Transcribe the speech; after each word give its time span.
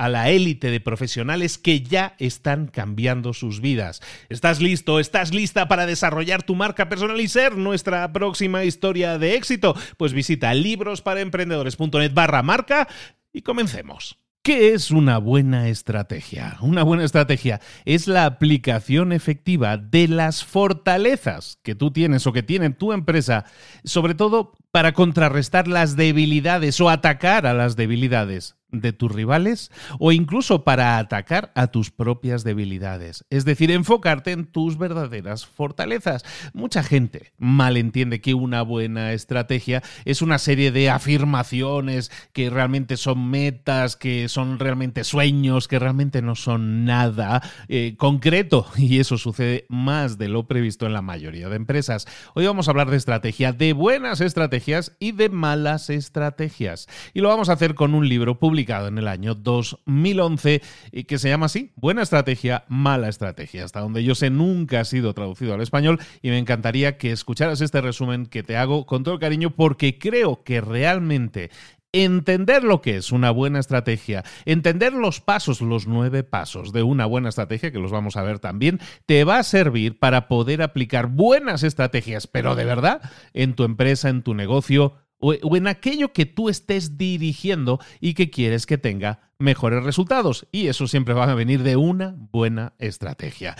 a 0.00 0.08
la 0.08 0.30
élite 0.30 0.70
de 0.70 0.80
profesionales 0.80 1.58
que 1.58 1.82
ya 1.82 2.14
están 2.18 2.68
cambiando 2.68 3.34
sus 3.34 3.60
vidas. 3.60 4.00
¿Estás 4.30 4.62
listo? 4.62 4.98
¿Estás 4.98 5.34
lista 5.34 5.68
para 5.68 5.84
desarrollar 5.84 6.42
tu 6.42 6.54
marca 6.54 6.88
personal 6.88 7.20
y 7.20 7.28
ser 7.28 7.58
nuestra 7.58 8.10
próxima 8.10 8.64
historia 8.64 9.18
de 9.18 9.34
éxito? 9.34 9.76
Pues 9.98 10.14
visita 10.14 10.54
librosparaemprendedores.net 10.54 12.14
barra 12.14 12.42
marca 12.42 12.88
y 13.30 13.42
comencemos. 13.42 14.16
¿Qué 14.42 14.72
es 14.72 14.90
una 14.90 15.18
buena 15.18 15.68
estrategia? 15.68 16.56
Una 16.62 16.82
buena 16.82 17.04
estrategia 17.04 17.60
es 17.84 18.08
la 18.08 18.24
aplicación 18.24 19.12
efectiva 19.12 19.76
de 19.76 20.08
las 20.08 20.46
fortalezas 20.46 21.58
que 21.62 21.74
tú 21.74 21.90
tienes 21.90 22.26
o 22.26 22.32
que 22.32 22.42
tiene 22.42 22.70
tu 22.70 22.94
empresa, 22.94 23.44
sobre 23.84 24.14
todo 24.14 24.54
para 24.72 24.92
contrarrestar 24.92 25.66
las 25.66 25.96
debilidades 25.96 26.80
o 26.80 26.90
atacar 26.90 27.46
a 27.46 27.54
las 27.54 27.76
debilidades 27.76 28.56
de 28.72 28.92
tus 28.92 29.10
rivales 29.10 29.72
o 29.98 30.12
incluso 30.12 30.62
para 30.62 30.98
atacar 30.98 31.50
a 31.56 31.68
tus 31.68 31.90
propias 31.90 32.44
debilidades. 32.44 33.24
Es 33.28 33.44
decir, 33.44 33.72
enfocarte 33.72 34.30
en 34.30 34.46
tus 34.46 34.78
verdaderas 34.78 35.44
fortalezas. 35.44 36.24
Mucha 36.52 36.84
gente 36.84 37.32
malentiende 37.36 38.20
que 38.20 38.34
una 38.34 38.62
buena 38.62 39.12
estrategia 39.12 39.82
es 40.04 40.22
una 40.22 40.38
serie 40.38 40.70
de 40.70 40.88
afirmaciones 40.88 42.12
que 42.32 42.48
realmente 42.48 42.96
son 42.96 43.28
metas, 43.28 43.96
que 43.96 44.28
son 44.28 44.60
realmente 44.60 45.02
sueños, 45.02 45.66
que 45.66 45.80
realmente 45.80 46.22
no 46.22 46.36
son 46.36 46.84
nada 46.84 47.42
eh, 47.68 47.96
concreto. 47.96 48.66
Y 48.76 48.98
eso 48.98 49.18
sucede 49.18 49.66
más 49.68 50.16
de 50.16 50.28
lo 50.28 50.46
previsto 50.46 50.86
en 50.86 50.92
la 50.92 51.02
mayoría 51.02 51.48
de 51.48 51.56
empresas. 51.56 52.06
Hoy 52.34 52.46
vamos 52.46 52.66
a 52.66 52.70
hablar 52.70 52.90
de 52.90 52.96
estrategia, 52.96 53.52
de 53.52 53.72
buenas 53.72 54.20
estrategias 54.20 54.59
y 54.98 55.12
de 55.12 55.28
malas 55.28 55.90
estrategias. 55.90 56.86
Y 57.14 57.20
lo 57.20 57.28
vamos 57.28 57.48
a 57.48 57.54
hacer 57.54 57.74
con 57.74 57.94
un 57.94 58.08
libro 58.08 58.38
publicado 58.38 58.88
en 58.88 58.98
el 58.98 59.08
año 59.08 59.34
2011 59.34 60.62
y 60.92 61.04
que 61.04 61.18
se 61.18 61.28
llama 61.28 61.46
así, 61.46 61.72
Buena 61.76 62.02
estrategia, 62.02 62.64
mala 62.68 63.08
estrategia. 63.08 63.64
Hasta 63.64 63.80
donde 63.80 64.04
yo 64.04 64.14
sé 64.14 64.30
nunca 64.30 64.80
ha 64.80 64.84
sido 64.84 65.14
traducido 65.14 65.54
al 65.54 65.62
español 65.62 65.98
y 66.22 66.28
me 66.30 66.38
encantaría 66.38 66.98
que 66.98 67.12
escucharas 67.12 67.60
este 67.60 67.80
resumen 67.80 68.26
que 68.26 68.42
te 68.42 68.56
hago 68.56 68.86
con 68.86 69.02
todo 69.02 69.14
el 69.14 69.20
cariño 69.20 69.50
porque 69.50 69.98
creo 69.98 70.42
que 70.44 70.60
realmente 70.60 71.50
Entender 71.92 72.62
lo 72.62 72.82
que 72.82 72.96
es 72.96 73.10
una 73.10 73.32
buena 73.32 73.58
estrategia, 73.58 74.24
entender 74.44 74.92
los 74.92 75.20
pasos, 75.20 75.60
los 75.60 75.88
nueve 75.88 76.22
pasos 76.22 76.72
de 76.72 76.84
una 76.84 77.04
buena 77.06 77.30
estrategia, 77.30 77.72
que 77.72 77.80
los 77.80 77.90
vamos 77.90 78.16
a 78.16 78.22
ver 78.22 78.38
también, 78.38 78.78
te 79.06 79.24
va 79.24 79.38
a 79.38 79.42
servir 79.42 79.98
para 79.98 80.28
poder 80.28 80.62
aplicar 80.62 81.08
buenas 81.08 81.64
estrategias, 81.64 82.28
pero 82.28 82.54
de 82.54 82.64
verdad, 82.64 83.00
en 83.34 83.54
tu 83.54 83.64
empresa, 83.64 84.08
en 84.08 84.22
tu 84.22 84.34
negocio 84.34 84.94
o, 85.20 85.34
en 85.56 85.66
aquello 85.66 86.12
que 86.12 86.26
tú 86.26 86.48
estés 86.48 86.96
dirigiendo 86.96 87.78
y 88.00 88.14
que 88.14 88.30
quieres 88.30 88.66
que 88.66 88.78
tenga 88.78 89.20
mejores 89.38 89.84
resultados. 89.84 90.46
Y 90.50 90.68
eso 90.68 90.86
siempre 90.86 91.14
va 91.14 91.24
a 91.24 91.34
venir 91.34 91.62
de 91.62 91.76
una 91.76 92.16
buena 92.32 92.74
estrategia. 92.78 93.56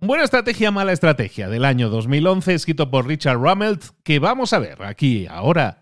Buena 0.00 0.24
estrategia, 0.24 0.70
mala 0.70 0.92
estrategia 0.92 1.48
del 1.48 1.64
año 1.64 1.88
2011, 1.90 2.54
escrito 2.54 2.90
por 2.90 3.06
Richard 3.06 3.38
Rummelt, 3.38 3.84
que 4.02 4.18
vamos 4.18 4.52
a 4.52 4.58
ver 4.58 4.82
aquí 4.82 5.26
ahora 5.26 5.81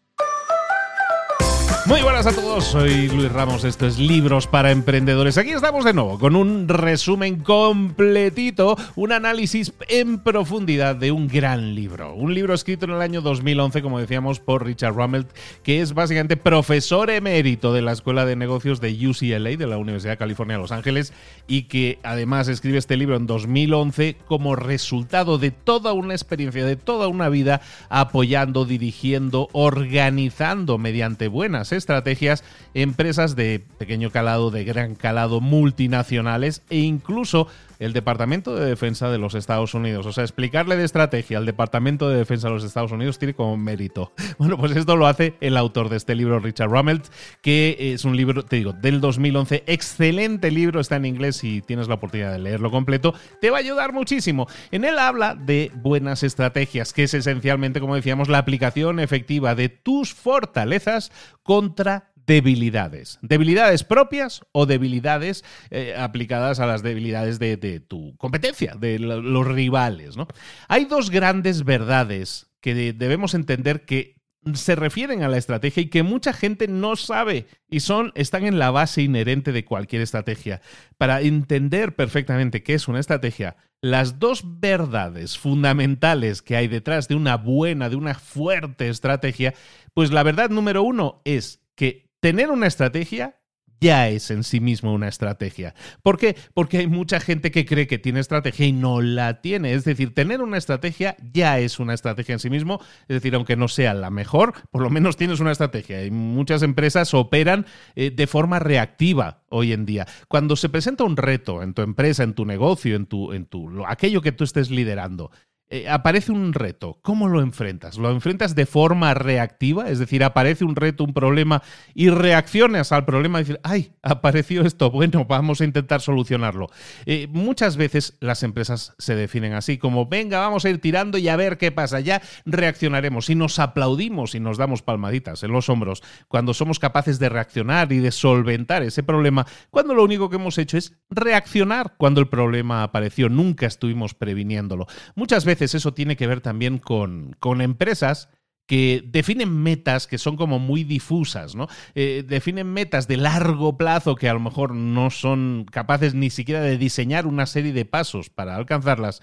Muy 1.91 2.03
buenas 2.03 2.25
a 2.25 2.31
todos, 2.33 2.63
soy 2.63 3.09
Luis 3.09 3.29
Ramos, 3.29 3.65
esto 3.65 3.85
es 3.85 3.99
Libros 3.99 4.47
para 4.47 4.71
Emprendedores. 4.71 5.37
Aquí 5.37 5.49
estamos 5.49 5.83
de 5.83 5.91
nuevo 5.91 6.17
con 6.19 6.37
un 6.37 6.69
resumen 6.69 7.41
completito, 7.41 8.77
un 8.95 9.11
análisis 9.11 9.73
en 9.89 10.19
profundidad 10.19 10.95
de 10.95 11.11
un 11.11 11.27
gran 11.27 11.75
libro. 11.75 12.13
Un 12.13 12.33
libro 12.33 12.53
escrito 12.53 12.85
en 12.85 12.91
el 12.91 13.01
año 13.01 13.19
2011, 13.19 13.81
como 13.81 13.99
decíamos, 13.99 14.39
por 14.39 14.65
Richard 14.65 14.93
Rummelt, 14.93 15.27
que 15.63 15.81
es 15.81 15.93
básicamente 15.93 16.37
profesor 16.37 17.09
emérito 17.09 17.73
de 17.73 17.81
la 17.81 17.91
Escuela 17.91 18.25
de 18.25 18.37
Negocios 18.37 18.79
de 18.79 18.93
UCLA, 19.09 19.57
de 19.57 19.67
la 19.67 19.77
Universidad 19.77 20.13
de 20.13 20.17
California 20.17 20.55
de 20.55 20.61
Los 20.61 20.71
Ángeles, 20.71 21.11
y 21.45 21.63
que 21.63 21.99
además 22.03 22.47
escribe 22.47 22.77
este 22.77 22.95
libro 22.95 23.17
en 23.17 23.27
2011 23.27 24.15
como 24.27 24.55
resultado 24.55 25.37
de 25.37 25.51
toda 25.51 25.91
una 25.91 26.13
experiencia, 26.13 26.63
de 26.63 26.77
toda 26.77 27.09
una 27.09 27.27
vida 27.27 27.59
apoyando, 27.89 28.63
dirigiendo, 28.63 29.49
organizando 29.51 30.77
mediante 30.77 31.27
buenas 31.27 31.73
estrategias, 31.81 32.43
empresas 32.73 33.35
de 33.35 33.61
pequeño 33.77 34.11
calado, 34.11 34.51
de 34.51 34.63
gran 34.63 34.95
calado, 34.95 35.41
multinacionales 35.41 36.61
e 36.69 36.77
incluso 36.77 37.47
el 37.81 37.93
Departamento 37.93 38.55
de 38.55 38.63
Defensa 38.65 39.09
de 39.09 39.17
los 39.17 39.33
Estados 39.33 39.73
Unidos. 39.73 40.05
O 40.05 40.13
sea, 40.13 40.23
explicarle 40.23 40.77
de 40.77 40.85
estrategia 40.85 41.39
al 41.39 41.47
Departamento 41.47 42.09
de 42.09 42.17
Defensa 42.17 42.47
de 42.47 42.53
los 42.53 42.63
Estados 42.63 42.91
Unidos 42.91 43.17
tiene 43.17 43.33
como 43.33 43.57
mérito. 43.57 44.13
Bueno, 44.37 44.57
pues 44.57 44.75
esto 44.75 44.95
lo 44.95 45.05
hace 45.05 45.35
el 45.39 45.55
autor 45.55 45.89
de 45.89 45.97
este 45.97 46.15
libro, 46.15 46.39
Richard 46.39 46.69
Rummelt, 46.69 47.05
que 47.41 47.93
es 47.93 48.05
un 48.05 48.17
libro, 48.17 48.43
te 48.43 48.55
digo, 48.55 48.73
del 48.73 48.99
2011. 48.99 49.63
Excelente 49.67 50.49
libro, 50.49 50.79
está 50.79 50.95
en 50.95 51.05
inglés 51.05 51.43
y 51.43 51.61
tienes 51.61 51.87
la 51.87 51.95
oportunidad 51.95 52.31
de 52.31 52.39
leerlo 52.39 52.71
completo. 52.71 53.13
Te 53.39 53.51
va 53.51 53.57
a 53.57 53.59
ayudar 53.59 53.93
muchísimo. 53.93 54.47
En 54.71 54.83
él 54.83 54.97
habla 54.97 55.35
de 55.35 55.71
buenas 55.75 56.23
estrategias, 56.23 56.91
que 56.91 57.03
es 57.03 57.13
esencialmente, 57.13 57.79
como 57.79 57.95
decíamos, 57.95 58.29
la 58.29 58.39
aplicación 58.39 58.99
efectiva 58.99 59.53
de 59.53 59.69
tus 59.69 60.13
fortalezas 60.13 61.11
contra 61.43 62.10
debilidades. 62.31 63.19
Debilidades 63.21 63.83
propias 63.83 64.41
o 64.53 64.65
debilidades 64.65 65.43
eh, 65.69 65.93
aplicadas 65.97 66.61
a 66.61 66.65
las 66.65 66.81
debilidades 66.81 67.39
de, 67.39 67.81
tu 67.81 68.15
competencia, 68.15 68.75
de 68.79 68.99
los 68.99 69.45
rivales. 69.45 70.15
¿no? 70.15 70.27
Hay 70.69 70.85
dos 70.85 71.09
grandes 71.09 71.65
verdades 71.65 72.47
que 72.61 72.93
debemos 72.93 73.33
entender 73.33 73.83
que 73.83 74.15
se 74.53 74.75
refieren 74.75 75.23
a 75.23 75.27
la 75.27 75.37
estrategia 75.37 75.83
y 75.83 75.89
que 75.89 76.03
mucha 76.03 76.31
gente 76.31 76.67
no 76.67 76.95
sabe 76.95 77.47
y 77.69 77.81
son 77.81 78.11
están 78.15 78.45
en 78.45 78.57
la 78.57 78.71
base 78.71 79.01
inherente 79.01 79.51
de 79.51 79.65
cualquier 79.65 80.01
estrategia. 80.01 80.61
Para 80.97 81.19
entender 81.21 81.95
perfectamente 81.95 82.63
qué 82.63 82.75
es 82.75 82.87
una 82.87 83.01
estrategia, 83.01 83.57
las 83.81 84.19
dos 84.19 84.43
verdades 84.45 85.37
fundamentales 85.37 86.41
que 86.41 86.55
hay 86.55 86.69
detrás 86.69 87.09
de 87.09 87.15
una 87.15 87.35
buena, 87.35 87.89
de 87.89 87.97
una 87.97 88.13
fuerte 88.15 88.87
estrategia, 88.87 89.53
pues 89.93 90.11
la 90.11 90.23
verdad 90.23 90.49
número 90.49 90.81
uno 90.81 91.21
es 91.25 91.59
que 91.75 92.10
tener 92.21 92.51
una 92.51 92.67
estrategia 92.67 93.41
ya 93.81 94.09
es 94.09 94.29
en 94.29 94.43
sí 94.43 94.59
mismo 94.59 94.93
una 94.93 95.07
estrategia. 95.07 95.73
¿Por 96.03 96.19
qué? 96.19 96.37
Porque 96.53 96.77
hay 96.77 96.87
mucha 96.87 97.19
gente 97.19 97.49
que 97.49 97.65
cree 97.65 97.87
que 97.87 97.97
tiene 97.97 98.19
estrategia 98.19 98.67
y 98.67 98.71
no 98.71 99.01
la 99.01 99.41
tiene. 99.41 99.73
Es 99.73 99.83
decir, 99.83 100.13
tener 100.13 100.41
una 100.43 100.59
estrategia 100.59 101.17
ya 101.33 101.57
es 101.57 101.79
una 101.79 101.95
estrategia 101.95 102.33
en 102.33 102.39
sí 102.39 102.51
mismo. 102.51 102.79
Es 103.07 103.15
decir, 103.15 103.33
aunque 103.33 103.55
no 103.55 103.67
sea 103.67 103.95
la 103.95 104.11
mejor, 104.11 104.53
por 104.69 104.83
lo 104.83 104.91
menos 104.91 105.17
tienes 105.17 105.39
una 105.39 105.51
estrategia. 105.51 106.05
Y 106.05 106.11
muchas 106.11 106.61
empresas 106.61 107.15
operan 107.15 107.65
eh, 107.95 108.11
de 108.11 108.27
forma 108.27 108.59
reactiva 108.59 109.41
hoy 109.49 109.73
en 109.73 109.87
día. 109.87 110.07
Cuando 110.27 110.55
se 110.55 110.69
presenta 110.69 111.03
un 111.03 111.17
reto 111.17 111.63
en 111.63 111.73
tu 111.73 111.81
empresa, 111.81 112.21
en 112.21 112.35
tu 112.35 112.45
negocio, 112.45 112.95
en 112.95 113.07
tu, 113.07 113.33
en 113.33 113.47
tu 113.47 113.83
aquello 113.87 114.21
que 114.21 114.31
tú 114.31 114.43
estés 114.43 114.69
liderando, 114.69 115.31
eh, 115.73 115.87
aparece 115.87 116.33
un 116.33 116.51
reto, 116.51 116.99
¿cómo 117.01 117.29
lo 117.29 117.39
enfrentas? 117.39 117.97
¿Lo 117.97 118.11
enfrentas 118.11 118.55
de 118.55 118.65
forma 118.65 119.13
reactiva? 119.13 119.89
Es 119.89 119.99
decir, 119.99 120.21
aparece 120.21 120.65
un 120.65 120.75
reto, 120.75 121.05
un 121.05 121.13
problema 121.13 121.63
y 121.93 122.09
reaccionas 122.09 122.91
al 122.91 123.05
problema 123.05 123.39
y 123.39 123.43
decir, 123.43 123.61
ay, 123.63 123.93
apareció 124.03 124.63
esto, 124.63 124.91
bueno, 124.91 125.23
vamos 125.23 125.61
a 125.61 125.63
intentar 125.63 126.01
solucionarlo. 126.01 126.67
Eh, 127.05 127.27
muchas 127.31 127.77
veces 127.77 128.17
las 128.19 128.43
empresas 128.43 128.95
se 128.97 129.15
definen 129.15 129.53
así, 129.53 129.77
como, 129.77 130.07
venga, 130.07 130.39
vamos 130.39 130.65
a 130.65 130.69
ir 130.69 130.81
tirando 130.81 131.17
y 131.17 131.29
a 131.29 131.37
ver 131.37 131.57
qué 131.57 131.71
pasa, 131.71 132.01
ya 132.01 132.21
reaccionaremos 132.43 133.29
y 133.29 133.35
nos 133.35 133.57
aplaudimos 133.57 134.35
y 134.35 134.41
nos 134.41 134.57
damos 134.57 134.81
palmaditas 134.81 135.41
en 135.43 135.53
los 135.53 135.69
hombros 135.69 136.03
cuando 136.27 136.53
somos 136.53 136.79
capaces 136.79 137.17
de 137.17 137.29
reaccionar 137.29 137.93
y 137.93 137.99
de 137.99 138.11
solventar 138.11 138.83
ese 138.83 139.03
problema, 139.03 139.47
cuando 139.69 139.93
lo 139.93 140.03
único 140.03 140.29
que 140.29 140.35
hemos 140.35 140.57
hecho 140.57 140.77
es 140.77 140.97
reaccionar 141.09 141.93
cuando 141.97 142.19
el 142.19 142.27
problema 142.27 142.83
apareció, 142.83 143.29
nunca 143.29 143.67
estuvimos 143.67 144.13
previniéndolo. 144.13 144.87
Muchas 145.15 145.45
veces 145.45 145.60
eso 145.61 145.93
tiene 145.93 146.15
que 146.15 146.27
ver 146.27 146.41
también 146.41 146.77
con, 146.77 147.35
con 147.39 147.61
empresas 147.61 148.29
que 148.71 149.03
definen 149.05 149.51
metas 149.63 150.07
que 150.07 150.17
son 150.17 150.37
como 150.37 150.57
muy 150.57 150.85
difusas, 150.85 151.55
¿no? 151.55 151.67
Eh, 151.93 152.23
definen 152.25 152.71
metas 152.71 153.07
de 153.07 153.17
largo 153.17 153.77
plazo 153.77 154.15
que 154.15 154.29
a 154.29 154.33
lo 154.33 154.39
mejor 154.39 154.73
no 154.73 155.09
son 155.09 155.65
capaces 155.69 156.13
ni 156.13 156.29
siquiera 156.29 156.61
de 156.61 156.77
diseñar 156.77 157.27
una 157.27 157.47
serie 157.47 157.73
de 157.73 157.83
pasos 157.83 158.29
para 158.29 158.55
alcanzarlas. 158.55 159.21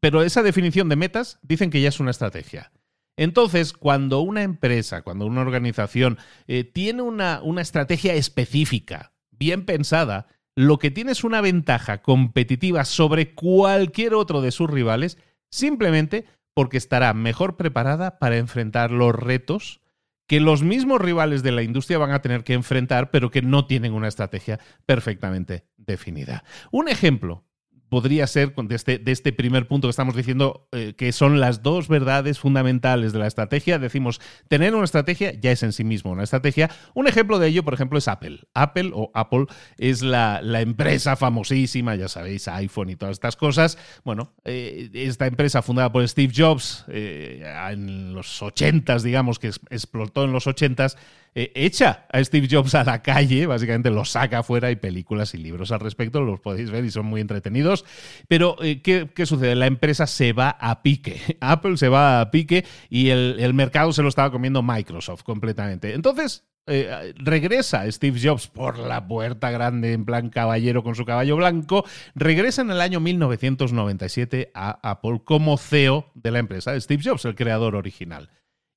Pero 0.00 0.22
esa 0.22 0.42
definición 0.42 0.90
de 0.90 0.96
metas 0.96 1.38
dicen 1.42 1.70
que 1.70 1.80
ya 1.80 1.88
es 1.88 2.00
una 2.00 2.10
estrategia. 2.10 2.70
Entonces, 3.16 3.72
cuando 3.72 4.20
una 4.20 4.42
empresa, 4.42 5.02
cuando 5.02 5.26
una 5.26 5.40
organización 5.40 6.18
eh, 6.46 6.64
tiene 6.64 7.00
una, 7.00 7.40
una 7.42 7.62
estrategia 7.62 8.14
específica, 8.14 9.12
bien 9.30 9.64
pensada, 9.64 10.26
lo 10.54 10.78
que 10.78 10.90
tiene 10.90 11.12
es 11.12 11.24
una 11.24 11.40
ventaja 11.40 12.02
competitiva 12.02 12.84
sobre 12.84 13.34
cualquier 13.34 14.12
otro 14.12 14.42
de 14.42 14.50
sus 14.50 14.68
rivales 14.68 15.16
simplemente 15.50 16.24
porque 16.54 16.78
estará 16.78 17.14
mejor 17.14 17.56
preparada 17.56 18.18
para 18.18 18.36
enfrentar 18.36 18.90
los 18.90 19.14
retos 19.14 19.80
que 20.26 20.40
los 20.40 20.62
mismos 20.62 21.00
rivales 21.00 21.42
de 21.42 21.50
la 21.50 21.62
industria 21.62 21.98
van 21.98 22.12
a 22.12 22.22
tener 22.22 22.44
que 22.44 22.52
enfrentar, 22.52 23.10
pero 23.10 23.32
que 23.32 23.42
no 23.42 23.66
tienen 23.66 23.92
una 23.92 24.06
estrategia 24.06 24.60
perfectamente 24.86 25.64
definida. 25.76 26.44
Un 26.70 26.88
ejemplo 26.88 27.44
podría 27.90 28.26
ser 28.26 28.54
de 28.54 28.74
este, 28.74 28.98
de 28.98 29.12
este 29.12 29.32
primer 29.32 29.66
punto 29.68 29.88
que 29.88 29.90
estamos 29.90 30.16
diciendo, 30.16 30.68
eh, 30.72 30.94
que 30.96 31.12
son 31.12 31.40
las 31.40 31.62
dos 31.62 31.88
verdades 31.88 32.38
fundamentales 32.38 33.12
de 33.12 33.18
la 33.18 33.26
estrategia. 33.26 33.78
Decimos, 33.78 34.20
tener 34.48 34.74
una 34.74 34.84
estrategia 34.84 35.32
ya 35.38 35.50
es 35.50 35.62
en 35.62 35.72
sí 35.72 35.84
mismo 35.84 36.12
una 36.12 36.22
estrategia. 36.22 36.70
Un 36.94 37.08
ejemplo 37.08 37.38
de 37.38 37.48
ello, 37.48 37.64
por 37.64 37.74
ejemplo, 37.74 37.98
es 37.98 38.08
Apple. 38.08 38.40
Apple 38.54 38.92
o 38.94 39.10
Apple 39.12 39.46
es 39.76 40.02
la, 40.02 40.40
empresa 40.60 41.16
famosísima, 41.16 41.96
ya 41.96 42.08
sabéis, 42.08 42.46
iPhone 42.48 42.90
y 42.90 42.96
todas 42.96 43.14
estas 43.14 43.36
cosas. 43.36 43.76
Bueno, 44.04 44.34
eh, 44.44 44.88
esta 44.94 45.26
empresa 45.26 45.60
fundada 45.62 45.90
por 45.90 46.06
Steve 46.06 46.32
Jobs 46.34 46.84
eh, 46.88 47.42
en 47.70 48.14
los 48.14 48.40
80s, 48.40 49.02
digamos, 49.02 49.38
que 49.38 49.48
explotó 49.48 50.24
en 50.24 50.32
los 50.32 50.46
80s, 50.46 50.96
eh, 51.34 51.52
echa 51.54 52.06
a 52.12 52.22
Steve 52.24 52.48
Jobs 52.50 52.74
a 52.74 52.82
la 52.82 53.02
calle, 53.02 53.46
básicamente 53.46 53.90
lo 53.90 54.04
saca 54.04 54.40
afuera, 54.40 54.68
hay 54.68 54.76
películas 54.76 55.32
y 55.34 55.38
libros 55.38 55.70
al 55.70 55.80
respecto, 55.80 56.20
los 56.22 56.40
podéis 56.40 56.70
ver 56.70 56.84
y 56.84 56.90
son 56.90 57.06
muy 57.06 57.20
entretenidos. 57.20 57.84
Pero, 58.26 58.56
eh, 58.62 58.82
¿qué, 58.82 59.26
sucede? 59.26 59.54
La 59.54 59.66
empresa 59.66 60.06
se 60.06 60.32
va 60.32 60.50
a 60.50 60.82
pique, 60.82 61.20
Apple 61.40 61.76
se 61.76 61.88
va 61.88 62.20
a 62.20 62.30
pique 62.30 62.64
y 62.88 63.10
el, 63.10 63.54
mercado 63.54 63.92
se 63.92 64.02
lo 64.02 64.08
estaba 64.08 64.30
comiendo 64.30 64.62
Microsoft 64.62 65.22
completamente. 65.22 65.94
Entonces, 65.94 66.44
eh, 66.66 67.14
regresa 67.16 67.90
Steve 67.90 68.20
Jobs 68.22 68.48
por 68.48 68.78
la 68.78 69.06
puerta 69.06 69.50
grande 69.50 69.92
en 69.92 70.04
plan 70.04 70.30
caballero 70.30 70.82
con 70.82 70.94
su 70.94 71.04
caballo 71.04 71.36
blanco, 71.36 71.84
regresa 72.14 72.62
en 72.62 72.70
el 72.70 72.80
año 72.80 73.00
1997 73.00 74.50
a 74.54 74.78
Apple 74.82 75.22
como 75.24 75.58
CEO 75.58 76.10
de 76.14 76.30
la 76.30 76.38
empresa, 76.38 76.78
Steve 76.80 77.02
Jobs, 77.04 77.24
el 77.24 77.34
creador 77.34 77.76
original. 77.76 78.30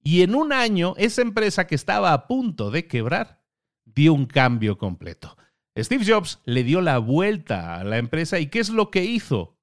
Y 0.04 0.22
en 0.22 0.36
un 0.36 0.52
año, 0.52 0.94
esa 0.98 1.22
empresa 1.22 1.66
que 1.66 1.76
estaba 1.76 2.14
a 2.14 2.28
punto 2.28 2.72
de 2.72 2.88
quebrar 2.88 3.42
dio 3.86 4.14
un 4.14 4.26
cambio 4.26 4.78
completo. 4.78 5.38
Steve 5.78 6.06
Jobs 6.06 6.40
le 6.46 6.64
dio 6.64 6.82
la 6.82 7.00
vuelta 7.00 7.80
a 7.80 7.84
la 7.84 7.98
empresa 7.98 8.40
y 8.40 8.48
¿qué 8.48 8.60
es 8.60 8.70
lo 8.70 8.92
que 8.92 9.06
hizo? 9.06 9.58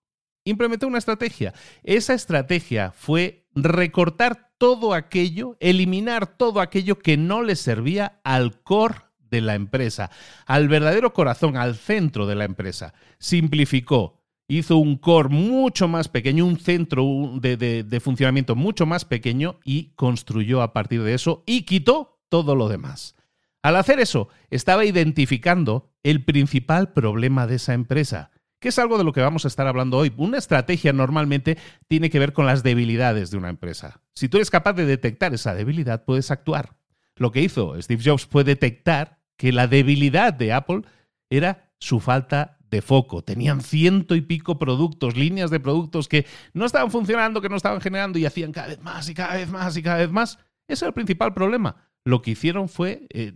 Implementó 0.44 0.86
una 0.86 0.98
estrategia. 0.98 1.52
Esa 1.84 2.14
estrategia 2.14 2.90
fue 2.90 3.46
recortar 3.54 4.52
todo 4.58 4.94
aquello, 4.94 5.56
eliminar 5.60 6.36
todo 6.36 6.60
aquello 6.60 6.98
que 6.98 7.16
no 7.16 7.42
le 7.42 7.56
servía 7.56 8.20
al 8.24 8.62
core 8.62 8.96
de 9.18 9.40
la 9.40 9.54
empresa, 9.54 10.10
al 10.46 10.68
verdadero 10.68 11.12
corazón, 11.12 11.56
al 11.56 11.76
centro 11.76 12.26
de 12.26 12.34
la 12.34 12.44
empresa. 12.44 12.94
Simplificó, 13.18 14.19
hizo 14.50 14.78
un 14.78 14.96
core 14.96 15.28
mucho 15.28 15.86
más 15.86 16.08
pequeño, 16.08 16.44
un 16.44 16.58
centro 16.58 17.04
de, 17.40 18.00
funcionamiento 18.02 18.56
mucho 18.56 18.84
más 18.84 19.04
pequeño 19.04 19.60
y 19.64 19.92
construyó 19.94 20.60
a 20.60 20.72
partir 20.72 21.02
de 21.02 21.14
eso 21.14 21.44
y 21.46 21.62
quitó 21.62 22.20
todo 22.28 22.56
lo 22.56 22.68
demás. 22.68 23.14
Al 23.62 23.76
hacer 23.76 24.00
eso, 24.00 24.28
estaba 24.50 24.84
identificando 24.84 25.92
el 26.02 26.24
principal 26.24 26.92
problema 26.92 27.46
de 27.46 27.56
esa 27.56 27.74
empresa, 27.74 28.32
que 28.58 28.70
es 28.70 28.78
algo 28.80 28.98
de 28.98 29.04
lo 29.04 29.12
que 29.12 29.20
vamos 29.20 29.44
a 29.44 29.48
estar 29.48 29.68
hablando 29.68 29.98
hoy. 29.98 30.12
Una 30.16 30.38
estrategia 30.38 30.92
normalmente 30.92 31.56
tiene 31.86 32.10
que 32.10 32.18
ver 32.18 32.32
con 32.32 32.46
las 32.46 32.64
debilidades 32.64 33.30
de 33.30 33.36
una 33.36 33.50
empresa. 33.50 34.00
Si 34.14 34.28
tú 34.28 34.38
eres 34.38 34.50
capaz 34.50 34.72
de 34.72 34.84
detectar 34.84 35.32
esa 35.32 35.54
debilidad, 35.54 36.04
puedes 36.04 36.32
actuar. 36.32 36.76
Lo 37.14 37.30
que 37.30 37.42
hizo 37.42 37.80
Steve 37.80 38.02
Jobs 38.04 38.26
fue 38.26 38.42
detectar 38.42 39.20
que 39.36 39.52
la 39.52 39.68
debilidad 39.68 40.34
de 40.34 40.52
Apple 40.52 40.82
era 41.28 41.70
su 41.78 42.00
falta 42.00 42.58
de 42.70 42.82
foco. 42.82 43.22
Tenían 43.22 43.60
ciento 43.60 44.14
y 44.14 44.20
pico 44.20 44.58
productos, 44.58 45.16
líneas 45.16 45.50
de 45.50 45.60
productos 45.60 46.08
que 46.08 46.26
no 46.52 46.64
estaban 46.64 46.90
funcionando, 46.90 47.40
que 47.40 47.48
no 47.48 47.56
estaban 47.56 47.80
generando 47.80 48.18
y 48.18 48.26
hacían 48.26 48.52
cada 48.52 48.68
vez 48.68 48.80
más 48.80 49.08
y 49.08 49.14
cada 49.14 49.34
vez 49.34 49.48
más 49.50 49.76
y 49.76 49.82
cada 49.82 49.98
vez 49.98 50.10
más. 50.10 50.38
Ese 50.68 50.84
era 50.84 50.88
el 50.88 50.94
principal 50.94 51.34
problema. 51.34 51.76
lo 52.04 52.22
que 52.22 52.30
hicieron 52.30 52.68
fue 52.68 53.06
eh, 53.10 53.32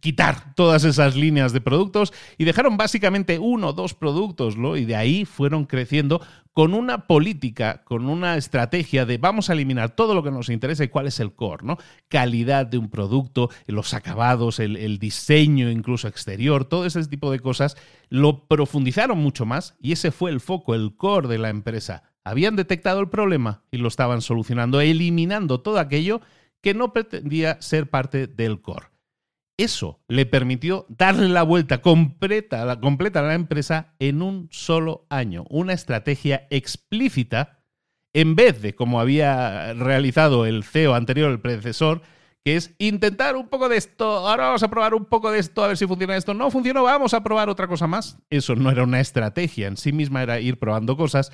quitar 0.00 0.54
todas 0.54 0.84
esas 0.84 1.16
líneas 1.16 1.52
de 1.52 1.60
productos 1.60 2.14
y 2.38 2.44
dejaron 2.44 2.78
básicamente 2.78 3.38
uno 3.38 3.68
o 3.68 3.72
dos 3.74 3.92
productos, 3.92 4.56
¿no? 4.56 4.76
y 4.76 4.86
de 4.86 4.96
ahí 4.96 5.26
fueron 5.26 5.66
creciendo 5.66 6.22
con 6.58 6.74
una 6.74 7.06
política, 7.06 7.84
con 7.84 8.08
una 8.08 8.36
estrategia 8.36 9.06
de 9.06 9.16
vamos 9.16 9.48
a 9.48 9.52
eliminar 9.52 9.94
todo 9.94 10.12
lo 10.12 10.24
que 10.24 10.32
nos 10.32 10.48
interesa 10.48 10.82
y 10.82 10.88
cuál 10.88 11.06
es 11.06 11.20
el 11.20 11.32
core, 11.32 11.64
¿no? 11.64 11.76
Calidad 12.08 12.66
de 12.66 12.78
un 12.78 12.90
producto, 12.90 13.48
los 13.68 13.94
acabados, 13.94 14.58
el, 14.58 14.74
el 14.74 14.98
diseño 14.98 15.70
incluso 15.70 16.08
exterior, 16.08 16.64
todo 16.64 16.84
ese 16.84 17.06
tipo 17.06 17.30
de 17.30 17.38
cosas, 17.38 17.76
lo 18.08 18.48
profundizaron 18.48 19.18
mucho 19.18 19.46
más 19.46 19.76
y 19.80 19.92
ese 19.92 20.10
fue 20.10 20.32
el 20.32 20.40
foco, 20.40 20.74
el 20.74 20.96
core 20.96 21.28
de 21.28 21.38
la 21.38 21.48
empresa. 21.48 22.02
Habían 22.24 22.56
detectado 22.56 22.98
el 22.98 23.08
problema 23.08 23.62
y 23.70 23.76
lo 23.76 23.86
estaban 23.86 24.20
solucionando, 24.20 24.80
eliminando 24.80 25.60
todo 25.60 25.78
aquello 25.78 26.22
que 26.60 26.74
no 26.74 26.92
pretendía 26.92 27.62
ser 27.62 27.88
parte 27.88 28.26
del 28.26 28.60
core. 28.60 28.86
Eso 29.58 30.00
le 30.06 30.24
permitió 30.24 30.86
darle 30.88 31.28
la 31.28 31.42
vuelta 31.42 31.82
completa, 31.82 32.80
completa 32.80 33.18
a 33.18 33.24
la 33.24 33.34
empresa 33.34 33.94
en 33.98 34.22
un 34.22 34.48
solo 34.52 35.04
año. 35.10 35.46
Una 35.50 35.72
estrategia 35.72 36.46
explícita, 36.48 37.58
en 38.12 38.36
vez 38.36 38.62
de 38.62 38.76
como 38.76 39.00
había 39.00 39.74
realizado 39.74 40.46
el 40.46 40.62
CEO 40.62 40.94
anterior, 40.94 41.32
el 41.32 41.40
predecesor, 41.40 42.02
que 42.44 42.54
es 42.54 42.76
intentar 42.78 43.34
un 43.34 43.48
poco 43.48 43.68
de 43.68 43.78
esto, 43.78 44.28
ahora 44.28 44.46
vamos 44.46 44.62
a 44.62 44.70
probar 44.70 44.94
un 44.94 45.06
poco 45.06 45.32
de 45.32 45.40
esto, 45.40 45.64
a 45.64 45.66
ver 45.66 45.76
si 45.76 45.88
funciona 45.88 46.16
esto. 46.16 46.34
No 46.34 46.52
funcionó, 46.52 46.84
vamos 46.84 47.12
a 47.12 47.24
probar 47.24 47.48
otra 47.48 47.66
cosa 47.66 47.88
más. 47.88 48.16
Eso 48.30 48.54
no 48.54 48.70
era 48.70 48.84
una 48.84 49.00
estrategia 49.00 49.66
en 49.66 49.76
sí 49.76 49.90
misma, 49.90 50.22
era 50.22 50.38
ir 50.38 50.60
probando 50.60 50.96
cosas, 50.96 51.32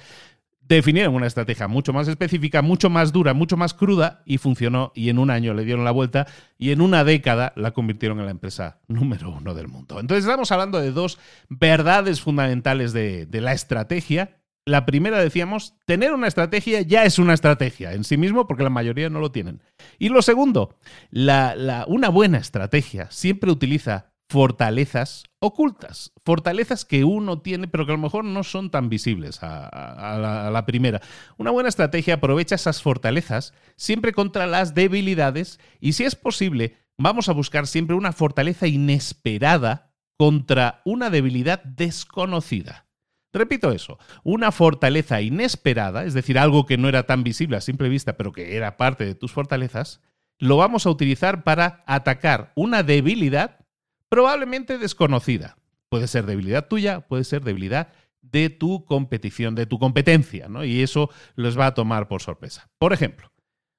definieron 0.69 1.15
una 1.15 1.27
estrategia 1.27 1.69
mucho 1.69 1.93
más 1.93 2.09
específica, 2.09 2.63
mucho 2.63 2.91
más 2.91 3.13
dura, 3.13 3.35
mucho 3.35 3.57
más 3.57 3.75
cruda 3.75 4.23
y 4.25 4.39
funcionó 4.39 4.93
y 4.95 5.09
en 5.09 5.19
un 5.19 5.31
año 5.31 5.55
le 5.55 5.65
dieron 5.65 5.85
la 5.85 5.91
vuelta 5.91 6.27
y 6.59 6.71
en 6.71 6.81
una 6.81 7.05
década 7.05 7.53
la 7.57 7.73
convirtieron 7.73 8.19
en 8.21 8.27
la 8.27 8.31
empresa 8.31 8.81
número 8.89 9.31
uno 9.31 9.55
del 9.55 9.69
mundo. 9.69 10.01
Entonces 10.01 10.25
estamos 10.25 10.51
hablando 10.53 10.81
de 10.81 10.93
dos 10.93 11.19
verdades 11.49 12.21
fundamentales 12.21 12.93
de, 12.93 13.29
la 13.31 13.53
estrategia. 13.53 14.41
La 14.65 14.87
primera 14.87 15.19
decíamos, 15.19 15.75
tener 15.85 16.15
una 16.15 16.29
estrategia 16.29 16.81
ya 16.81 17.05
es 17.05 17.19
una 17.19 17.35
estrategia 17.35 17.93
en 17.93 18.05
sí 18.05 18.17
mismo 18.17 18.47
porque 18.47 18.63
la 18.63 18.71
mayoría 18.71 19.11
no 19.11 19.21
lo 19.21 19.31
tienen. 19.31 19.63
Y 19.99 20.09
lo 20.09 20.23
segundo, 20.23 20.79
una 21.13 22.09
buena 22.09 22.39
estrategia 22.39 23.11
siempre 23.11 23.51
utiliza 23.51 24.15
fortalezas 24.31 25.25
ocultas, 25.45 26.13
fortalezas 26.25 26.85
que 26.85 27.05
uno 27.05 27.41
tiene 27.41 27.69
pero 27.69 27.85
que 27.85 27.93
a 27.93 27.97
lo 27.97 28.03
mejor 28.03 28.25
no 28.25 28.43
son 28.45 28.71
tan 28.71 28.89
visibles 28.89 29.41
a, 29.43 30.51
la, 30.51 30.67
primera. 30.67 31.03
Una 31.37 31.51
buena 31.51 31.69
estrategia 31.69 32.15
aprovecha 32.15 32.55
esas 32.55 32.81
fortalezas 32.81 33.53
siempre 33.77 34.13
contra 34.13 34.47
las 34.47 34.75
debilidades 34.75 35.61
y 35.81 35.93
si 35.93 36.05
es 36.05 36.15
posible 36.15 36.77
vamos 36.97 37.29
a 37.29 37.33
buscar 37.33 37.67
siempre 37.67 37.95
una 37.95 38.13
fortaleza 38.13 38.67
inesperada 38.67 39.93
contra 40.17 40.81
una 40.85 41.11
debilidad 41.11 41.63
desconocida. 41.63 42.87
Repito 43.33 43.73
eso, 43.73 43.99
una 44.23 44.53
fortaleza 44.53 45.21
inesperada, 45.21 46.05
es 46.05 46.15
decir, 46.15 46.39
algo 46.39 46.67
que 46.67 46.79
no 46.79 46.89
era 46.89 47.03
tan 47.03 47.25
visible 47.25 47.57
a 47.57 47.61
simple 47.61 47.89
vista, 47.89 48.17
pero 48.17 48.33
que 48.33 48.57
era 48.57 48.77
parte 48.77 49.05
de 49.05 49.17
tus 49.17 49.33
fortalezas, 49.33 50.01
lo 50.39 50.57
vamos 50.57 50.87
a 50.87 50.91
utilizar 50.91 51.43
para 51.43 51.83
atacar 51.87 52.53
una 52.55 52.83
debilidad 52.83 53.64
probablemente 54.09 54.79
desconocida. 54.79 55.57
Puede 55.89 56.09
ser 56.09 56.27
debilidad 56.27 56.69
tuya, 56.69 57.01
puede 57.01 57.25
ser 57.25 57.43
debilidad 57.43 57.93
de 58.21 58.51
tu 58.51 58.85
competición, 58.85 59.55
de 59.55 59.67
tu 59.67 59.79
competencia, 59.79 60.49
¿no? 60.49 60.65
Y 60.65 60.83
eso 60.83 61.11
les 61.37 61.59
va 61.59 61.67
a 61.67 61.75
tomar 61.75 62.09
por 62.09 62.23
sorpresa. 62.23 62.71
Por 62.79 62.93
ejemplo, 62.93 63.31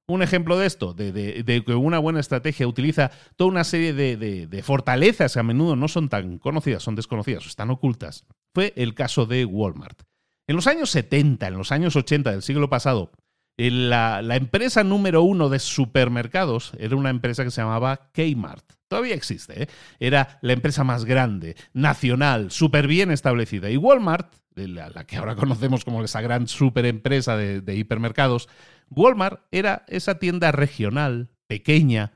un 0.08 0.22
ejemplo 0.22 0.58
de 0.58 0.67
esto, 0.67 0.94
de, 0.94 1.63
que 1.65 1.74
una 1.74 2.00
buena 2.00 2.20
estrategia 2.20 2.67
utiliza 2.67 3.12
toda 3.36 3.50
una 3.50 3.63
serie 3.63 3.94
de, 3.94 4.63
fortalezas 4.63 5.34
que 5.34 5.39
a 5.39 5.44
menudo 5.44 5.75
no 5.75 5.88
son 5.88 6.10
tan 6.10 6.38
conocidas, 6.38 6.84
son 6.84 6.96
desconocidas 6.96 7.46
o 7.46 7.50
están 7.50 7.72
ocultas, 7.72 8.25
fue 8.53 8.74
el 8.75 8.94
caso 8.94 9.25
de 9.25 9.46
Walmart. 9.46 10.03
En 10.48 10.55
los 10.55 10.67
años 10.67 10.91
70, 10.91 11.48
en 11.48 11.58
los 11.58 11.72
años 11.72 11.96
80 11.96 12.32
del 12.32 12.44
siglo 12.44 12.70
pasado, 12.70 13.12
la, 13.58 14.22
la 14.22 14.36
empresa 14.36 14.84
número 14.84 15.22
uno 15.24 15.50
de 15.50 15.60
supermercados 15.60 16.74
era 16.78 16.96
una 16.96 17.10
empresa 17.10 17.44
que 17.44 17.52
se 17.52 17.62
llamaba 17.62 18.12
Kmart. 18.14 18.66
Todavía 18.88 19.16
existe, 19.16 19.64
¿eh? 19.64 19.68
era 20.00 20.40
la 20.42 20.54
empresa 20.54 20.84
más 20.84 21.06
grande, 21.06 21.56
nacional, 21.74 22.52
súper 22.52 22.88
bien 22.88 23.12
establecida. 23.12 23.70
Y 23.70 23.78
Walmart, 23.78 24.34
la, 24.56 24.92
que 25.06 25.18
ahora 25.18 25.36
conocemos 25.36 25.84
como 25.84 26.04
esa 26.04 26.22
gran 26.22 26.48
superempresa 26.48 27.36
de, 27.36 27.62
de 27.62 27.76
hipermercados, 27.76 28.48
Walmart 28.90 29.42
era 29.52 29.86
esa 29.88 30.20
tienda 30.20 30.52
regional, 30.52 31.30
pequeña, 31.48 32.14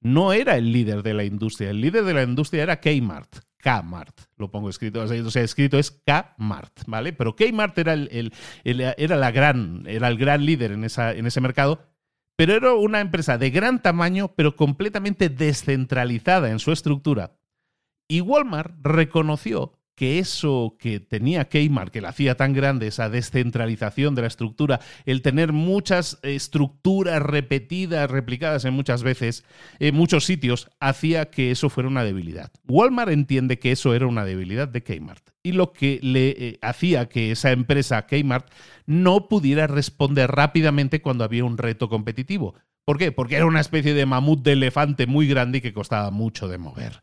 no 0.00 0.32
era 0.32 0.56
el 0.56 0.72
líder 0.72 1.02
de 1.02 1.14
la 1.14 1.24
industria. 1.24 1.70
El 1.70 1.80
líder 1.80 2.04
de 2.04 2.14
la 2.14 2.22
industria 2.22 2.62
era 2.62 2.80
Kmart. 2.80 3.40
Kmart, 3.62 4.20
lo 4.36 4.50
pongo 4.50 4.70
escrito, 4.70 5.02
o 5.02 5.30
sea, 5.30 5.42
escrito 5.42 5.78
es 5.78 5.90
Kmart, 5.90 6.84
¿vale? 6.86 7.12
Pero 7.12 7.36
Kmart 7.36 7.78
era 7.78 7.92
el, 7.92 8.32
era 8.64 9.16
la 9.16 9.30
gran, 9.30 9.84
era 9.86 10.08
el 10.08 10.16
gran 10.16 10.44
líder 10.44 10.72
en, 10.72 10.84
esa, 10.84 11.12
en 11.12 11.26
ese 11.26 11.40
mercado, 11.40 11.82
pero 12.36 12.54
era 12.54 12.72
una 12.74 13.00
empresa 13.00 13.36
de 13.36 13.50
gran 13.50 13.82
tamaño, 13.82 14.32
pero 14.34 14.56
completamente 14.56 15.28
descentralizada 15.28 16.50
en 16.50 16.58
su 16.58 16.72
estructura. 16.72 17.36
Y 18.08 18.22
Walmart 18.22 18.74
reconoció 18.82 19.79
que 20.00 20.18
eso 20.18 20.78
que 20.78 20.98
tenía 20.98 21.50
Kmart, 21.50 21.92
que 21.92 22.00
la 22.00 22.08
hacía 22.08 22.34
tan 22.34 22.54
grande, 22.54 22.86
esa 22.86 23.10
descentralización 23.10 24.14
de 24.14 24.22
la 24.22 24.28
estructura, 24.28 24.80
el 25.04 25.20
tener 25.20 25.52
muchas 25.52 26.18
estructuras 26.22 27.20
repetidas, 27.20 28.10
replicadas 28.10 28.64
en 28.64 28.72
muchas 28.72 29.02
veces, 29.02 29.44
en 29.78 29.94
muchos 29.94 30.24
sitios, 30.24 30.70
hacía 30.80 31.26
que 31.26 31.50
eso 31.50 31.68
fuera 31.68 31.90
una 31.90 32.02
debilidad. 32.02 32.50
Walmart 32.66 33.10
entiende 33.10 33.58
que 33.58 33.72
eso 33.72 33.92
era 33.92 34.06
una 34.06 34.24
debilidad 34.24 34.68
de 34.68 34.82
Kmart. 34.82 35.22
Y 35.42 35.52
lo 35.52 35.74
que 35.74 36.00
le 36.02 36.30
eh, 36.30 36.58
hacía 36.62 37.10
que 37.10 37.30
esa 37.30 37.50
empresa 37.50 38.06
Kmart 38.06 38.50
no 38.86 39.28
pudiera 39.28 39.66
responder 39.66 40.30
rápidamente 40.30 41.02
cuando 41.02 41.24
había 41.24 41.44
un 41.44 41.58
reto 41.58 41.90
competitivo. 41.90 42.54
¿Por 42.86 42.96
qué? 42.96 43.12
Porque 43.12 43.36
era 43.36 43.44
una 43.44 43.60
especie 43.60 43.92
de 43.92 44.06
mamut 44.06 44.42
de 44.42 44.52
elefante 44.52 45.06
muy 45.06 45.28
grande 45.28 45.58
y 45.58 45.60
que 45.60 45.74
costaba 45.74 46.10
mucho 46.10 46.48
de 46.48 46.56
mover. 46.56 47.02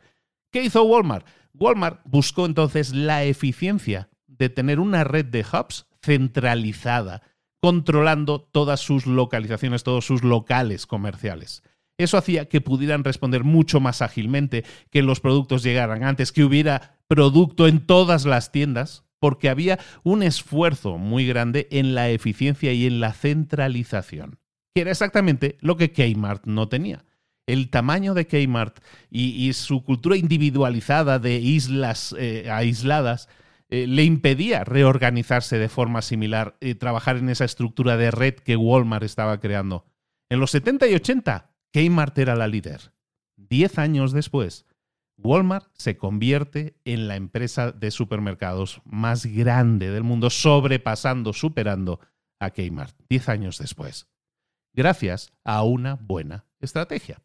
¿Qué 0.52 0.64
hizo 0.64 0.84
Walmart? 0.84 1.28
Walmart 1.60 2.02
buscó 2.06 2.46
entonces 2.46 2.94
la 2.94 3.24
eficiencia 3.24 4.10
de 4.28 4.50
tener 4.50 4.80
una 4.80 5.04
red 5.04 5.26
de 5.26 5.42
hubs 5.42 5.88
centralizada, 6.02 7.22
controlando 7.60 8.42
todas 8.42 8.80
sus 8.80 9.08
localizaciones, 9.08 9.84
todos 9.84 10.06
sus 10.06 10.24
locales 10.24 10.86
comerciales. 10.86 11.64
Eso 11.98 12.18
hacía 12.18 12.48
que 12.48 12.62
pudieran 12.62 13.04
responder 13.04 13.44
mucho 13.44 13.80
más 13.80 14.02
ágilmente, 14.02 14.64
que 14.92 15.02
los 15.02 15.20
productos 15.20 15.64
llegaran 15.64 16.04
antes, 16.04 16.32
que 16.32 16.44
hubiera 16.44 17.00
producto 17.08 17.68
en 17.68 17.86
todas 17.86 18.26
las 18.26 18.52
tiendas, 18.52 19.04
porque 19.20 19.50
había 19.50 19.80
un 20.04 20.22
esfuerzo 20.22 21.00
muy 21.00 21.26
grande 21.26 21.68
en 21.72 21.96
la 21.96 22.10
eficiencia 22.10 22.72
y 22.72 22.86
en 22.86 23.00
la 23.00 23.14
centralización, 23.14 24.38
que 24.76 24.82
era 24.82 24.92
exactamente 24.92 25.58
lo 25.60 25.76
que 25.76 25.92
Kmart 25.92 26.46
no 26.46 26.70
tenía 26.70 27.04
el 27.48 27.70
tamaño 27.70 28.14
de 28.14 28.28
Kmart 28.28 28.80
y, 29.10 29.52
su 29.54 29.84
cultura 29.84 30.18
individualizada 30.18 31.18
de 31.18 31.38
islas 31.38 32.14
eh, 32.20 32.50
aisladas 32.52 33.30
eh, 33.70 33.88
le 33.88 34.04
impedía 34.04 34.64
reorganizarse 34.64 35.58
de 35.58 35.70
forma 35.70 36.02
similar 36.02 36.58
y 36.62 36.76
trabajar 36.76 37.18
en 37.18 37.30
esa 37.30 37.46
estructura 37.46 37.98
de 37.98 38.12
red 38.12 38.36
que 38.36 38.56
Walmart 38.56 39.04
estaba 39.04 39.40
creando. 39.40 39.86
En 40.30 40.40
los 40.40 40.52
70 40.52 40.88
y 40.88 40.96
80, 40.96 41.52
Kmart 41.74 42.18
era 42.18 42.36
la 42.36 42.48
líder. 42.48 42.94
Diez 43.36 43.78
años 43.78 44.12
después, 44.12 44.66
Walmart 45.18 45.68
se 45.74 45.98
convierte 45.98 46.76
en 46.86 47.08
la 47.08 47.16
empresa 47.16 47.72
de 47.72 47.92
supermercados 47.92 48.82
más 48.86 49.26
grande 49.26 49.90
del 49.90 50.04
mundo, 50.04 50.30
sobrepasando, 50.30 51.34
superando 51.34 52.00
a 52.40 52.52
Kmart, 52.52 52.96
diez 53.10 53.30
años 53.30 53.58
después, 53.58 54.08
gracias 54.74 55.34
a 55.44 55.64
una 55.64 55.96
buena 55.96 56.46
estrategia. 56.60 57.22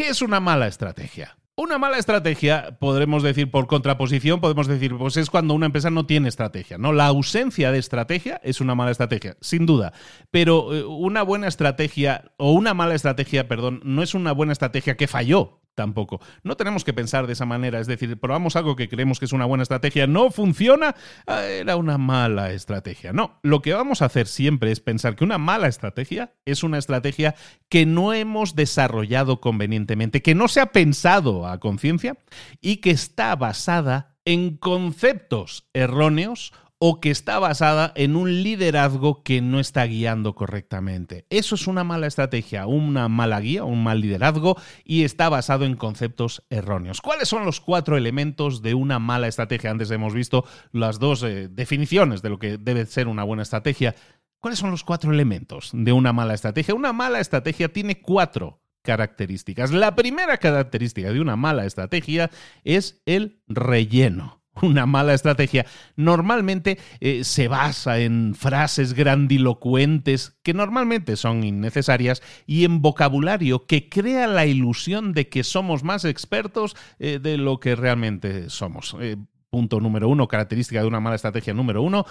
¿Qué 0.00 0.08
es 0.08 0.22
una 0.22 0.40
mala 0.40 0.66
estrategia? 0.66 1.36
Una 1.56 1.76
mala 1.76 1.98
estrategia, 1.98 2.78
podremos 2.80 3.22
decir 3.22 3.50
por 3.50 3.66
contraposición, 3.66 4.40
podemos 4.40 4.66
decir, 4.66 4.96
pues 4.96 5.18
es 5.18 5.28
cuando 5.28 5.52
una 5.52 5.66
empresa 5.66 5.90
no 5.90 6.06
tiene 6.06 6.30
estrategia, 6.30 6.78
¿no? 6.78 6.94
La 6.94 7.04
ausencia 7.04 7.70
de 7.70 7.78
estrategia 7.78 8.40
es 8.42 8.62
una 8.62 8.74
mala 8.74 8.92
estrategia, 8.92 9.36
sin 9.42 9.66
duda. 9.66 9.92
Pero 10.30 10.74
eh, 10.74 10.86
una 10.86 11.22
buena 11.22 11.48
estrategia, 11.48 12.32
o 12.38 12.52
una 12.52 12.72
mala 12.72 12.94
estrategia, 12.94 13.46
perdón, 13.46 13.82
no 13.84 14.02
es 14.02 14.14
una 14.14 14.32
buena 14.32 14.54
estrategia 14.54 14.96
que 14.96 15.06
falló, 15.06 15.59
tampoco. 15.74 16.20
No 16.42 16.56
tenemos 16.56 16.84
que 16.84 16.92
pensar 16.92 17.26
de 17.26 17.32
esa 17.32 17.46
manera, 17.46 17.80
es 17.80 17.86
decir, 17.86 18.18
probamos 18.18 18.56
algo 18.56 18.76
que 18.76 18.88
creemos 18.88 19.18
que 19.18 19.24
es 19.24 19.32
una 19.32 19.44
buena 19.44 19.62
estrategia, 19.62 20.06
no 20.06 20.30
funciona, 20.30 20.94
ah, 21.26 21.44
era 21.44 21.76
una 21.76 21.98
mala 21.98 22.52
estrategia. 22.52 23.12
No, 23.12 23.38
lo 23.42 23.62
que 23.62 23.74
vamos 23.74 24.02
a 24.02 24.06
hacer 24.06 24.26
siempre 24.26 24.72
es 24.72 24.80
pensar 24.80 25.16
que 25.16 25.24
una 25.24 25.38
mala 25.38 25.68
estrategia 25.68 26.34
es 26.44 26.62
una 26.62 26.78
estrategia 26.78 27.34
que 27.68 27.86
no 27.86 28.12
hemos 28.12 28.54
desarrollado 28.54 29.40
convenientemente, 29.40 30.22
que 30.22 30.34
no 30.34 30.48
se 30.48 30.60
ha 30.60 30.66
pensado 30.66 31.46
a 31.46 31.58
conciencia 31.60 32.18
y 32.60 32.78
que 32.78 32.90
está 32.90 33.34
basada 33.36 34.16
en 34.24 34.56
conceptos 34.56 35.68
erróneos 35.72 36.52
o 36.82 36.98
que 36.98 37.10
está 37.10 37.38
basada 37.38 37.92
en 37.94 38.16
un 38.16 38.42
liderazgo 38.42 39.22
que 39.22 39.42
no 39.42 39.60
está 39.60 39.84
guiando 39.84 40.34
correctamente. 40.34 41.26
Eso 41.28 41.54
es 41.54 41.66
una 41.66 41.84
mala 41.84 42.06
estrategia, 42.06 42.66
una 42.66 43.06
mala 43.08 43.38
guía, 43.38 43.64
un 43.64 43.84
mal 43.84 44.00
liderazgo 44.00 44.56
y 44.82 45.04
está 45.04 45.28
basado 45.28 45.66
en 45.66 45.76
conceptos 45.76 46.42
erróneos. 46.48 47.02
¿Cuáles 47.02 47.28
son 47.28 47.44
los 47.44 47.60
cuatro 47.60 47.98
elementos 47.98 48.62
de 48.62 48.72
una 48.72 48.98
mala 48.98 49.28
estrategia? 49.28 49.70
Antes 49.70 49.90
hemos 49.90 50.14
visto 50.14 50.46
las 50.72 50.98
dos 50.98 51.22
eh, 51.22 51.48
definiciones 51.50 52.22
de 52.22 52.30
lo 52.30 52.38
que 52.38 52.56
debe 52.56 52.86
ser 52.86 53.08
una 53.08 53.24
buena 53.24 53.42
estrategia. 53.42 53.94
¿Cuáles 54.40 54.58
son 54.58 54.70
los 54.70 54.82
cuatro 54.82 55.12
elementos 55.12 55.72
de 55.74 55.92
una 55.92 56.14
mala 56.14 56.32
estrategia? 56.32 56.74
Una 56.74 56.94
mala 56.94 57.20
estrategia 57.20 57.68
tiene 57.68 58.00
cuatro 58.00 58.62
características. 58.80 59.70
La 59.70 59.94
primera 59.94 60.38
característica 60.38 61.12
de 61.12 61.20
una 61.20 61.36
mala 61.36 61.66
estrategia 61.66 62.30
es 62.64 63.02
el 63.04 63.42
relleno. 63.48 64.39
Una 64.62 64.86
mala 64.86 65.14
estrategia 65.14 65.66
normalmente 65.96 66.78
eh, 67.00 67.24
se 67.24 67.48
basa 67.48 68.00
en 68.00 68.34
frases 68.34 68.94
grandilocuentes 68.94 70.36
que 70.42 70.54
normalmente 70.54 71.16
son 71.16 71.44
innecesarias 71.44 72.22
y 72.46 72.64
en 72.64 72.82
vocabulario 72.82 73.66
que 73.66 73.88
crea 73.88 74.26
la 74.26 74.46
ilusión 74.46 75.12
de 75.12 75.28
que 75.28 75.44
somos 75.44 75.84
más 75.84 76.04
expertos 76.04 76.76
eh, 76.98 77.18
de 77.22 77.38
lo 77.38 77.60
que 77.60 77.76
realmente 77.76 78.50
somos. 78.50 78.96
Eh, 79.00 79.16
punto 79.50 79.80
número 79.80 80.08
uno, 80.08 80.28
característica 80.28 80.80
de 80.80 80.86
una 80.86 81.00
mala 81.00 81.16
estrategia 81.16 81.54
número 81.54 81.82
uno, 81.82 82.06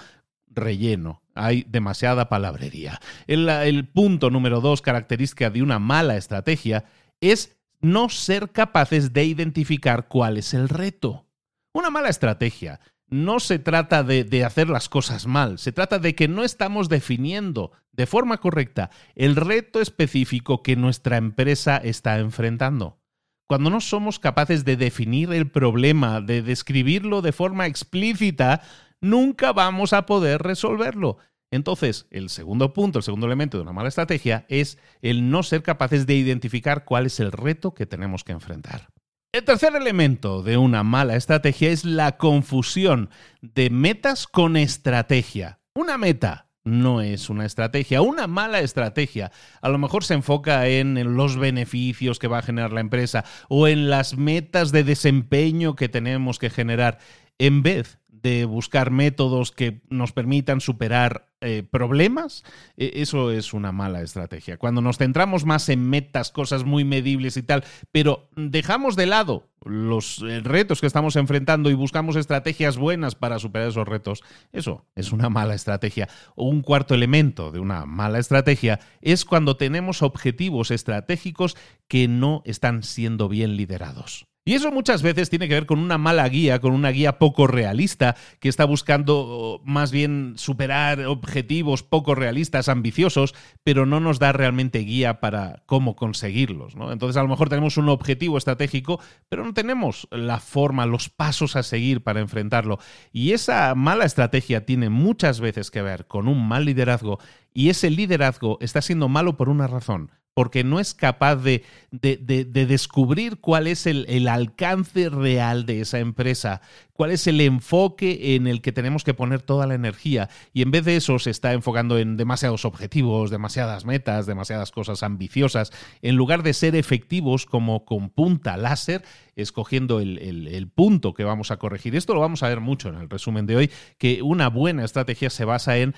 relleno. 0.50 1.22
Hay 1.34 1.64
demasiada 1.68 2.28
palabrería. 2.28 3.00
El, 3.26 3.88
punto 3.88 4.30
número 4.30 4.60
dos, 4.60 4.82
característica 4.82 5.50
de 5.50 5.62
una 5.62 5.78
mala 5.78 6.16
estrategia, 6.16 6.84
es 7.20 7.56
no 7.80 8.08
ser 8.08 8.50
capaces 8.50 9.12
de 9.12 9.24
identificar 9.24 10.08
cuál 10.08 10.36
es 10.36 10.52
el 10.54 10.68
reto. 10.68 11.26
Una 11.72 11.90
mala 11.90 12.08
estrategia 12.08 12.80
no 13.06 13.38
se 13.38 13.58
trata 13.58 14.02
de, 14.02 14.44
hacer 14.44 14.68
las 14.68 14.88
cosas 14.88 15.26
mal, 15.26 15.58
se 15.58 15.72
trata 15.72 15.98
de 15.98 16.14
que 16.14 16.26
no 16.26 16.42
estamos 16.42 16.88
definiendo 16.88 17.72
de 17.92 18.06
forma 18.06 18.38
correcta 18.38 18.90
el 19.14 19.36
reto 19.36 19.80
específico 19.80 20.62
que 20.62 20.76
nuestra 20.76 21.16
empresa 21.16 21.76
está 21.76 22.18
enfrentando. 22.18 22.98
Cuando 23.46 23.70
no 23.70 23.80
somos 23.80 24.18
capaces 24.18 24.64
de 24.64 24.76
definir 24.76 25.32
el 25.32 25.50
problema, 25.50 26.20
de 26.20 26.42
describirlo 26.42 27.20
de 27.20 27.32
forma 27.32 27.66
explícita, 27.66 28.62
nunca 29.00 29.52
vamos 29.52 29.92
a 29.92 30.06
poder 30.06 30.42
resolverlo. 30.42 31.18
Entonces, 31.52 32.06
el 32.10 32.30
segundo 32.30 32.72
punto, 32.72 33.00
el 33.00 33.04
segundo 33.04 33.26
elemento 33.26 33.58
de 33.58 33.62
una 33.62 33.72
mala 33.72 33.88
estrategia 33.88 34.44
es 34.48 34.78
el 35.02 35.30
no 35.30 35.42
ser 35.42 35.64
capaces 35.64 36.06
de 36.06 36.14
identificar 36.14 36.84
cuál 36.84 37.06
es 37.06 37.18
el 37.18 37.32
reto 37.32 37.74
que 37.74 37.86
tenemos 37.86 38.22
que 38.22 38.32
enfrentar. 38.32 38.88
El 39.32 39.44
tercer 39.44 39.76
elemento 39.76 40.42
de 40.42 40.56
una 40.56 40.82
mala 40.82 41.14
estrategia 41.14 41.70
es 41.70 41.84
la 41.84 42.16
confusión 42.16 43.10
de 43.40 43.70
metas 43.70 44.26
con 44.26 44.56
estrategia. 44.56 45.60
Una 45.72 45.98
meta 45.98 46.48
no 46.64 47.00
es 47.00 47.30
una 47.30 47.46
estrategia. 47.46 48.02
Una 48.02 48.26
mala 48.26 48.58
estrategia 48.58 49.30
a 49.62 49.68
lo 49.68 49.78
mejor 49.78 50.02
se 50.02 50.14
enfoca 50.14 50.66
en 50.66 51.14
los 51.16 51.36
beneficios 51.36 52.18
que 52.18 52.26
va 52.26 52.38
a 52.38 52.42
generar 52.42 52.72
la 52.72 52.80
empresa 52.80 53.24
o 53.48 53.68
en 53.68 53.88
las 53.88 54.16
metas 54.16 54.72
de 54.72 54.82
desempeño 54.82 55.76
que 55.76 55.88
tenemos 55.88 56.40
que 56.40 56.50
generar 56.50 56.98
en 57.38 57.62
vez 57.62 57.99
de 58.22 58.44
buscar 58.44 58.90
métodos 58.90 59.50
que 59.50 59.80
nos 59.88 60.12
permitan 60.12 60.60
superar 60.60 61.30
eh, 61.40 61.62
problemas, 61.62 62.44
e, 62.76 62.92
eso 62.96 63.30
es 63.30 63.54
una 63.54 63.72
mala 63.72 64.02
estrategia. 64.02 64.58
Cuando 64.58 64.82
nos 64.82 64.98
centramos 64.98 65.46
más 65.46 65.68
en 65.70 65.88
metas, 65.88 66.30
cosas 66.30 66.64
muy 66.64 66.84
medibles 66.84 67.36
y 67.36 67.42
tal, 67.42 67.64
pero 67.92 68.28
dejamos 68.36 68.94
de 68.94 69.06
lado 69.06 69.48
los 69.64 70.22
eh, 70.22 70.40
retos 70.40 70.80
que 70.80 70.86
estamos 70.86 71.16
enfrentando 71.16 71.70
y 71.70 71.74
buscamos 71.74 72.16
estrategias 72.16 72.76
buenas 72.76 73.14
para 73.14 73.38
superar 73.38 73.68
esos 73.68 73.88
retos, 73.88 74.22
eso 74.52 74.86
es 74.94 75.12
una 75.12 75.30
mala 75.30 75.54
estrategia. 75.54 76.08
Un 76.36 76.60
cuarto 76.60 76.94
elemento 76.94 77.50
de 77.52 77.60
una 77.60 77.86
mala 77.86 78.18
estrategia 78.18 78.80
es 79.00 79.24
cuando 79.24 79.56
tenemos 79.56 80.02
objetivos 80.02 80.70
estratégicos 80.70 81.56
que 81.88 82.06
no 82.06 82.42
están 82.44 82.82
siendo 82.82 83.28
bien 83.28 83.56
liderados. 83.56 84.29
Y 84.50 84.54
eso 84.54 84.72
muchas 84.72 85.02
veces 85.02 85.30
tiene 85.30 85.46
que 85.46 85.54
ver 85.54 85.66
con 85.66 85.78
una 85.78 85.96
mala 85.96 86.28
guía, 86.28 86.58
con 86.58 86.72
una 86.72 86.90
guía 86.90 87.20
poco 87.20 87.46
realista, 87.46 88.16
que 88.40 88.48
está 88.48 88.64
buscando 88.64 89.60
más 89.64 89.92
bien 89.92 90.32
superar 90.38 91.06
objetivos 91.06 91.84
poco 91.84 92.16
realistas, 92.16 92.68
ambiciosos, 92.68 93.36
pero 93.62 93.86
no 93.86 94.00
nos 94.00 94.18
da 94.18 94.32
realmente 94.32 94.80
guía 94.80 95.20
para 95.20 95.62
cómo 95.66 95.94
conseguirlos. 95.94 96.74
Entonces 96.90 97.16
a 97.16 97.22
lo 97.22 97.28
mejor 97.28 97.48
tenemos 97.48 97.76
un 97.76 97.90
objetivo 97.90 98.38
estratégico, 98.38 98.98
pero 99.28 99.44
no 99.44 99.54
tenemos 99.54 100.08
la 100.10 100.40
forma, 100.40 100.84
los 100.84 101.10
pasos 101.10 101.54
a 101.54 101.62
seguir 101.62 102.02
para 102.02 102.18
enfrentarlo. 102.18 102.80
Y 103.12 103.30
esa 103.30 103.76
mala 103.76 104.04
estrategia 104.04 104.66
tiene 104.66 104.90
muchas 104.90 105.38
veces 105.38 105.70
que 105.70 105.80
ver 105.80 106.08
con 106.08 106.26
un 106.26 106.48
mal 106.48 106.64
liderazgo, 106.64 107.20
y 107.54 107.68
ese 107.68 107.88
liderazgo 107.88 108.58
está 108.60 108.82
siendo 108.82 109.08
malo 109.08 109.36
por 109.36 109.48
una 109.48 109.68
razón 109.68 110.10
porque 110.34 110.64
no 110.64 110.80
es 110.80 110.94
capaz 110.94 111.36
de, 111.36 111.64
descubrir 111.90 113.38
cuál 113.38 113.66
es 113.66 113.86
el, 113.86 114.28
alcance 114.28 115.08
real 115.08 115.66
de 115.66 115.80
esa 115.80 115.98
empresa, 115.98 116.60
cuál 117.00 117.12
es 117.12 117.26
el 117.26 117.40
enfoque 117.40 118.34
en 118.34 118.46
el 118.46 118.60
que 118.60 118.72
tenemos 118.72 119.04
que 119.04 119.14
poner 119.14 119.40
toda 119.40 119.66
la 119.66 119.72
energía. 119.72 120.28
Y 120.52 120.60
en 120.60 120.70
vez 120.70 120.84
de 120.84 120.96
eso 120.96 121.18
se 121.18 121.30
está 121.30 121.54
enfocando 121.54 121.96
en 121.96 122.18
demasiados 122.18 122.66
objetivos, 122.66 123.30
demasiadas 123.30 123.86
metas, 123.86 124.26
demasiadas 124.26 124.70
cosas 124.70 125.02
ambiciosas, 125.02 125.72
en 126.02 126.16
lugar 126.16 126.42
de 126.42 126.52
ser 126.52 126.76
efectivos 126.76 127.46
como 127.46 127.86
con 127.86 128.10
punta 128.10 128.58
láser, 128.58 129.02
escogiendo 129.34 129.98
el, 130.00 130.70
punto 130.74 131.14
que 131.14 131.24
vamos 131.24 131.50
a 131.50 131.56
corregir. 131.56 131.96
Esto 131.96 132.12
lo 132.12 132.20
vamos 132.20 132.42
a 132.42 132.50
ver 132.50 132.60
mucho 132.60 132.90
en 132.90 132.96
el 132.96 133.08
resumen 133.08 133.46
de 133.46 133.56
hoy, 133.56 133.70
que 133.96 134.20
una 134.20 134.50
buena 134.50 134.84
estrategia 134.84 135.30
se 135.30 135.46
basa 135.46 135.78
en, 135.78 135.94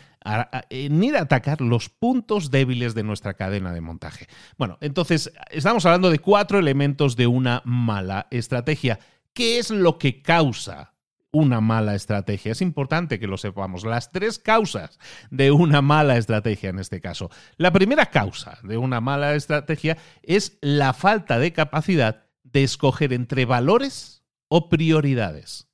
en 0.70 1.02
ir 1.02 1.16
a 1.16 1.22
atacar 1.22 1.62
los 1.62 1.88
puntos 1.88 2.52
débiles 2.52 2.94
de 2.94 3.02
nuestra 3.02 3.34
cadena 3.34 3.72
de 3.72 3.80
montaje. 3.80 4.28
Bueno, 4.56 4.78
entonces 4.80 5.32
estamos 5.50 5.84
hablando 5.84 6.10
de 6.10 6.20
cuatro 6.20 6.60
elementos 6.60 7.16
de 7.16 7.26
una 7.26 7.60
mala 7.64 8.28
estrategia. 8.30 9.00
¿Qué 9.32 9.58
es 9.58 9.70
lo 9.70 9.98
que 9.98 10.22
causa 10.22 10.91
una 11.32 11.60
mala 11.60 11.94
estrategia. 11.94 12.52
Es 12.52 12.60
importante 12.60 13.18
que 13.18 13.26
lo 13.26 13.38
sepamos. 13.38 13.84
Las 13.84 14.12
tres 14.12 14.38
causas 14.38 14.98
de 15.30 15.50
una 15.50 15.80
mala 15.80 16.18
estrategia 16.18 16.70
en 16.70 16.78
este 16.78 17.00
caso. 17.00 17.30
La 17.56 17.72
primera 17.72 18.06
causa 18.06 18.58
de 18.62 18.76
una 18.76 19.00
mala 19.00 19.34
estrategia 19.34 19.96
es 20.22 20.58
la 20.60 20.92
falta 20.92 21.38
de 21.38 21.52
capacidad 21.52 22.26
de 22.44 22.62
escoger 22.62 23.12
entre 23.12 23.46
valores 23.46 24.24
o 24.48 24.68
prioridades. 24.68 25.68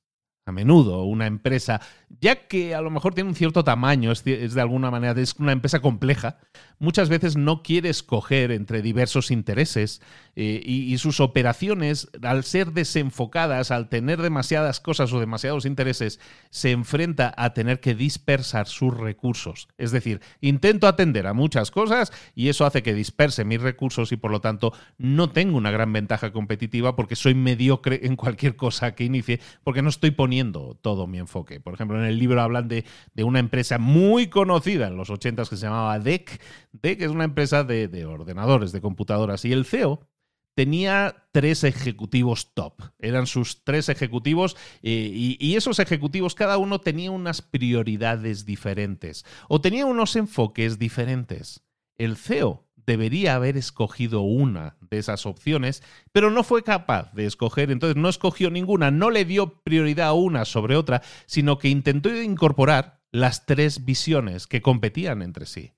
A 0.45 0.51
menudo 0.51 1.03
una 1.03 1.27
empresa, 1.27 1.79
ya 2.21 2.47
que 2.47 2.73
a 2.73 2.81
lo 2.81 2.89
mejor 2.89 3.13
tiene 3.13 3.29
un 3.29 3.35
cierto 3.35 3.63
tamaño, 3.63 4.11
es 4.11 4.23
de 4.23 4.61
alguna 4.61 4.89
manera, 4.89 5.19
es 5.21 5.35
una 5.35 5.51
empresa 5.51 5.79
compleja, 5.79 6.39
muchas 6.79 7.09
veces 7.09 7.37
no 7.37 7.61
quiere 7.61 7.89
escoger 7.89 8.51
entre 8.51 8.81
diversos 8.81 9.31
intereses 9.31 10.01
eh, 10.35 10.61
y, 10.65 10.97
sus 10.99 11.19
operaciones, 11.19 12.09
al 12.23 12.45
ser 12.45 12.71
desenfocadas, 12.71 13.71
al 13.71 13.89
tener 13.89 14.21
demasiadas 14.21 14.79
cosas 14.79 15.11
o 15.11 15.19
demasiados 15.19 15.65
intereses, 15.65 16.19
se 16.49 16.71
enfrenta 16.71 17.33
a 17.37 17.53
tener 17.53 17.81
que 17.81 17.93
dispersar 17.93 18.67
sus 18.67 18.95
recursos. 18.95 19.67
Es 19.77 19.91
decir, 19.91 20.21
intento 20.39 20.87
atender 20.87 21.27
a 21.27 21.33
muchas 21.33 21.71
cosas 21.71 22.13
y 22.35 22.47
eso 22.47 22.65
hace 22.65 22.83
que 22.83 22.93
disperse 22.93 23.43
mis 23.43 23.61
recursos 23.61 24.13
y 24.13 24.17
por 24.17 24.31
lo 24.31 24.39
tanto 24.39 24.71
no 24.97 25.29
tengo 25.29 25.57
una 25.57 25.71
gran 25.71 25.91
ventaja 25.91 26.31
competitiva 26.31 26.95
porque 26.95 27.17
soy 27.17 27.35
mediocre 27.35 28.01
en 28.03 28.15
cualquier 28.15 28.55
cosa 28.55 28.95
que 28.95 29.03
inicie 29.03 29.41
porque 29.63 29.81
no 29.81 29.89
estoy 29.89 30.11
poniendo 30.11 30.77
todo 30.81 31.05
mi 31.05 31.17
enfoque. 31.17 31.59
Por 31.59 31.73
ejemplo, 31.73 31.99
en 31.99 32.05
el 32.05 32.17
libro 32.17 32.41
hablan 32.41 32.69
de, 32.69 32.85
de 33.13 33.23
una 33.25 33.39
empresa 33.39 33.77
muy 33.77 34.27
conocida 34.27 34.87
en 34.87 34.95
los 34.95 35.09
80 35.09 35.43
que 35.49 35.57
se 35.57 35.65
llamaba 35.65 35.99
DEC, 35.99 36.39
que 36.81 36.97
es 36.99 37.11
una 37.11 37.23
empresa 37.23 37.63
de, 37.63 38.05
ordenadores, 38.05 38.71
de 38.71 38.81
computadoras, 38.81 39.45
y 39.45 39.51
el 39.51 39.65
CEO 39.65 40.07
tenía 40.55 41.27
tres 41.31 41.63
ejecutivos 41.63 42.53
top. 42.53 42.81
Eran 42.99 43.27
sus 43.27 43.63
tres 43.63 43.87
ejecutivos 43.87 44.57
eh, 44.81 45.37
y, 45.39 45.55
esos 45.55 45.79
ejecutivos 45.79 46.35
cada 46.35 46.57
uno 46.57 46.79
tenía 46.81 47.11
unas 47.11 47.41
prioridades 47.41 48.45
diferentes 48.45 49.25
o 49.47 49.61
tenía 49.61 49.85
unos 49.85 50.15
enfoques 50.15 50.77
diferentes. 50.77 51.63
El 51.97 52.17
CEO 52.17 52.65
debería 52.75 53.35
haber 53.35 53.55
escogido 53.55 54.21
una 54.21 54.75
de 54.81 54.97
esas 54.97 55.25
opciones, 55.25 55.83
pero 56.11 56.31
no 56.31 56.43
fue 56.43 56.63
capaz 56.63 57.13
de 57.13 57.25
escoger, 57.25 57.71
entonces 57.71 57.95
no 57.95 58.09
escogió 58.09 58.49
ninguna, 58.49 58.89
no 58.89 59.11
le 59.11 59.25
dio 59.25 59.61
prioridad 59.61 60.07
a 60.07 60.13
una 60.13 60.43
sobre 60.43 60.75
otra, 60.75 61.03
sino 61.25 61.59
que 61.59 61.69
intentó 61.69 62.13
incorporar 62.13 62.99
las 63.11 63.45
tres 63.45 63.85
visiones 63.85 64.47
que 64.47 64.61
competían 64.61 65.21
entre 65.21 65.45
sí. 65.45 65.71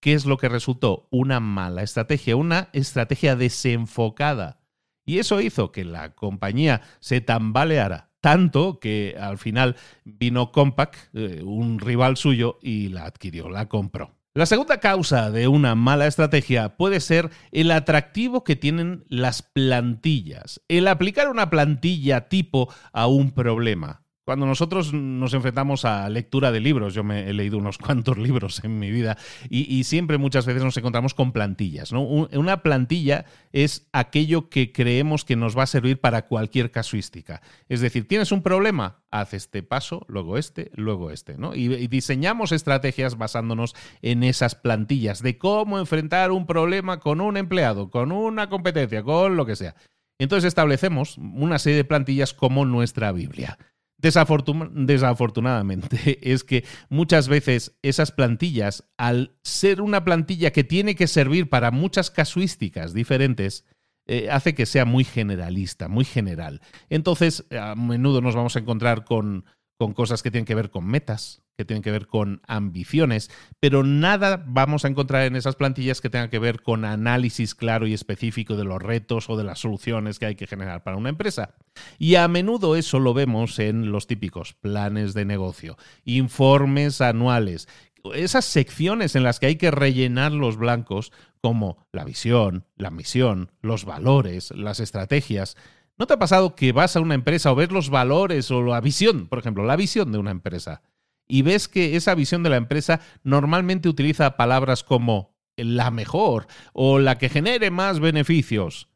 ¿Qué 0.00 0.14
es 0.14 0.26
lo 0.26 0.36
que 0.36 0.48
resultó? 0.48 1.08
Una 1.10 1.40
mala 1.40 1.82
estrategia, 1.82 2.36
una 2.36 2.68
estrategia 2.72 3.36
desenfocada. 3.36 4.60
Y 5.04 5.18
eso 5.18 5.40
hizo 5.40 5.72
que 5.72 5.84
la 5.84 6.14
compañía 6.14 6.82
se 7.00 7.20
tambaleara 7.20 8.08
tanto 8.20 8.80
que 8.80 9.16
al 9.18 9.38
final 9.38 9.76
vino 10.04 10.52
Compaq, 10.52 10.96
eh, 11.14 11.42
un 11.44 11.78
rival 11.78 12.16
suyo, 12.16 12.58
y 12.62 12.88
la 12.88 13.04
adquirió, 13.04 13.48
la 13.48 13.68
compró. 13.68 14.14
La 14.34 14.46
segunda 14.46 14.78
causa 14.78 15.30
de 15.30 15.48
una 15.48 15.74
mala 15.74 16.06
estrategia 16.06 16.76
puede 16.76 17.00
ser 17.00 17.30
el 17.50 17.70
atractivo 17.70 18.44
que 18.44 18.56
tienen 18.56 19.04
las 19.08 19.42
plantillas, 19.42 20.60
el 20.68 20.86
aplicar 20.86 21.28
una 21.28 21.50
plantilla 21.50 22.28
tipo 22.28 22.72
a 22.92 23.06
un 23.08 23.32
problema. 23.32 24.04
Cuando 24.28 24.44
nosotros 24.44 24.92
nos 24.92 25.32
enfrentamos 25.32 25.86
a 25.86 26.06
lectura 26.10 26.52
de 26.52 26.60
libros, 26.60 26.92
yo 26.92 27.02
me 27.02 27.30
he 27.30 27.32
leído 27.32 27.56
unos 27.56 27.78
cuantos 27.78 28.18
libros 28.18 28.62
en 28.62 28.78
mi 28.78 28.90
vida 28.90 29.16
y, 29.48 29.84
siempre 29.84 30.18
muchas 30.18 30.44
veces 30.44 30.62
nos 30.62 30.76
encontramos 30.76 31.14
con 31.14 31.32
plantillas. 31.32 31.92
Una 31.92 32.62
plantilla 32.62 33.24
es 33.52 33.88
aquello 33.90 34.50
que 34.50 34.70
creemos 34.70 35.24
que 35.24 35.34
nos 35.34 35.56
va 35.56 35.62
a 35.62 35.66
servir 35.66 35.98
para 35.98 36.26
cualquier 36.26 36.70
casuística. 36.70 37.40
Es 37.70 37.80
decir, 37.80 38.06
tienes 38.06 38.30
un 38.30 38.42
problema, 38.42 39.02
haz 39.10 39.32
este 39.32 39.62
paso, 39.62 40.04
luego 40.08 40.36
este, 40.36 40.72
luego 40.74 41.10
este. 41.10 41.38
¿no? 41.38 41.54
Y 41.54 41.86
diseñamos 41.86 42.52
estrategias 42.52 43.16
basándonos 43.16 43.74
en 44.02 44.22
esas 44.24 44.54
plantillas 44.54 45.22
de 45.22 45.38
cómo 45.38 45.78
enfrentar 45.78 46.32
un 46.32 46.44
problema 46.44 47.00
con 47.00 47.22
un 47.22 47.38
empleado, 47.38 47.88
con 47.88 48.12
una 48.12 48.50
competencia, 48.50 49.02
con 49.02 49.38
lo 49.38 49.46
que 49.46 49.56
sea. 49.56 49.74
Entonces 50.18 50.48
establecemos 50.48 51.16
una 51.16 51.58
serie 51.58 51.78
de 51.78 51.84
plantillas 51.84 52.34
como 52.34 52.66
nuestra 52.66 53.10
Biblia 53.12 53.56
desafortunadamente 53.98 56.18
es 56.32 56.44
que 56.44 56.64
muchas 56.88 57.28
veces 57.28 57.76
esas 57.82 58.12
plantillas, 58.12 58.84
al 58.96 59.36
ser 59.42 59.80
una 59.80 60.04
plantilla 60.04 60.52
que 60.52 60.64
tiene 60.64 60.94
que 60.94 61.06
servir 61.06 61.48
para 61.48 61.70
muchas 61.70 62.10
casuísticas 62.10 62.94
diferentes, 62.94 63.64
eh, 64.06 64.30
hace 64.30 64.54
que 64.54 64.66
sea 64.66 64.84
muy 64.84 65.04
generalista, 65.04 65.88
muy 65.88 66.04
general. 66.04 66.60
Entonces, 66.88 67.44
a 67.50 67.74
menudo 67.74 68.22
nos 68.22 68.34
vamos 68.34 68.56
a 68.56 68.60
encontrar 68.60 69.04
con 69.04 69.44
con 69.78 69.94
cosas 69.94 70.22
que 70.22 70.30
tienen 70.30 70.44
que 70.44 70.56
ver 70.56 70.70
con 70.70 70.84
metas, 70.84 71.40
que 71.58 71.64
tienen 71.64 71.82
que 71.82 71.90
ver 71.90 72.06
con 72.06 72.40
ambiciones, 72.46 73.32
pero 73.58 73.82
nada 73.82 74.44
vamos 74.46 74.84
a 74.84 74.88
encontrar 74.88 75.24
en 75.24 75.34
esas 75.34 75.56
plantillas 75.56 76.00
que 76.00 76.08
tenga 76.08 76.30
que 76.30 76.38
ver 76.38 76.62
con 76.62 76.84
análisis 76.84 77.56
claro 77.56 77.88
y 77.88 77.94
específico 77.94 78.54
de 78.54 78.62
los 78.62 78.80
retos 78.80 79.28
o 79.28 79.36
de 79.36 79.42
las 79.42 79.58
soluciones 79.58 80.20
que 80.20 80.26
hay 80.26 80.36
que 80.36 80.46
generar 80.46 80.84
para 80.84 80.96
una 80.96 81.08
empresa. 81.08 81.56
Y 81.98 82.14
a 82.14 82.28
menudo 82.28 82.76
eso 82.76 83.00
lo 83.00 83.12
vemos 83.12 83.58
en 83.58 83.90
los 83.90 84.06
típicos 84.06 84.54
planes 84.54 85.14
de 85.14 85.24
negocio, 85.24 85.76
informes 86.04 87.00
anuales, 87.00 87.66
esas 88.14 88.44
secciones 88.44 89.16
en 89.16 89.24
las 89.24 89.40
que 89.40 89.46
hay 89.46 89.56
que 89.56 89.72
rellenar 89.72 90.30
los 90.30 90.56
blancos 90.56 91.10
como 91.40 91.88
la 91.90 92.04
visión, 92.04 92.66
la 92.76 92.90
misión, 92.90 93.50
los 93.62 93.84
valores, 93.84 94.52
las 94.52 94.78
estrategias, 94.78 95.56
¿No 95.98 96.06
te 96.06 96.14
ha 96.14 96.18
pasado 96.20 96.54
que 96.54 96.70
vas 96.70 96.94
a 96.94 97.00
una 97.00 97.16
empresa 97.16 97.50
o 97.50 97.56
ves 97.56 97.72
los 97.72 97.90
valores 97.90 98.52
o 98.52 98.62
la 98.62 98.80
visión, 98.80 99.26
por 99.26 99.40
ejemplo, 99.40 99.64
la 99.64 99.74
visión 99.74 100.12
de 100.12 100.18
una 100.18 100.30
empresa, 100.30 100.80
y 101.28 101.42
ves 101.42 101.68
que 101.68 101.94
esa 101.94 102.14
visión 102.14 102.42
de 102.42 102.50
la 102.50 102.56
empresa 102.56 103.00
normalmente 103.22 103.88
utiliza 103.88 104.36
palabras 104.36 104.82
como 104.82 105.36
la 105.56 105.90
mejor 105.90 106.46
o 106.72 106.98
la 106.98 107.18
que 107.18 107.28
genere 107.28 107.70
más 107.70 108.00
beneficios? 108.00 108.88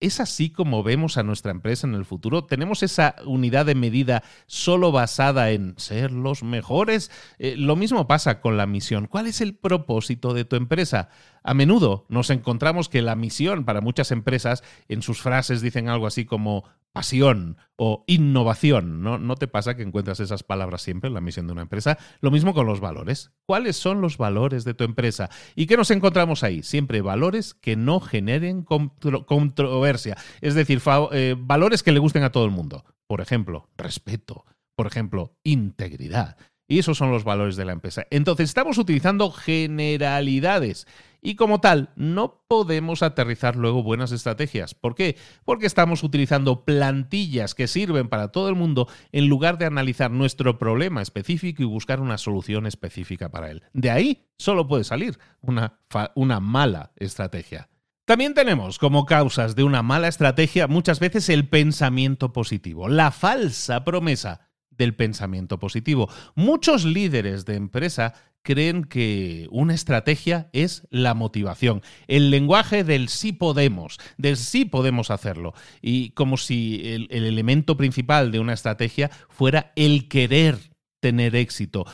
¿Es 0.00 0.18
así 0.18 0.48
como 0.48 0.82
vemos 0.82 1.18
a 1.18 1.22
nuestra 1.22 1.50
empresa 1.50 1.86
en 1.86 1.94
el 1.94 2.06
futuro? 2.06 2.46
¿Tenemos 2.46 2.82
esa 2.82 3.16
unidad 3.26 3.66
de 3.66 3.74
medida 3.74 4.22
solo 4.46 4.92
basada 4.92 5.50
en 5.50 5.74
ser 5.76 6.10
los 6.10 6.42
mejores? 6.42 7.10
Eh, 7.38 7.54
lo 7.58 7.76
mismo 7.76 8.08
pasa 8.08 8.40
con 8.40 8.56
la 8.56 8.64
misión. 8.64 9.08
¿Cuál 9.08 9.26
es 9.26 9.42
el 9.42 9.54
propósito 9.54 10.32
de 10.32 10.46
tu 10.46 10.56
empresa? 10.56 11.10
A 11.42 11.54
menudo 11.54 12.06
nos 12.08 12.30
encontramos 12.30 12.88
que 12.88 13.02
la 13.02 13.16
misión 13.16 13.64
para 13.64 13.80
muchas 13.80 14.10
empresas 14.10 14.62
en 14.88 15.02
sus 15.02 15.20
frases 15.22 15.62
dicen 15.62 15.88
algo 15.88 16.06
así 16.06 16.24
como 16.24 16.64
pasión 16.92 17.56
o 17.76 18.04
innovación. 18.06 19.02
¿no? 19.02 19.18
¿No 19.18 19.36
te 19.36 19.48
pasa 19.48 19.76
que 19.76 19.82
encuentras 19.82 20.20
esas 20.20 20.42
palabras 20.42 20.82
siempre 20.82 21.08
en 21.08 21.14
la 21.14 21.20
misión 21.20 21.46
de 21.46 21.52
una 21.52 21.62
empresa? 21.62 21.98
Lo 22.20 22.30
mismo 22.30 22.54
con 22.54 22.66
los 22.66 22.80
valores. 22.80 23.32
¿Cuáles 23.46 23.76
son 23.76 24.00
los 24.00 24.18
valores 24.18 24.64
de 24.64 24.74
tu 24.74 24.84
empresa? 24.84 25.30
¿Y 25.54 25.66
qué 25.66 25.76
nos 25.76 25.90
encontramos 25.90 26.42
ahí? 26.42 26.62
Siempre 26.62 27.00
valores 27.00 27.54
que 27.54 27.76
no 27.76 28.00
generen 28.00 28.64
controversia. 28.64 30.16
Es 30.40 30.54
decir, 30.54 30.82
eh, 31.12 31.36
valores 31.38 31.82
que 31.82 31.92
le 31.92 32.00
gusten 32.00 32.22
a 32.22 32.32
todo 32.32 32.44
el 32.44 32.50
mundo. 32.50 32.84
Por 33.06 33.20
ejemplo, 33.20 33.68
respeto. 33.76 34.44
Por 34.76 34.86
ejemplo, 34.86 35.34
integridad. 35.42 36.36
Y 36.68 36.78
esos 36.78 36.96
son 36.96 37.10
los 37.10 37.24
valores 37.24 37.56
de 37.56 37.64
la 37.64 37.72
empresa. 37.72 38.06
Entonces, 38.10 38.48
estamos 38.48 38.78
utilizando 38.78 39.32
generalidades 39.32 40.86
y 41.22 41.34
como 41.34 41.60
tal, 41.60 41.90
no 41.96 42.42
podemos 42.48 43.02
aterrizar 43.02 43.56
luego 43.56 43.82
buenas 43.82 44.12
estrategias. 44.12 44.74
¿Por 44.74 44.94
qué? 44.94 45.16
Porque 45.44 45.66
estamos 45.66 46.02
utilizando 46.02 46.64
plantillas 46.64 47.54
que 47.54 47.68
sirven 47.68 48.08
para 48.08 48.28
todo 48.28 48.48
el 48.48 48.54
mundo 48.54 48.88
en 49.12 49.28
lugar 49.28 49.58
de 49.58 49.66
analizar 49.66 50.10
nuestro 50.10 50.58
problema 50.58 51.02
específico 51.02 51.62
y 51.62 51.66
buscar 51.66 52.00
una 52.00 52.18
solución 52.18 52.66
específica 52.66 53.30
para 53.30 53.50
él. 53.50 53.62
De 53.72 53.90
ahí 53.90 54.26
solo 54.38 54.66
puede 54.66 54.84
salir 54.84 55.18
una, 55.42 56.40
mala 56.40 56.92
estrategia. 56.96 57.68
También 58.06 58.34
tenemos 58.34 58.78
como 58.78 59.06
causas 59.06 59.54
de 59.54 59.62
una 59.62 59.82
mala 59.82 60.08
estrategia 60.08 60.66
muchas 60.66 60.98
veces 60.98 61.28
el 61.28 61.48
pensamiento 61.48 62.32
positivo, 62.32 62.88
la 62.88 63.12
falsa 63.12 63.84
promesa 63.84 64.48
del 64.70 64.96
pensamiento 64.96 65.58
positivo. 65.58 66.08
Muchos 66.34 66.84
líderes 66.84 67.44
de 67.44 67.54
empresa 67.54 68.14
creen 68.42 68.84
que 68.84 69.46
una 69.50 69.74
estrategia 69.74 70.48
es 70.52 70.86
la 70.90 71.14
motivación, 71.14 71.82
el 72.06 72.30
lenguaje 72.30 72.84
del 72.84 73.08
sí 73.08 73.32
podemos, 73.32 73.98
del 74.16 74.36
sí 74.36 74.64
podemos 74.64 75.10
hacerlo. 75.10 75.54
Y 75.82 76.10
como 76.10 76.36
si 76.36 76.82
el, 76.84 77.08
elemento 77.10 77.76
principal 77.76 78.32
de 78.32 78.40
una 78.40 78.52
estrategia 78.52 79.10
fuera 79.28 79.72
el 79.76 80.08
querer 80.08 80.58
tener 81.00 81.34
éxito, 81.34 81.86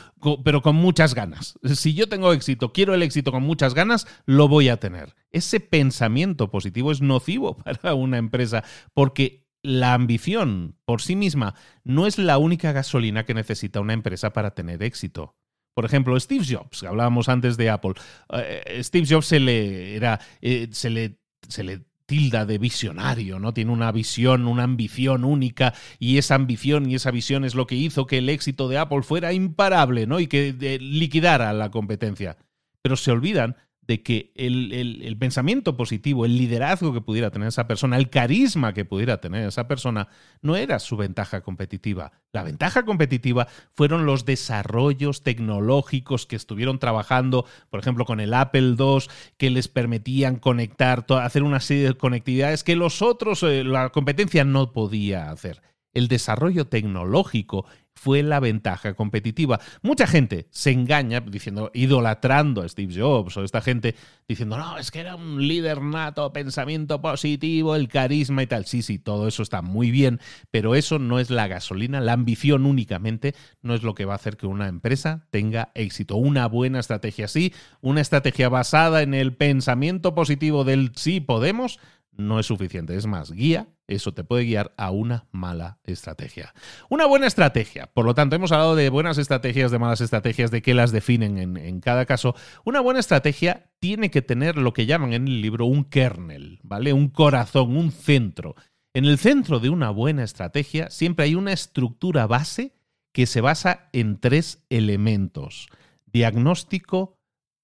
pero 0.43 0.61
con 0.61 0.75
muchas 0.75 1.15
ganas. 1.15 1.57
Si 1.63 1.93
yo 1.93 2.09
tengo 2.09 2.33
éxito, 2.33 2.73
quiero 2.73 2.93
el 2.93 3.03
éxito 3.03 3.31
con 3.31 3.43
muchas 3.43 3.73
ganas, 3.73 4.05
lo 4.25 4.47
voy 4.47 4.69
a 4.69 4.77
tener. 4.77 5.15
Ese 5.31 5.59
pensamiento 5.59 6.51
positivo 6.51 6.91
es 6.91 7.01
nocivo 7.01 7.57
para 7.81 7.93
una 7.93 8.17
empresa 8.17 8.63
porque 8.93 9.47
la 9.63 9.93
ambición 9.93 10.77
por 10.85 11.01
sí 11.01 11.15
misma 11.15 11.55
no 11.83 12.05
es 12.05 12.17
la 12.17 12.37
única 12.37 12.71
gasolina 12.71 13.25
que 13.25 13.33
necesita 13.33 13.81
una 13.81 13.93
empresa 13.93 14.31
para 14.31 14.51
tener 14.51 14.83
éxito. 14.83 15.35
Por 15.77 15.85
ejemplo, 15.85 16.19
Steve 16.19 16.43
Jobs, 16.43 16.81
que 16.81 16.87
hablábamos 16.87 17.29
antes 17.29 17.55
de 17.55 17.69
Apple. 17.69 17.93
Eh, 18.33 18.79
Steve 18.81 19.05
Jobs 19.07 19.27
se 19.27 19.39
le, 19.39 19.95
era, 19.95 20.19
eh, 20.41 20.69
se 20.71 20.89
le, 20.89 21.19
se 21.47 21.63
le 21.63 21.81
tilda 22.07 22.47
de 22.47 22.57
visionario, 22.57 23.37
¿no? 23.37 23.53
Tiene 23.53 23.71
una 23.71 23.91
visión, 23.91 24.47
una 24.47 24.63
ambición 24.63 25.23
única 25.23 25.75
y 25.99 26.17
esa 26.17 26.33
ambición 26.33 26.89
y 26.89 26.95
esa 26.95 27.11
visión 27.11 27.45
es 27.45 27.53
lo 27.53 27.67
que 27.67 27.75
hizo 27.75 28.07
que 28.07 28.17
el 28.17 28.29
éxito 28.29 28.67
de 28.69 28.79
Apple 28.79 29.03
fuera 29.03 29.33
imparable, 29.33 30.07
¿no? 30.07 30.19
Y 30.19 30.25
que 30.25 30.79
liquidara 30.81 31.53
la 31.53 31.69
competencia. 31.69 32.37
Pero 32.81 32.97
se 32.97 33.11
olvidan 33.11 33.55
de 33.87 34.03
que 34.03 34.33
el, 34.35 35.15
pensamiento 35.17 35.77
positivo, 35.77 36.25
el 36.25 36.37
liderazgo 36.37 36.93
que 36.93 36.99
pudiera 36.99 37.31
tener 37.31 37.47
esa 37.47 37.67
persona, 37.67 37.95
el 37.95 38.09
carisma 38.09 38.73
que 38.73 38.83
pudiera 38.83 39.21
tener 39.21 39.47
esa 39.47 39.67
persona, 39.67 40.09
no 40.41 40.57
era 40.57 40.79
su 40.79 40.97
ventaja 40.97 41.41
competitiva. 41.41 42.11
La 42.33 42.43
ventaja 42.43 42.83
competitiva 42.83 43.47
fueron 43.73 44.05
los 44.05 44.25
desarrollos 44.25 45.23
tecnológicos 45.23 46.25
que 46.25 46.35
estuvieron 46.35 46.79
trabajando, 46.79 47.45
por 47.69 47.79
ejemplo, 47.79 48.03
con 48.03 48.19
el 48.19 48.33
Apple 48.33 48.75
II, 48.77 49.03
que 49.37 49.49
les 49.49 49.69
permitían 49.69 50.35
conectar, 50.35 51.05
hacer 51.21 51.43
una 51.43 51.61
serie 51.61 51.87
de 51.87 51.93
conectividades 51.93 52.65
que 52.65 52.75
los 52.75 53.01
otros, 53.01 53.41
eh, 53.43 53.63
la 53.63 53.89
competencia 53.89 54.43
no 54.43 54.73
podía 54.73 55.31
hacer. 55.31 55.61
El 55.93 56.09
desarrollo 56.09 56.67
tecnológico 56.67 57.65
fue 57.97 58.23
la 58.23 58.39
ventaja 58.39 58.93
competitiva. 58.93 59.59
Mucha 59.81 60.07
gente 60.07 60.47
se 60.51 60.71
engaña 60.71 61.19
diciendo, 61.19 61.71
idolatrando 61.73 62.61
a 62.61 62.69
Steve 62.69 62.93
Jobs 62.95 63.35
o 63.35 63.43
esta 63.43 63.61
gente 63.61 63.95
diciendo, 64.27 64.57
no, 64.57 64.77
es 64.77 64.91
que 64.91 64.99
era 64.99 65.15
un 65.15 65.45
líder 65.47 65.81
nato, 65.81 66.31
pensamiento 66.31 67.01
positivo, 67.01 67.75
el 67.75 67.87
carisma 67.87 68.43
y 68.43 68.47
tal. 68.47 68.65
Sí, 68.65 68.81
sí, 68.81 68.99
todo 68.99 69.27
eso 69.27 69.43
está 69.43 69.61
muy 69.61 69.91
bien, 69.91 70.19
pero 70.51 70.75
eso 70.75 70.99
no 70.99 71.19
es 71.19 71.29
la 71.29 71.47
gasolina, 71.47 71.99
la 71.99 72.13
ambición 72.13 72.65
únicamente 72.65 73.33
no 73.61 73.73
es 73.73 73.83
lo 73.83 73.95
que 73.95 74.05
va 74.05 74.13
a 74.13 74.17
hacer 74.17 74.37
que 74.37 74.47
una 74.47 74.67
empresa 74.67 75.27
tenga 75.31 75.71
éxito. 75.73 76.15
Una 76.15 76.47
buena 76.47 76.79
estrategia 76.79 77.27
sí, 77.27 77.53
una 77.81 78.01
estrategia 78.01 78.49
basada 78.49 79.01
en 79.01 79.13
el 79.13 79.35
pensamiento 79.35 80.13
positivo 80.13 80.63
del 80.63 80.91
sí 80.95 81.19
podemos 81.19 81.79
no 82.17 82.39
es 82.39 82.45
suficiente. 82.47 82.95
Es 82.95 83.05
más, 83.05 83.31
guía, 83.31 83.67
eso 83.87 84.13
te 84.13 84.23
puede 84.23 84.43
guiar 84.43 84.73
a 84.77 84.91
una 84.91 85.27
mala 85.31 85.79
estrategia. 85.83 86.53
Una 86.89 87.05
buena 87.05 87.27
estrategia, 87.27 87.87
por 87.93 88.05
lo 88.05 88.13
tanto, 88.13 88.35
hemos 88.35 88.51
hablado 88.51 88.75
de 88.75 88.89
buenas 88.89 89.17
estrategias, 89.17 89.71
de 89.71 89.79
malas 89.79 90.01
estrategias, 90.01 90.51
de 90.51 90.61
qué 90.61 90.73
las 90.73 90.91
definen 90.91 91.37
en, 91.37 91.57
en 91.57 91.79
cada 91.79 92.05
caso. 92.05 92.35
Una 92.65 92.81
buena 92.81 92.99
estrategia 92.99 93.71
tiene 93.79 94.11
que 94.11 94.21
tener 94.21 94.57
lo 94.57 94.73
que 94.73 94.85
llaman 94.85 95.13
en 95.13 95.27
el 95.27 95.41
libro 95.41 95.65
un 95.65 95.85
kernel, 95.85 96.59
¿vale? 96.63 96.93
Un 96.93 97.09
corazón, 97.09 97.77
un 97.77 97.91
centro. 97.91 98.55
En 98.93 99.05
el 99.05 99.19
centro 99.19 99.59
de 99.59 99.69
una 99.69 99.91
buena 99.91 100.23
estrategia 100.23 100.89
siempre 100.89 101.25
hay 101.25 101.35
una 101.35 101.53
estructura 101.53 102.25
base 102.25 102.73
que 103.13 103.25
se 103.25 103.41
basa 103.41 103.89
en 103.93 104.19
tres 104.19 104.65
elementos. 104.69 105.69
Diagnóstico, 106.05 107.19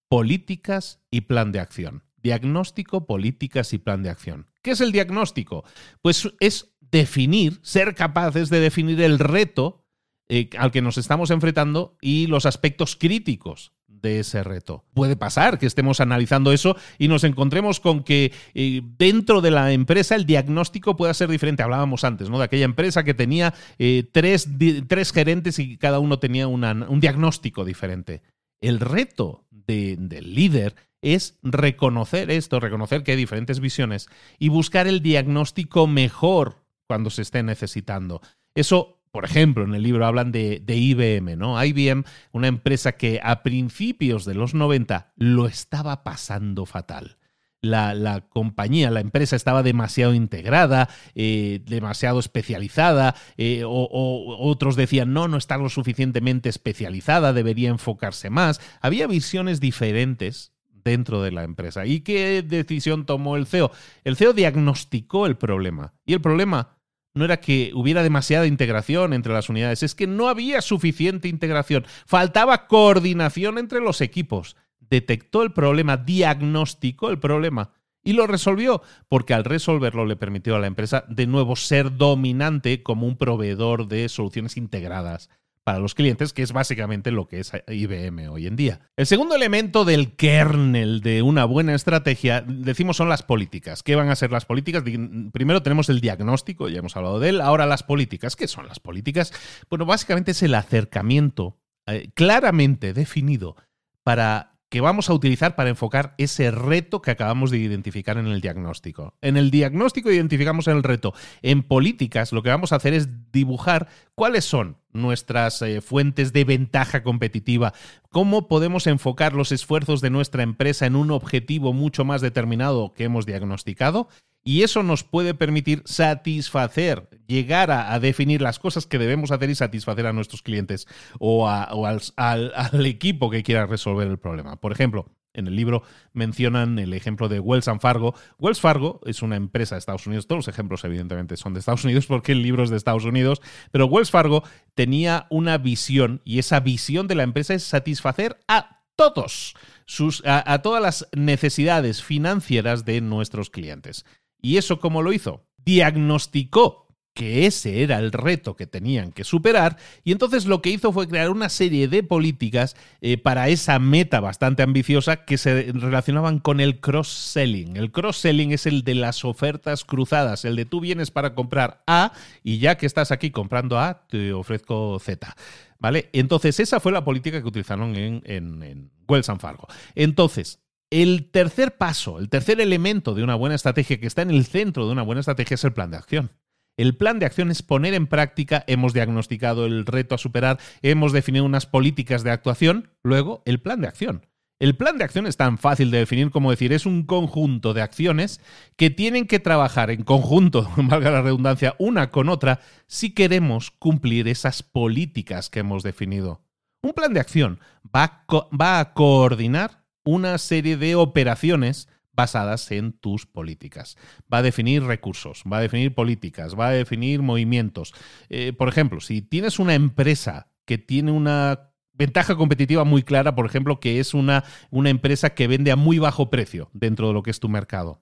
políticas 0.10 1.02
y 1.10 1.22
plan 1.22 1.52
de 1.52 1.60
acción. 1.60 2.04
Diagnóstico, 2.24 3.06
políticas 3.06 3.74
y 3.74 3.78
plan 3.78 4.02
de 4.02 4.10
acción. 4.10 4.48
¿Qué 4.62 4.72
es 4.72 4.82
el 4.82 4.92
diagnóstico? 4.92 5.66
Pues 6.02 6.34
es 6.40 6.74
definir, 6.80 7.60
ser 7.62 7.96
capaces 7.96 8.50
de 8.50 8.60
definir 8.60 9.02
el 9.02 9.20
reto 9.20 9.84
eh, 10.30 10.50
al 10.58 10.72
que 10.72 10.82
nos 10.82 10.98
estamos 10.98 11.32
enfrentando 11.32 11.98
y 12.02 12.28
los 12.28 12.46
aspectos 12.46 12.96
críticos 12.96 13.74
de 13.88 14.20
ese 14.20 14.44
reto. 14.44 14.86
Puede 14.94 15.16
pasar 15.16 15.60
que 15.60 15.66
estemos 15.66 16.00
analizando 16.02 16.52
eso 16.52 16.76
y 16.98 17.08
nos 17.08 17.24
encontremos 17.24 17.80
con 17.80 18.04
que 18.04 18.32
eh, 18.54 18.82
dentro 18.98 19.42
de 19.42 19.52
la 19.52 19.72
empresa 19.72 20.16
el 20.16 20.26
diagnóstico 20.26 20.96
pueda 20.96 21.14
ser 21.14 21.30
diferente. 21.30 21.64
Hablábamos 21.64 22.04
antes, 22.04 22.30
¿no? 22.30 22.38
De 22.38 22.46
aquella 22.46 22.66
empresa 22.66 23.04
que 23.04 23.14
tenía 23.14 23.54
eh, 23.80 24.08
tres, 24.12 24.50
tres, 24.88 25.12
gerentes 25.12 25.58
y 25.60 25.78
cada 25.78 26.00
uno 26.00 26.20
tenía 26.20 26.48
un 26.48 27.00
diagnóstico 27.00 27.66
diferente. 27.66 28.22
El 28.62 28.80
reto 28.80 29.46
del 29.50 30.36
líder 30.36 30.76
es 31.04 31.38
reconocer 31.44 32.32
esto, 32.32 32.60
reconocer 32.60 33.04
que 33.04 33.12
hay 33.12 33.18
diferentes 33.18 33.60
visiones 33.60 34.08
y 34.40 34.50
buscar 34.50 34.88
el 34.88 35.02
diagnóstico 35.02 35.86
mejor 35.86 36.64
cuando 36.88 37.10
se 37.10 37.22
esté 37.22 37.44
necesitando. 37.44 38.22
Eso 38.56 39.04
por 39.14 39.26
ejemplo, 39.26 39.64
en 39.64 39.76
el 39.76 39.84
libro 39.84 40.08
hablan 40.08 40.32
de, 40.32 40.64
IBM, 40.68 41.38
¿no? 41.38 41.64
IBM, 41.64 42.04
una 42.32 42.48
empresa 42.48 42.94
que 42.94 43.20
a 43.24 43.44
principios 43.44 44.26
de 44.26 44.34
los 44.34 44.56
90 44.56 45.14
lo 45.18 45.46
estaba 45.46 46.04
pasando 46.04 46.66
fatal. 46.66 47.20
La, 47.62 48.26
compañía, 48.28 48.90
la 48.90 49.02
empresa 49.02 49.36
estaba 49.36 49.62
demasiado 49.62 50.16
integrada, 50.16 50.90
eh, 51.14 51.62
demasiado 51.64 52.20
especializada, 52.20 53.14
eh, 53.38 53.62
o, 53.64 54.36
otros 54.40 54.76
decían, 54.76 55.14
no, 55.14 55.28
no 55.28 55.38
está 55.38 55.58
lo 55.58 55.70
suficientemente 55.70 56.50
especializada, 56.50 57.34
debería 57.34 57.70
enfocarse 57.70 58.32
más. 58.32 58.62
Había 58.82 59.06
visiones 59.06 59.60
diferentes 59.60 60.53
dentro 60.84 61.22
de 61.22 61.32
la 61.32 61.44
empresa. 61.44 61.86
¿Y 61.86 62.02
qué 62.02 62.42
decisión 62.42 63.06
tomó 63.06 63.36
el 63.36 63.46
CEO? 63.46 63.72
El 64.04 64.16
CEO 64.16 64.34
diagnosticó 64.34 65.26
el 65.26 65.38
problema. 65.38 65.94
Y 66.06 66.14
el 66.14 66.22
problema 66.22 66.78
no 67.14 67.26
era 67.26 67.40
que 67.40 67.72
hubiera 67.76 68.04
demasiada 68.04 68.48
integración 68.48 69.14
entre 69.14 69.34
las 69.34 69.50
unidades, 69.50 69.84
es 69.84 69.96
que 69.96 70.08
no 70.08 70.30
había 70.30 70.62
suficiente 70.62 71.28
integración, 71.28 71.86
faltaba 72.06 72.68
coordinación 72.68 73.58
entre 73.58 73.80
los 73.80 74.02
equipos. 74.02 74.56
Detectó 74.80 75.44
el 75.44 75.54
problema, 75.54 75.98
diagnosticó 75.98 77.10
el 77.10 77.20
problema 77.20 77.72
y 78.04 78.14
lo 78.14 78.28
resolvió, 78.28 78.82
porque 79.08 79.34
al 79.34 79.46
resolverlo 79.46 80.06
le 80.06 80.16
permitió 80.16 80.56
a 80.56 80.60
la 80.60 80.68
empresa 80.68 81.06
de 81.08 81.26
nuevo 81.26 81.56
ser 81.56 81.96
dominante 81.96 82.84
como 82.84 83.08
un 83.08 83.16
proveedor 83.16 83.88
de 83.88 84.10
soluciones 84.10 84.58
integradas 84.58 85.30
para 85.64 85.80
los 85.80 85.96
clientes, 85.96 86.34
que 86.34 86.42
es 86.42 86.52
básicamente 86.52 87.12
lo 87.12 87.28
que 87.28 87.40
es 87.40 87.52
IBM 87.68 88.30
hoy 88.30 88.48
en 88.48 88.56
día. 88.56 88.82
El 88.98 89.06
segundo 89.06 89.36
elemento 89.36 89.86
del 89.86 90.16
kernel 90.16 91.02
de 91.02 91.22
una 91.22 91.46
buena 91.46 91.74
estrategia, 91.74 92.42
decimos, 92.42 92.98
son 92.98 93.10
las 93.10 93.24
políticas. 93.24 93.84
¿Qué 93.84 93.96
van 93.96 94.10
a 94.10 94.16
ser 94.16 94.32
las 94.32 94.46
políticas? 94.46 94.84
Primero 95.32 95.64
tenemos 95.64 95.90
el 95.90 96.02
diagnóstico, 96.02 96.68
ya 96.70 96.80
hemos 96.80 96.98
hablado 96.98 97.20
de 97.20 97.30
él. 97.30 97.42
Ahora 97.42 97.66
las 97.66 97.84
políticas. 97.84 98.36
¿Qué 98.36 98.48
son 98.48 98.68
las 98.68 98.80
políticas? 98.80 99.34
Bueno, 99.70 99.86
básicamente 99.86 100.32
es 100.32 100.44
el 100.44 100.56
acercamiento 100.56 101.58
eh, 101.86 102.12
claramente 102.14 102.94
definido 102.94 103.56
para 104.04 104.53
que 104.74 104.82
vamos 104.82 105.08
a 105.08 105.14
utilizar 105.14 105.56
para 105.56 105.70
enfocar 105.70 106.16
ese 106.18 106.50
reto 106.50 107.00
que 107.00 107.12
acabamos 107.12 107.52
de 107.52 107.60
identificar 107.60 108.18
en 108.18 108.26
el 108.26 108.42
diagnóstico. 108.42 109.14
En 109.22 109.38
el 109.38 109.52
diagnóstico 109.52 110.12
identificamos 110.12 110.68
el 110.68 110.82
reto. 110.82 111.14
En 111.44 111.62
políticas 111.62 112.34
lo 112.34 112.42
que 112.42 112.50
vamos 112.50 112.72
a 112.74 112.78
hacer 112.78 112.96
es 112.96 113.32
dibujar 113.32 113.88
cuáles 114.16 114.46
son 114.46 114.78
nuestras 114.92 115.62
eh, 115.62 115.80
fuentes 115.80 116.34
de 116.34 116.44
ventaja 116.44 117.04
competitiva, 117.04 117.76
cómo 118.10 118.48
podemos 118.48 118.88
enfocar 118.88 119.34
los 119.34 119.52
esfuerzos 119.52 120.02
de 120.02 120.10
nuestra 120.10 120.42
empresa 120.42 120.88
en 120.88 120.96
un 120.96 121.12
objetivo 121.12 121.72
mucho 121.72 122.04
más 122.04 122.22
determinado 122.22 122.96
que 122.96 123.04
hemos 123.04 123.28
diagnosticado 123.28 124.08
y 124.44 124.64
eso 124.64 124.84
nos 124.84 125.04
puede 125.04 125.34
permitir 125.34 125.84
satisfacer, 125.86 127.08
llegar 127.28 127.72
a, 127.72 127.98
definir 128.00 128.42
las 128.42 128.60
cosas 128.60 128.86
que 128.86 128.98
debemos 128.98 129.32
hacer 129.32 129.50
y 129.50 129.56
satisfacer 129.56 130.06
a 130.06 130.14
nuestros 130.14 130.42
clientes 130.42 130.88
o, 131.20 131.48
al, 131.48 132.86
equipo 132.86 133.30
que 133.30 133.44
quiera 133.44 133.66
resolver 133.66 134.08
el 134.08 134.20
problema. 134.20 134.60
Por 134.60 134.74
ejemplo, 134.74 135.08
en 135.34 135.48
el 135.48 135.56
libro 135.56 135.84
mencionan 136.12 136.78
el 136.78 136.94
ejemplo 136.94 137.30
de 137.30 137.40
Wells 137.40 137.70
Fargo. 137.80 138.14
Wells 138.38 138.60
Fargo 138.60 139.00
es 139.06 139.22
una 139.22 139.38
empresa 139.38 139.76
de 139.76 139.80
Estados 139.80 140.06
Unidos. 140.06 140.28
Todos 140.28 140.40
los 140.40 140.48
ejemplos, 140.48 140.84
evidentemente, 140.84 141.38
son 141.38 141.54
de 141.54 141.62
Estados 141.62 141.86
Unidos 141.86 142.06
porque 142.08 142.34
el 142.34 142.44
libro 142.44 142.64
es 142.64 142.70
de 142.70 142.78
Estados 142.78 143.06
Unidos. 143.06 143.42
Pero 143.72 143.86
Wells 143.86 144.12
Fargo 144.12 144.44
tenía 144.76 145.26
una 145.30 145.58
visión 145.58 146.22
y 146.26 146.40
esa 146.40 146.60
visión 146.60 147.08
de 147.08 147.16
la 147.16 147.24
empresa 147.24 147.54
es 147.54 147.64
satisfacer 147.64 148.38
a 148.48 148.82
todos, 148.96 149.56
sus, 149.86 150.22
a 150.24 150.62
todas 150.62 150.82
las 150.82 151.08
necesidades 151.16 152.04
financieras 152.04 152.86
de 152.86 153.02
nuestros 153.02 153.50
clientes. 153.50 154.06
¿Y 154.44 154.58
eso 154.58 154.80
cómo 154.80 155.02
lo 155.02 155.14
hizo? 155.14 155.48
Diagnosticó 155.66 156.84
que 157.14 157.46
ese 157.46 157.84
era 157.84 158.00
el 158.00 158.12
reto 158.12 158.56
que 158.56 158.66
tenían 158.68 159.12
que 159.12 159.24
superar 159.24 159.78
y 160.04 160.12
entonces 160.12 160.46
lo 160.46 160.62
que 160.62 160.72
hizo 160.72 160.92
fue 160.92 161.08
crear 161.08 161.30
una 161.30 161.48
serie 161.48 161.88
de 161.88 162.02
políticas 162.04 162.76
eh, 163.02 163.18
para 163.18 163.50
esa 163.50 163.78
meta 163.80 164.20
bastante 164.20 164.64
ambiciosa 164.64 165.24
que 165.24 165.38
se 165.38 165.72
relacionaban 165.74 166.40
con 166.40 166.60
el 166.60 166.80
cross-selling. 166.80 167.78
El 167.78 167.92
cross-selling 167.92 168.52
es 168.52 168.66
el 168.66 168.84
de 168.84 168.96
las 168.96 169.24
ofertas 169.24 169.86
cruzadas, 169.86 170.44
el 170.44 170.56
de 170.56 170.66
tú 170.66 170.80
vienes 170.82 171.12
para 171.12 171.36
comprar 171.36 171.84
A 171.88 172.12
y 172.44 172.58
ya 172.58 172.78
que 172.78 172.88
estás 172.88 173.12
aquí 173.12 173.32
comprando 173.32 173.80
A, 173.80 174.06
te 174.08 174.34
ofrezco 174.34 175.00
Z. 175.00 175.36
¿Vale? 175.80 176.10
Entonces 176.14 176.60
esa 176.60 176.80
fue 176.80 176.92
la 176.92 177.06
política 177.06 177.42
que 177.42 177.48
utilizaron 177.48 177.96
en, 177.96 178.22
en, 178.26 178.90
Wells 179.08 179.28
Fargo. 179.38 179.68
Entonces, 179.96 180.63
el 180.94 181.32
tercer 181.32 181.76
paso, 181.76 182.20
el 182.20 182.30
tercer 182.30 182.62
elemento 182.62 183.16
de 183.16 183.24
una 183.24 183.34
buena 183.34 183.56
estrategia 183.56 184.00
que 184.00 184.06
está 184.06 184.22
en 184.22 184.30
el 184.30 184.46
centro 184.46 184.86
de 184.86 184.92
una 184.92 185.02
buena 185.02 185.22
estrategia 185.22 185.56
es 185.56 185.64
el 185.64 185.74
plan 185.74 185.90
de 185.90 185.98
acción. 185.98 186.32
El 186.78 186.96
plan 186.96 187.18
de 187.18 187.26
acción 187.26 187.50
es 187.50 187.64
poner 187.64 187.96
en 187.96 188.06
práctica, 188.06 188.64
hemos 188.68 188.94
diagnosticado 188.94 189.66
el 189.66 189.88
reto 189.88 190.14
a 190.14 190.20
superar, 190.20 190.60
hemos 190.84 191.12
definido 191.12 191.46
unas 191.46 191.66
políticas 191.66 192.24
de 192.24 192.30
actuación, 192.30 192.92
luego 193.02 193.42
el 193.46 193.60
plan 193.60 193.82
de 193.82 193.88
acción. 193.88 194.28
El 194.60 194.78
plan 194.78 195.00
de 195.00 195.04
acción 195.04 195.26
es 195.26 195.36
tan 195.36 195.58
fácil 195.58 195.90
de 195.90 195.98
definir 195.98 196.30
como 196.30 196.52
decir, 196.52 196.72
es 196.74 196.86
un 196.86 197.08
conjunto 197.08 197.74
de 197.74 197.82
acciones 197.82 198.40
que 198.76 198.92
tienen 198.92 199.26
que 199.26 199.40
trabajar 199.40 199.90
en 199.90 200.04
conjunto, 200.04 200.72
valga 200.78 201.10
la 201.10 201.24
redundancia, 201.24 201.76
una 201.80 202.12
con 202.12 202.30
otra, 202.30 202.60
si 202.86 203.16
queremos 203.16 203.72
cumplir 203.72 204.28
esas 204.28 204.62
políticas 204.62 205.50
que 205.50 205.62
hemos 205.62 205.82
definido. 205.82 206.42
Un 206.84 206.94
plan 206.94 207.14
de 207.14 207.20
acción 207.20 207.60
va 207.84 208.26
va 208.30 208.80
a 208.80 208.94
coordinar 208.94 209.83
una 210.04 210.38
serie 210.38 210.78
de 210.78 210.96
operaciones 210.96 211.88
basadas 212.14 212.72
en 212.72 212.94
tus 212.94 213.26
políticas. 213.26 213.98
Va 214.32 214.40
a 214.40 214.44
definir 214.44 214.84
recursos, 214.84 215.44
va 215.52 215.58
a 215.58 215.62
definir 215.62 215.96
políticas, 215.96 216.58
va 216.58 216.68
a 216.68 216.72
definir 216.72 217.22
movimientos. 217.22 217.94
Eh, 218.30 218.54
por 218.54 218.70
ejemplo, 218.70 219.02
si 219.02 219.22
tienes 219.22 219.60
una 219.60 219.74
empresa 219.74 220.48
que 220.66 220.78
tiene 220.78 221.12
una 221.12 221.72
ventaja 221.94 222.36
competitiva 222.36 222.84
muy 222.84 223.04
clara, 223.04 223.36
por 223.36 223.46
ejemplo, 223.46 223.80
que 223.80 224.00
es 224.00 224.14
una, 224.14 224.44
una 224.70 224.90
empresa 224.90 225.34
que 225.34 225.48
vende 225.48 225.72
a 225.72 225.76
muy 225.76 226.00
bajo 226.00 226.30
precio 226.30 226.70
dentro 226.74 227.08
de 227.08 227.14
lo 227.14 227.24
que 227.24 227.32
es 227.32 227.40
tu 227.40 227.50
mercado. 227.50 228.02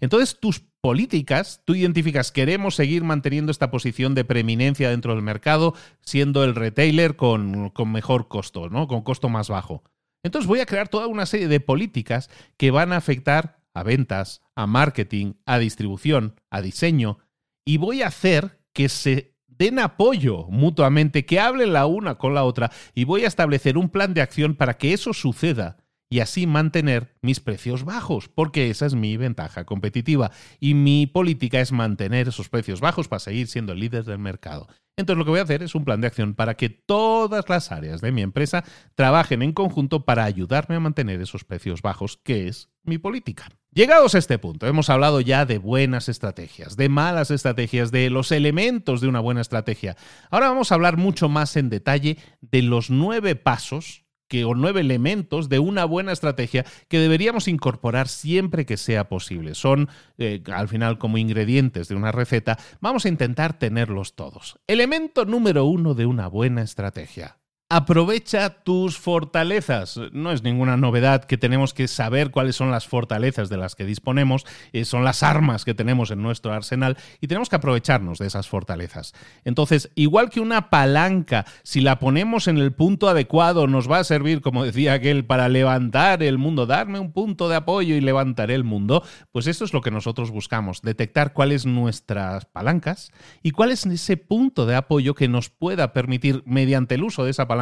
Entonces, 0.00 0.38
tus 0.40 0.60
políticas, 0.80 1.62
tú 1.64 1.74
identificas, 1.74 2.32
queremos 2.32 2.74
seguir 2.74 3.04
manteniendo 3.04 3.52
esta 3.52 3.70
posición 3.70 4.14
de 4.14 4.24
preeminencia 4.24 4.90
dentro 4.90 5.14
del 5.14 5.22
mercado, 5.22 5.74
siendo 6.00 6.42
el 6.44 6.54
retailer 6.54 7.16
con, 7.16 7.70
con 7.70 7.92
mejor 7.92 8.28
costo, 8.28 8.68
¿no? 8.68 8.88
Con 8.88 9.02
costo 9.02 9.28
más 9.28 9.48
bajo. 9.48 9.84
Entonces 10.22 10.48
voy 10.48 10.60
a 10.60 10.66
crear 10.66 10.88
toda 10.88 11.06
una 11.06 11.26
serie 11.26 11.48
de 11.48 11.60
políticas 11.60 12.30
que 12.56 12.70
van 12.70 12.92
a 12.92 12.96
afectar 12.96 13.60
a 13.72 13.82
ventas, 13.82 14.42
a 14.54 14.66
marketing, 14.66 15.34
a 15.46 15.58
distribución, 15.58 16.34
a 16.50 16.60
diseño, 16.60 17.18
y 17.64 17.76
voy 17.78 18.02
a 18.02 18.08
hacer 18.08 18.60
que 18.72 18.88
se 18.88 19.34
den 19.46 19.78
apoyo 19.78 20.46
mutuamente, 20.48 21.26
que 21.26 21.38
hablen 21.38 21.72
la 21.72 21.86
una 21.86 22.16
con 22.16 22.34
la 22.34 22.44
otra, 22.44 22.70
y 22.94 23.04
voy 23.04 23.24
a 23.24 23.28
establecer 23.28 23.76
un 23.76 23.90
plan 23.90 24.14
de 24.14 24.22
acción 24.22 24.54
para 24.54 24.78
que 24.78 24.92
eso 24.92 25.12
suceda 25.12 25.79
y 26.10 26.18
así 26.18 26.46
mantener 26.46 27.14
mis 27.22 27.38
precios 27.38 27.84
bajos, 27.84 28.28
porque 28.28 28.68
esa 28.68 28.84
es 28.84 28.94
mi 28.94 29.16
ventaja 29.16 29.64
competitiva 29.64 30.32
y 30.58 30.74
mi 30.74 31.06
política 31.06 31.60
es 31.60 31.70
mantener 31.70 32.28
esos 32.28 32.48
precios 32.48 32.80
bajos 32.80 33.06
para 33.06 33.20
seguir 33.20 33.46
siendo 33.46 33.72
el 33.72 33.80
líder 33.80 34.04
del 34.04 34.18
mercado. 34.18 34.66
Entonces 34.96 35.18
lo 35.18 35.24
que 35.24 35.30
voy 35.30 35.40
a 35.40 35.44
hacer 35.44 35.62
es 35.62 35.74
un 35.74 35.84
plan 35.84 36.00
de 36.00 36.08
acción 36.08 36.34
para 36.34 36.56
que 36.56 36.68
todas 36.68 37.48
las 37.48 37.72
áreas 37.72 38.00
de 38.00 38.12
mi 38.12 38.22
empresa 38.22 38.64
trabajen 38.96 39.40
en 39.40 39.52
conjunto 39.52 40.04
para 40.04 40.24
ayudarme 40.24 40.74
a 40.74 40.80
mantener 40.80 41.22
esos 41.22 41.44
precios 41.44 41.80
bajos, 41.80 42.18
que 42.22 42.48
es 42.48 42.68
mi 42.82 42.98
política. 42.98 43.48
Llegados 43.72 44.16
a 44.16 44.18
este 44.18 44.38
punto, 44.38 44.66
hemos 44.66 44.90
hablado 44.90 45.20
ya 45.20 45.46
de 45.46 45.58
buenas 45.58 46.08
estrategias, 46.08 46.76
de 46.76 46.88
malas 46.88 47.30
estrategias, 47.30 47.92
de 47.92 48.10
los 48.10 48.32
elementos 48.32 49.00
de 49.00 49.06
una 49.06 49.20
buena 49.20 49.40
estrategia. 49.40 49.96
Ahora 50.28 50.48
vamos 50.48 50.72
a 50.72 50.74
hablar 50.74 50.96
mucho 50.96 51.28
más 51.28 51.56
en 51.56 51.70
detalle 51.70 52.18
de 52.40 52.62
los 52.62 52.90
nueve 52.90 53.36
pasos 53.36 54.04
que, 54.30 54.44
o 54.44 54.54
nueve 54.54 54.80
elementos 54.80 55.48
de 55.48 55.58
una 55.58 55.84
buena 55.84 56.12
estrategia 56.12 56.64
que 56.88 57.00
deberíamos 57.00 57.48
incorporar 57.48 58.06
siempre 58.06 58.64
que 58.64 58.76
sea 58.76 59.08
posible. 59.08 59.56
Son, 59.56 59.88
eh, 60.18 60.40
al 60.54 60.68
final, 60.68 60.98
como 60.98 61.18
ingredientes 61.18 61.88
de 61.88 61.96
una 61.96 62.12
receta. 62.12 62.56
Vamos 62.80 63.04
a 63.04 63.08
intentar 63.08 63.58
tenerlos 63.58 64.14
todos. 64.14 64.58
Elemento 64.68 65.24
número 65.24 65.64
uno 65.64 65.94
de 65.94 66.06
una 66.06 66.28
buena 66.28 66.62
estrategia. 66.62 67.39
Aprovecha 67.72 68.64
tus 68.64 68.98
fortalezas. 68.98 69.96
No 70.10 70.32
es 70.32 70.42
ninguna 70.42 70.76
novedad 70.76 71.22
que 71.22 71.38
tenemos 71.38 71.72
que 71.72 71.86
saber 71.86 72.32
cuáles 72.32 72.56
son 72.56 72.72
las 72.72 72.88
fortalezas 72.88 73.48
de 73.48 73.58
las 73.58 73.76
que 73.76 73.84
disponemos, 73.84 74.44
eh, 74.72 74.84
son 74.84 75.04
las 75.04 75.22
armas 75.22 75.64
que 75.64 75.72
tenemos 75.72 76.10
en 76.10 76.20
nuestro 76.20 76.52
arsenal 76.52 76.96
y 77.20 77.28
tenemos 77.28 77.48
que 77.48 77.54
aprovecharnos 77.54 78.18
de 78.18 78.26
esas 78.26 78.48
fortalezas. 78.48 79.12
Entonces, 79.44 79.92
igual 79.94 80.30
que 80.30 80.40
una 80.40 80.68
palanca, 80.68 81.46
si 81.62 81.80
la 81.80 82.00
ponemos 82.00 82.48
en 82.48 82.58
el 82.58 82.72
punto 82.72 83.08
adecuado, 83.08 83.68
nos 83.68 83.88
va 83.88 84.00
a 84.00 84.04
servir, 84.04 84.40
como 84.40 84.64
decía 84.64 84.94
aquel, 84.94 85.24
para 85.24 85.48
levantar 85.48 86.24
el 86.24 86.38
mundo, 86.38 86.66
darme 86.66 86.98
un 86.98 87.12
punto 87.12 87.48
de 87.48 87.54
apoyo 87.54 87.94
y 87.94 88.00
levantaré 88.00 88.56
el 88.56 88.64
mundo, 88.64 89.04
pues 89.30 89.46
esto 89.46 89.64
es 89.64 89.72
lo 89.72 89.80
que 89.80 89.92
nosotros 89.92 90.32
buscamos, 90.32 90.82
detectar 90.82 91.34
cuáles 91.34 91.66
nuestras 91.66 92.46
palancas 92.46 93.12
y 93.44 93.52
cuál 93.52 93.70
es 93.70 93.86
ese 93.86 94.16
punto 94.16 94.66
de 94.66 94.74
apoyo 94.74 95.14
que 95.14 95.28
nos 95.28 95.50
pueda 95.50 95.92
permitir, 95.92 96.42
mediante 96.46 96.96
el 96.96 97.04
uso 97.04 97.22
de 97.22 97.30
esa 97.30 97.46
palanca, 97.46 97.59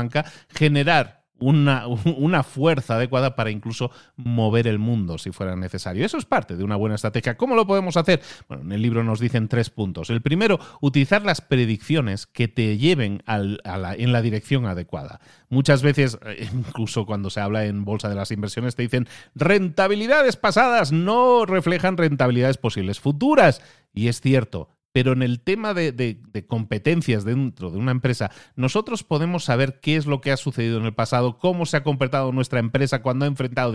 generar 0.49 1.19
una, 1.41 2.43
fuerza 2.43 2.97
adecuada 2.97 3.37
para 3.37 3.51
incluso 3.51 3.91
mover 4.17 4.67
el 4.67 4.79
mundo 4.79 5.19
si 5.19 5.31
fuera 5.31 5.55
necesario. 5.55 6.05
Eso 6.05 6.19
es 6.19 6.25
parte 6.25 6.57
de 6.57 6.65
una 6.65 6.77
buena 6.77 6.97
estrategia. 6.97 7.37
¿Cómo 7.37 7.55
lo 7.55 7.67
podemos 7.67 7.97
hacer? 7.97 8.21
Bueno, 8.49 8.65
en 8.65 8.73
el 8.73 8.83
libro 8.83 9.05
nos 9.05 9.21
dicen 9.21 9.49
tres 9.49 9.71
puntos. 9.71 10.11
El 10.11 10.21
primero, 10.21 10.59
utilizar 10.81 11.25
las 11.25 11.41
predicciones 11.41 12.27
que 12.27 12.49
te 12.49 12.77
lleven 12.77 13.23
en 13.27 14.13
la 14.13 14.23
dirección 14.23 14.67
adecuada. 14.67 15.21
Muchas 15.49 15.83
veces, 15.83 16.19
eh, 16.27 16.49
incluso 16.53 17.07
cuando 17.07 17.31
se 17.31 17.41
habla 17.41 17.67
en 17.67 17.85
bolsa 17.85 18.09
de 18.09 18.17
las 18.17 18.33
inversiones, 18.33 18.75
te 18.75 18.83
dicen 18.83 19.07
rentabilidades 19.35 20.37
pasadas 20.37 20.91
no 20.91 21.47
reflejan 21.47 21.97
rentabilidades 21.97 22.57
posibles 22.57 22.99
futuras. 22.99 23.63
Y 23.95 24.09
es 24.09 24.21
cierto, 24.21 24.69
pero 24.99 25.13
en 25.13 25.23
el 25.23 25.39
tema 25.39 25.75
de, 25.75 26.19
competencias 26.49 27.25
dentro 27.25 27.71
de 27.71 27.79
una 27.79 27.93
empresa, 27.93 28.33
nosotros 28.57 29.05
podemos 29.05 29.45
saber 29.45 29.79
qué 29.79 29.95
es 29.95 30.07
lo 30.07 30.21
que 30.21 30.33
ha 30.33 30.37
sucedido 30.37 30.77
en 30.77 30.87
el 30.87 30.93
pasado, 30.93 31.39
cómo 31.39 31.67
se 31.67 31.77
ha 31.77 31.85
comportado 31.85 32.33
nuestra 32.33 32.59
empresa 32.59 33.01
cuando 33.01 33.25
ha 33.25 33.29
enfrentado 33.29 33.75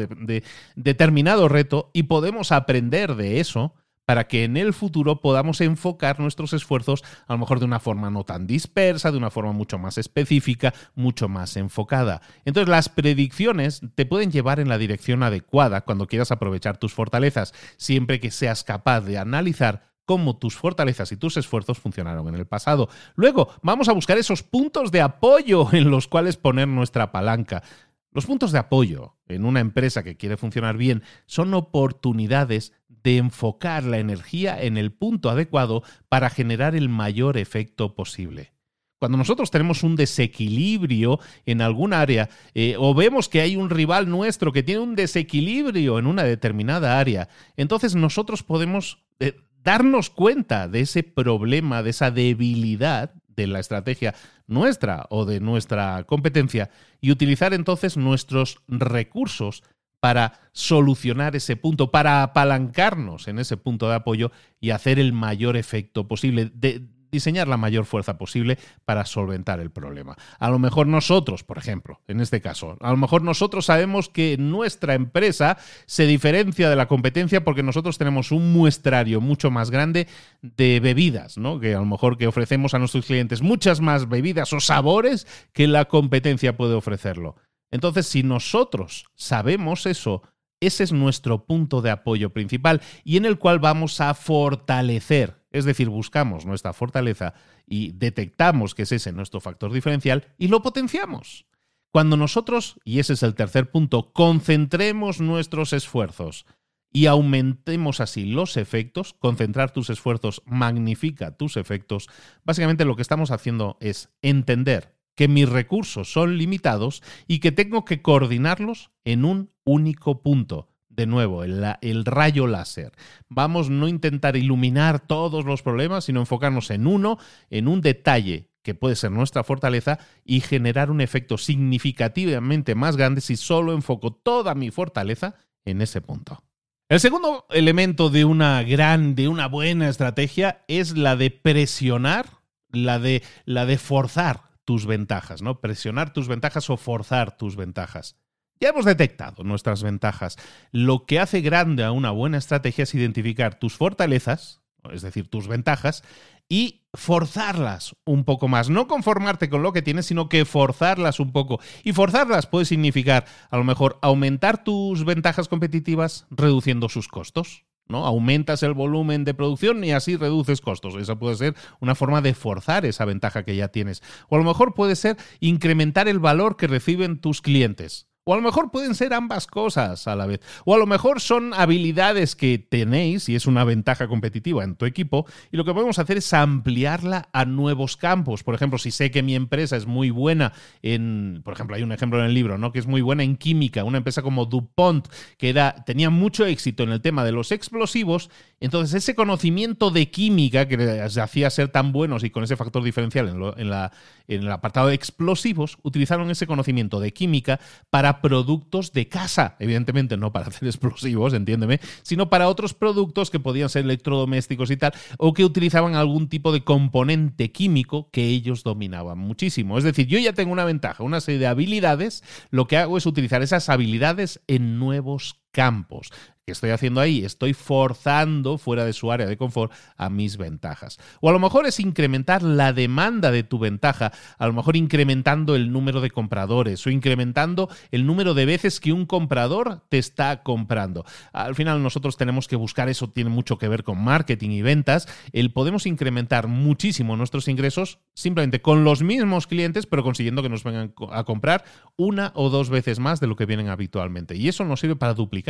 determinado 0.75 1.47
reto 1.47 1.91
y 1.93 2.03
podemos 2.03 2.51
aprender 2.51 3.15
de 3.15 3.39
eso 3.39 3.73
para 4.03 4.27
que 4.27 4.43
en 4.43 4.57
el 4.57 4.73
futuro 4.73 5.21
podamos 5.21 5.61
enfocar 5.61 6.19
nuestros 6.19 6.51
esfuerzos 6.51 7.05
a 7.25 7.31
lo 7.31 7.39
mejor 7.39 7.59
de 7.59 7.65
una 7.67 7.79
forma 7.79 8.09
no 8.09 8.25
tan 8.25 8.45
dispersa, 8.45 9.09
de 9.09 9.17
una 9.17 9.31
forma 9.31 9.53
mucho 9.53 9.79
más 9.79 9.97
específica, 9.97 10.73
mucho 10.93 11.29
más 11.29 11.55
enfocada. 11.55 12.21
Entonces 12.43 12.67
las 12.67 12.89
predicciones 12.89 13.79
te 13.95 14.05
pueden 14.05 14.29
llevar 14.29 14.59
en 14.59 14.67
la 14.67 14.77
dirección 14.77 15.23
adecuada 15.23 15.85
cuando 15.85 16.07
quieras 16.07 16.33
aprovechar 16.33 16.75
tus 16.75 16.93
fortalezas, 16.93 17.53
siempre 17.77 18.19
que 18.19 18.29
seas 18.29 18.65
capaz 18.65 18.99
de 19.05 19.17
analizar 19.17 19.92
cómo 20.05 20.37
tus 20.37 20.55
fortalezas 20.55 21.11
y 21.11 21.17
tus 21.17 21.37
esfuerzos 21.37 21.79
funcionaron 21.79 22.27
en 22.27 22.35
el 22.35 22.45
pasado. 22.45 22.89
Luego, 23.15 23.49
vamos 23.61 23.89
a 23.89 23.93
buscar 23.93 24.17
esos 24.17 24.43
puntos 24.43 24.91
de 24.91 25.01
apoyo 25.01 25.67
en 25.73 25.89
los 25.89 26.07
cuales 26.07 26.37
poner 26.37 26.67
nuestra 26.67 27.11
palanca. 27.11 27.63
Los 28.11 28.25
puntos 28.25 28.51
de 28.51 28.59
apoyo 28.59 29.15
en 29.27 29.43
una 29.45 29.59
empresa 29.59 30.03
que 30.03 30.17
quiere 30.17 30.37
funcionar 30.37 30.77
bien 30.77 31.03
son 31.25 31.53
oportunidades 31.53 32.73
de 32.87 33.17
enfocar 33.17 33.83
la 33.83 33.99
energía 33.99 34.61
en 34.61 34.77
el 34.77 34.91
punto 34.91 35.29
adecuado 35.29 35.83
para 36.09 36.29
generar 36.29 36.75
el 36.75 36.89
mayor 36.89 37.37
efecto 37.37 37.95
posible. 37.95 38.53
Cuando 38.99 39.17
nosotros 39.17 39.51
tenemos 39.51 39.83
un 39.83 39.97
desequilibrio 39.97 41.19
en 41.45 41.61
algún 41.61 41.91
área 41.91 42.29
eh, 42.53 42.75
o 42.79 42.93
vemos 42.93 43.27
que 43.27 43.41
hay 43.41 43.57
un 43.57 43.69
rival 43.69 44.09
nuestro 44.09 44.53
que 44.53 44.63
tiene 44.63 44.79
un 44.79 44.95
desequilibrio 44.95 45.99
en 45.99 46.07
una 46.07 46.23
determinada 46.23 46.97
área, 46.97 47.27
entonces 47.57 47.95
nosotros 47.95 48.43
podemos 48.43 49.03
eh, 49.19 49.41
darnos 49.63 50.09
cuenta 50.09 50.67
de 50.67 50.81
ese 50.81 51.03
problema, 51.03 51.83
de 51.83 51.91
esa 51.91 52.11
debilidad 52.11 53.13
de 53.27 53.47
la 53.47 53.59
estrategia 53.59 54.13
nuestra 54.47 55.05
o 55.09 55.25
de 55.25 55.39
nuestra 55.39 56.03
competencia 56.03 56.69
y 57.01 57.11
utilizar 57.11 57.53
entonces 57.53 57.97
nuestros 57.97 58.59
recursos 58.67 59.63
para 59.99 60.41
solucionar 60.51 61.35
ese 61.35 61.55
punto, 61.55 61.89
para 61.89 62.23
apalancarnos 62.23 63.27
en 63.29 63.39
ese 63.39 63.55
punto 63.55 63.87
de 63.87 63.95
apoyo 63.95 64.31
y 64.59 64.71
hacer 64.71 64.99
el 64.99 65.13
mayor 65.13 65.55
efecto 65.55 66.07
posible. 66.07 66.51
De, 66.53 66.85
diseñar 67.13 67.47
la 67.47 67.55
mayor 67.55 67.85
fuerza 67.85 68.17
posible 68.17 68.57
para 68.83 69.05
solventar 69.05 69.61
el 69.61 69.71
problema. 69.71 70.17
A 70.39 70.49
lo 70.49 70.59
mejor 70.59 70.87
nosotros, 70.87 71.43
por 71.43 71.57
ejemplo, 71.57 72.01
en 72.07 72.19
este 72.19 72.41
caso, 72.41 72.75
a 72.81 72.91
lo 72.91 72.97
mejor 72.97 73.21
nosotros 73.21 73.67
sabemos 73.67 74.09
que 74.09 74.35
nuestra 74.37 74.95
empresa 74.95 75.57
se 75.85 76.05
diferencia 76.05 76.69
de 76.69 76.75
la 76.75 76.87
competencia 76.87 77.43
porque 77.43 77.63
nosotros 77.63 77.97
tenemos 77.97 78.31
un 78.31 78.51
muestrario 78.51 79.21
mucho 79.21 79.51
más 79.51 79.71
grande 79.71 80.07
de 80.41 80.79
bebidas, 80.81 81.37
¿no? 81.37 81.59
Que 81.59 81.75
a 81.75 81.79
lo 81.79 81.85
mejor 81.85 82.17
que 82.17 82.27
ofrecemos 82.27 82.73
a 82.73 82.79
nuestros 82.79 83.05
clientes 83.05 83.41
muchas 83.41 83.79
más 83.79 84.09
bebidas 84.09 84.51
o 84.51 84.59
sabores 84.59 85.27
que 85.53 85.67
la 85.67 85.85
competencia 85.85 86.57
puede 86.57 86.73
ofrecerlo. 86.73 87.35
Entonces, 87.71 88.07
si 88.07 88.21
nosotros 88.21 89.05
sabemos 89.15 89.85
eso, 89.85 90.21
ese 90.65 90.83
es 90.83 90.91
nuestro 90.91 91.45
punto 91.45 91.81
de 91.81 91.91
apoyo 91.91 92.31
principal 92.31 92.81
y 93.03 93.17
en 93.17 93.25
el 93.25 93.37
cual 93.37 93.59
vamos 93.59 94.01
a 94.01 94.13
fortalecer 94.13 95.43
es 95.53 95.65
decir, 95.65 95.87
buscamos 95.87 96.45
nuestra 96.45 96.73
fortaleza 96.73 97.35
y 97.65 97.91
detectamos 97.91 98.75
que 98.75 98.81
es 98.81 98.91
ese 98.91 99.13
nuestro 99.13 99.39
factor 99.39 99.71
diferencial 99.71 100.25
y 100.37 100.49
lo 100.49 100.61
potenciamos. 100.61 101.45
Cuando 101.91 102.17
nosotros, 102.17 102.79
y 102.83 102.99
ese 102.99 103.13
es 103.13 103.23
el 103.23 103.35
tercer 103.35 103.69
punto, 103.69 104.11
concentremos 104.13 105.21
nuestros 105.21 105.71
esfuerzos 105.71 106.47
y 106.91 107.05
aumentemos 107.05 107.99
así 107.99 108.25
los 108.25 108.57
efectos, 108.57 109.13
concentrar 109.13 109.71
tus 109.71 109.91
esfuerzos 109.91 110.41
magnifica 110.45 111.37
tus 111.37 111.55
efectos, 111.55 112.09
básicamente 112.43 112.83
lo 112.83 112.95
que 112.95 113.03
estamos 113.03 113.29
haciendo 113.29 113.77
es 113.79 114.09
entender 114.23 114.95
que 115.15 115.27
mis 115.27 115.47
recursos 115.47 116.11
son 116.11 116.37
limitados 116.37 117.03
y 117.27 117.39
que 117.39 117.51
tengo 117.51 117.85
que 117.85 118.01
coordinarlos 118.01 118.91
en 119.03 119.25
un 119.25 119.51
único 119.63 120.21
punto 120.21 120.69
de 120.95 121.07
nuevo, 121.07 121.43
el, 121.43 122.05
rayo 122.05 122.47
láser. 122.47 122.91
Vamos 123.27 123.69
no 123.69 123.87
intentar 123.87 124.35
iluminar 124.35 124.99
todos 124.99 125.45
los 125.45 125.61
problemas, 125.63 126.05
sino 126.05 126.19
enfocarnos 126.19 126.69
en 126.69 126.85
uno, 126.85 127.17
en 127.49 127.67
un 127.67 127.81
detalle 127.81 128.49
que 128.61 128.75
puede 128.75 128.95
ser 128.95 129.11
nuestra 129.11 129.43
fortaleza 129.43 129.99
y 130.23 130.41
generar 130.41 130.91
un 130.91 131.01
efecto 131.01 131.37
significativamente 131.37 132.75
más 132.75 132.95
grande 132.95 133.21
si 133.21 133.35
solo 133.35 133.73
enfoco 133.73 134.13
toda 134.13 134.55
mi 134.55 134.71
fortaleza 134.71 135.35
en 135.65 135.81
ese 135.81 135.99
punto. 135.99 136.43
El 136.89 136.99
segundo 136.99 137.45
elemento 137.49 138.09
de 138.09 138.23
una 138.23 138.61
gran, 138.63 139.15
de 139.15 139.27
una 139.27 139.47
buena 139.47 139.89
estrategia 139.89 140.63
es 140.67 140.95
la 140.95 141.15
de 141.15 141.31
presionar, 141.31 142.27
la 142.69 142.99
de, 142.99 143.23
la 143.45 143.65
de 143.65 143.77
forzar 143.77 144.52
tus 144.65 144.85
ventajas, 144.85 145.41
¿no? 145.41 145.59
Presionar 145.59 146.13
tus 146.13 146.27
ventajas 146.27 146.69
o 146.69 146.77
forzar 146.77 147.37
tus 147.37 147.55
ventajas. 147.55 148.17
Ya 148.59 148.69
hemos 148.69 148.85
detectado 148.85 149.43
nuestras 149.43 149.83
ventajas. 149.83 150.37
Lo 150.71 151.05
que 151.05 151.19
hace 151.19 151.41
grande 151.41 151.83
a 151.83 151.91
una 151.91 152.11
buena 152.11 152.37
estrategia 152.37 152.83
es 152.83 152.95
identificar 152.95 153.59
tus 153.59 153.75
fortalezas, 153.75 154.61
es 154.91 155.01
decir, 155.01 155.27
tus 155.27 155.47
ventajas, 155.47 156.03
y 156.49 156.85
forzarlas 156.93 157.95
un 158.05 158.25
poco 158.25 158.47
más. 158.47 158.69
No 158.69 158.87
conformarte 158.87 159.49
con 159.49 159.63
lo 159.63 159.73
que 159.73 159.81
tienes, 159.81 160.05
sino 160.05 160.29
que 160.29 160.45
forzarlas 160.45 161.19
un 161.19 161.31
poco. 161.31 161.59
Y 161.83 161.93
forzarlas 161.93 162.47
puede 162.47 162.65
significar, 162.65 163.25
a 163.49 163.57
lo 163.57 163.63
mejor, 163.63 163.97
aumentar 164.01 164.63
tus 164.63 165.03
ventajas 165.03 165.47
competitivas 165.47 166.27
reduciendo 166.29 166.89
sus 166.89 167.07
costos. 167.07 167.65
¿No? 167.87 168.05
Aumentas 168.05 168.63
el 168.63 168.73
volumen 168.73 169.25
de 169.25 169.33
producción 169.33 169.83
y 169.83 169.91
así 169.91 170.15
reduces 170.15 170.61
costos. 170.61 170.95
Esa 170.95 171.17
puede 171.17 171.35
ser 171.35 171.55
una 171.79 171.95
forma 171.95 172.21
de 172.21 172.33
forzar 172.33 172.85
esa 172.85 173.05
ventaja 173.05 173.43
que 173.43 173.55
ya 173.55 173.67
tienes. 173.67 174.01
O 174.29 174.35
a 174.35 174.39
lo 174.39 174.45
mejor 174.45 174.73
puede 174.73 174.95
ser 174.95 175.17
incrementar 175.39 176.07
el 176.07 176.19
valor 176.19 176.57
que 176.57 176.67
reciben 176.67 177.19
tus 177.19 177.41
clientes. 177.41 178.07
O 178.25 178.33
a 178.33 178.37
lo 178.37 178.41
mejor 178.41 178.71
pueden 178.71 178.95
ser 178.95 179.13
ambas 179.13 179.47
cosas 179.47 180.07
a 180.07 180.15
la 180.15 180.25
vez. 180.25 180.39
O 180.63 180.73
a 180.73 180.77
lo 180.77 180.85
mejor 180.85 181.19
son 181.19 181.53
habilidades 181.53 182.35
que 182.37 182.57
tenéis 182.57 183.27
y 183.27 183.35
es 183.35 183.47
una 183.47 183.65
ventaja 183.65 184.07
competitiva 184.07 184.63
en 184.63 184.75
tu 184.75 184.85
equipo 184.85 185.25
y 185.51 185.57
lo 185.57 185.65
que 185.65 185.73
podemos 185.73 185.99
hacer 185.99 186.17
es 186.17 186.33
ampliarla 186.33 187.27
a 187.33 187.43
nuevos 187.43 187.97
campos. 187.97 188.43
Por 188.43 188.55
ejemplo, 188.55 188.79
si 188.79 188.91
sé 188.91 189.11
que 189.11 189.23
mi 189.23 189.35
empresa 189.35 189.75
es 189.75 189.85
muy 189.87 190.09
buena 190.09 190.53
en, 190.81 191.41
por 191.43 191.53
ejemplo, 191.53 191.75
hay 191.75 191.83
un 191.83 191.91
ejemplo 191.91 192.19
en 192.19 192.25
el 192.25 192.33
libro, 192.33 192.57
¿no? 192.57 192.71
Que 192.71 192.79
es 192.79 192.87
muy 192.87 193.01
buena 193.01 193.23
en 193.23 193.35
química, 193.35 193.83
una 193.83 193.97
empresa 193.97 194.21
como 194.21 194.45
DuPont 194.45 195.07
que 195.37 195.53
tenía 195.85 196.09
mucho 196.09 196.45
éxito 196.45 196.83
en 196.83 196.91
el 196.91 197.01
tema 197.01 197.25
de 197.25 197.33
los 197.33 197.51
explosivos, 197.51 198.29
entonces 198.61 199.03
ese 199.03 199.15
conocimiento 199.15 199.91
de 199.91 200.09
química 200.09 200.67
que 200.69 200.77
les 200.77 201.17
hacía 201.17 201.49
ser 201.49 201.67
tan 201.67 201.91
buenos 201.91 202.23
y 202.23 202.29
con 202.29 202.45
ese 202.45 202.55
factor 202.55 202.83
diferencial 202.83 203.53
en, 203.57 203.69
la, 203.69 203.91
en 204.27 204.43
el 204.43 204.51
apartado 204.51 204.87
de 204.87 204.95
explosivos, 204.95 205.77
utilizaron 205.83 206.29
ese 206.31 206.47
conocimiento 206.47 206.99
de 206.99 207.13
química 207.13 207.59
para 207.89 208.21
productos 208.21 208.93
de 208.93 209.07
casa, 209.07 209.55
evidentemente 209.59 210.17
no 210.17 210.31
para 210.31 210.47
hacer 210.47 210.67
explosivos, 210.67 211.33
entiéndeme, 211.33 211.79
sino 212.01 212.29
para 212.29 212.47
otros 212.47 212.73
productos 212.73 213.29
que 213.29 213.39
podían 213.39 213.69
ser 213.69 213.85
electrodomésticos 213.85 214.71
y 214.71 214.77
tal, 214.77 214.93
o 215.17 215.33
que 215.33 215.45
utilizaban 215.45 215.95
algún 215.95 216.29
tipo 216.29 216.51
de 216.51 216.63
componente 216.63 217.51
químico 217.51 218.09
que 218.11 218.27
ellos 218.27 218.63
dominaban 218.63 219.17
muchísimo. 219.17 219.77
Es 219.77 219.83
decir, 219.83 220.07
yo 220.07 220.19
ya 220.19 220.33
tengo 220.33 220.51
una 220.51 220.65
ventaja, 220.65 221.03
una 221.03 221.21
serie 221.21 221.39
de 221.39 221.47
habilidades, 221.47 222.23
lo 222.49 222.67
que 222.67 222.77
hago 222.77 222.97
es 222.97 223.05
utilizar 223.05 223.41
esas 223.41 223.69
habilidades 223.69 224.41
en 224.47 224.79
nuevos 224.79 225.42
campos. 225.53 226.11
¿Qué 226.45 226.51
estoy 226.51 226.71
haciendo 226.71 226.99
ahí? 226.99 227.23
Estoy 227.23 227.53
forzando 227.53 228.57
fuera 228.57 228.83
de 228.83 228.91
su 228.91 229.13
área 229.13 229.25
de 229.25 229.37
confort 229.37 229.71
a 229.95 230.09
mis 230.09 230.35
ventajas. 230.35 230.99
O 231.21 231.29
a 231.29 231.31
lo 231.31 231.39
mejor 231.39 231.65
es 231.65 231.79
incrementar 231.79 232.43
la 232.43 232.73
demanda 232.73 233.31
de 233.31 233.43
tu 233.43 233.59
ventaja, 233.59 234.11
a 234.37 234.47
lo 234.47 234.51
mejor 234.51 234.75
incrementando 234.75 235.55
el 235.55 235.71
número 235.71 236.01
de 236.01 236.11
compradores 236.11 236.85
o 236.85 236.89
incrementando 236.89 237.69
el 237.91 238.05
número 238.05 238.33
de 238.33 238.45
veces 238.45 238.81
que 238.81 238.91
un 238.91 239.05
comprador 239.05 239.83
te 239.87 239.97
está 239.97 240.43
comprando. 240.43 241.05
Al 241.31 241.55
final 241.55 241.81
nosotros 241.81 242.17
tenemos 242.17 242.49
que 242.49 242.57
buscar 242.57 242.89
eso, 242.89 243.09
tiene 243.09 243.29
mucho 243.29 243.57
que 243.57 243.69
ver 243.69 243.85
con 243.85 244.03
marketing 244.03 244.49
y 244.49 244.61
ventas, 244.61 245.07
el 245.31 245.53
podemos 245.53 245.85
incrementar 245.85 246.47
muchísimo 246.47 247.15
nuestros 247.15 247.47
ingresos 247.47 247.99
simplemente 248.15 248.61
con 248.61 248.83
los 248.83 249.01
mismos 249.01 249.47
clientes, 249.47 249.85
pero 249.85 250.03
consiguiendo 250.03 250.43
que 250.43 250.49
nos 250.49 250.65
vengan 250.65 250.93
a 251.09 251.23
comprar 251.23 251.63
una 251.95 252.33
o 252.35 252.49
dos 252.49 252.69
veces 252.69 252.99
más 252.99 253.21
de 253.21 253.27
lo 253.27 253.37
que 253.37 253.45
vienen 253.45 253.69
habitualmente. 253.69 254.35
Y 254.35 254.49
eso 254.49 254.65
nos 254.65 254.81
sirve 254.81 254.97
para 254.97 255.13
duplicar 255.13 255.42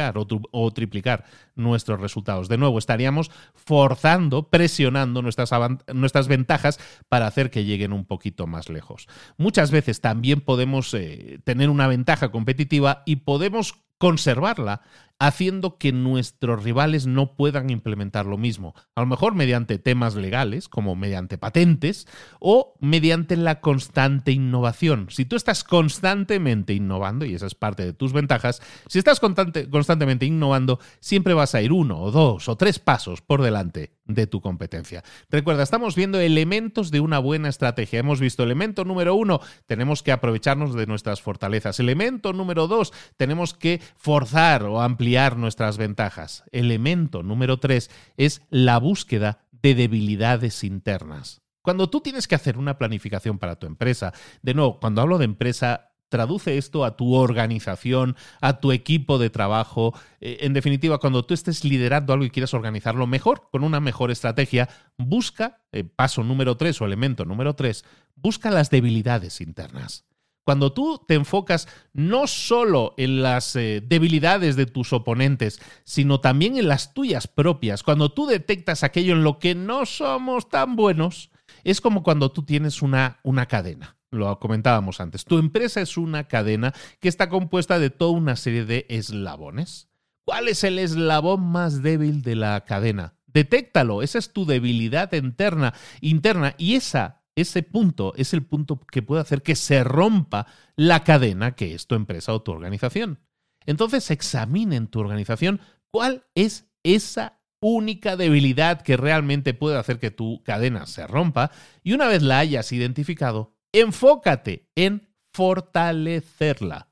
o, 0.51 0.71
triplicar 0.71 1.25
nuestros 1.55 1.99
resultados. 1.99 2.49
De 2.49 2.57
nuevo, 2.57 2.79
estaríamos 2.79 3.31
forzando, 3.53 4.49
presionando 4.49 5.21
nuestras, 5.21 5.51
nuestras 5.93 6.27
ventajas 6.27 6.79
para 7.09 7.27
hacer 7.27 7.51
que 7.51 7.65
lleguen 7.65 7.93
un 7.93 8.05
poquito 8.05 8.47
más 8.47 8.69
lejos. 8.69 9.07
Muchas 9.37 9.71
veces 9.71 10.01
también 10.01 10.41
podemos 10.41 10.93
eh, 10.93 11.39
tener 11.43 11.69
una 11.69 11.87
ventaja 11.87 12.31
competitiva 12.31 13.03
y 13.05 13.17
podemos 13.17 13.75
conservarla 13.97 14.81
haciendo 15.19 15.77
que 15.77 15.93
nuestros 15.93 16.63
rivales 16.63 17.05
no 17.05 17.35
puedan 17.35 17.69
implementar 17.69 18.25
lo 18.25 18.37
mismo. 18.37 18.73
A 18.95 19.01
lo 19.01 19.07
mejor 19.07 19.35
mediante 19.35 19.77
temas 19.77 20.15
legales, 20.15 20.67
como 20.67 20.95
mediante 20.95 21.37
patentes, 21.37 22.07
o 22.39 22.73
mediante 22.81 23.37
la 23.37 23.61
constante 23.61 24.31
innovación. 24.31 25.07
Si 25.09 25.23
tú 25.23 25.37
estás 25.37 25.63
constantemente 25.63 26.73
innovando, 26.73 27.25
y 27.25 27.35
esa 27.35 27.45
es 27.45 27.55
parte 27.55 27.85
de 27.85 27.93
tus 27.93 28.11
ventajas, 28.11 28.61
si 28.87 28.99
estás 28.99 29.21
constantemente 29.21 30.25
innovando, 30.25 30.79
siempre 30.99 31.33
vas 31.33 31.55
a 31.55 31.61
ir 31.61 31.71
uno 31.71 32.01
o 32.01 32.11
dos 32.11 32.49
o 32.49 32.57
tres 32.57 32.79
pasos 32.79 33.21
por 33.21 33.41
delante 33.41 33.93
de 34.05 34.27
tu 34.27 34.41
competencia. 34.41 35.03
Recuerda, 35.29 35.63
estamos 35.63 35.95
viendo 35.95 36.19
elementos 36.19 36.91
de 36.91 36.99
una 36.99 37.19
buena 37.19 37.47
estrategia. 37.47 37.99
Hemos 37.99 38.19
visto 38.19 38.43
elemento 38.43 38.83
número 38.83 39.15
uno, 39.15 39.39
tenemos 39.67 40.03
que 40.03 40.11
aprovecharnos 40.11 40.75
de 40.75 40.85
nuestras 40.85 41.21
fortalezas. 41.21 41.79
Elemento 41.79 42.33
número 42.33 42.67
dos, 42.67 42.91
tenemos 43.15 43.53
que 43.53 43.79
forzar 43.95 44.63
o 44.63 44.81
ampliar 44.81 45.02
nuestras 45.35 45.77
ventajas. 45.77 46.43
Elemento 46.51 47.23
número 47.23 47.57
tres 47.57 47.91
es 48.17 48.41
la 48.49 48.79
búsqueda 48.79 49.45
de 49.51 49.75
debilidades 49.75 50.63
internas. 50.63 51.41
Cuando 51.61 51.89
tú 51.89 52.01
tienes 52.01 52.27
que 52.27 52.35
hacer 52.35 52.57
una 52.57 52.77
planificación 52.77 53.37
para 53.37 53.57
tu 53.57 53.67
empresa, 53.67 54.13
de 54.41 54.53
nuevo, 54.53 54.79
cuando 54.79 55.01
hablo 55.01 55.17
de 55.17 55.25
empresa, 55.25 55.91
traduce 56.09 56.57
esto 56.57 56.85
a 56.85 56.95
tu 56.95 57.15
organización, 57.15 58.15
a 58.39 58.59
tu 58.59 58.71
equipo 58.71 59.17
de 59.17 59.29
trabajo. 59.29 59.93
Eh, 60.21 60.37
en 60.41 60.53
definitiva, 60.53 60.99
cuando 60.99 61.25
tú 61.25 61.33
estés 61.33 61.63
liderando 61.63 62.13
algo 62.13 62.25
y 62.25 62.29
quieras 62.29 62.53
organizarlo 62.53 63.07
mejor, 63.07 63.49
con 63.51 63.63
una 63.63 63.79
mejor 63.79 64.11
estrategia, 64.11 64.69
busca, 64.97 65.63
eh, 65.71 65.83
paso 65.83 66.23
número 66.23 66.55
tres 66.55 66.81
o 66.81 66.85
elemento 66.85 67.25
número 67.25 67.55
tres, 67.55 67.83
busca 68.15 68.51
las 68.51 68.69
debilidades 68.69 69.41
internas. 69.41 70.05
Cuando 70.43 70.73
tú 70.73 71.01
te 71.07 71.13
enfocas 71.13 71.67
no 71.93 72.27
solo 72.27 72.93
en 72.97 73.23
las 73.23 73.55
eh, 73.55 73.81
debilidades 73.85 74.55
de 74.55 74.65
tus 74.65 74.91
oponentes, 74.91 75.61
sino 75.85 76.19
también 76.19 76.57
en 76.57 76.67
las 76.67 76.93
tuyas 76.93 77.27
propias, 77.27 77.81
cuando 77.83 78.11
tú 78.11 78.25
detectas 78.25 78.83
aquello 78.83 79.13
en 79.13 79.23
lo 79.23 79.39
que 79.39 79.55
no 79.55 79.85
somos 79.85 80.49
tan 80.49 80.75
buenos, 80.75 81.31
es 81.63 81.79
como 81.79 82.03
cuando 82.03 82.31
tú 82.31 82.43
tienes 82.43 82.81
una, 82.81 83.19
una 83.23 83.45
cadena. 83.45 83.97
Lo 84.11 84.37
comentábamos 84.39 84.99
antes. 84.99 85.25
Tu 85.25 85.39
empresa 85.39 85.81
es 85.81 85.97
una 85.97 86.25
cadena 86.25 86.73
que 86.99 87.09
está 87.09 87.29
compuesta 87.29 87.79
de 87.79 87.89
toda 87.89 88.11
una 88.11 88.35
serie 88.35 88.63
de 88.65 88.85
eslabones. 88.89 89.89
¿Cuál 90.25 90.49
es 90.49 90.63
el 90.63 90.77
eslabón 90.77 91.41
más 91.41 91.81
débil 91.81 92.21
de 92.21 92.35
la 92.35 92.61
cadena? 92.65 93.15
Detéctalo, 93.25 94.03
esa 94.03 94.19
es 94.19 94.31
tu 94.31 94.45
debilidad 94.45 95.11
interna, 95.13 95.73
interna 95.99 96.53
y 96.59 96.75
esa 96.75 97.22
ese 97.35 97.63
punto 97.63 98.13
es 98.15 98.33
el 98.33 98.43
punto 98.43 98.79
que 98.79 99.01
puede 99.01 99.21
hacer 99.21 99.41
que 99.41 99.55
se 99.55 99.83
rompa 99.83 100.47
la 100.75 101.03
cadena 101.03 101.55
que 101.55 101.73
es 101.73 101.87
tu 101.87 101.95
empresa 101.95 102.33
o 102.33 102.41
tu 102.41 102.51
organización. 102.51 103.19
Entonces 103.65 104.11
examine 104.11 104.75
en 104.75 104.87
tu 104.87 104.99
organización 104.99 105.61
cuál 105.91 106.25
es 106.35 106.67
esa 106.83 107.39
única 107.61 108.17
debilidad 108.17 108.81
que 108.81 108.97
realmente 108.97 109.53
puede 109.53 109.77
hacer 109.77 109.99
que 109.99 110.11
tu 110.11 110.43
cadena 110.43 110.85
se 110.85 111.07
rompa 111.07 111.51
y 111.81 111.93
una 111.93 112.07
vez 112.07 112.21
la 112.21 112.39
hayas 112.39 112.71
identificado, 112.71 113.55
enfócate 113.71 114.69
en 114.75 115.07
fortalecerla. 115.31 116.89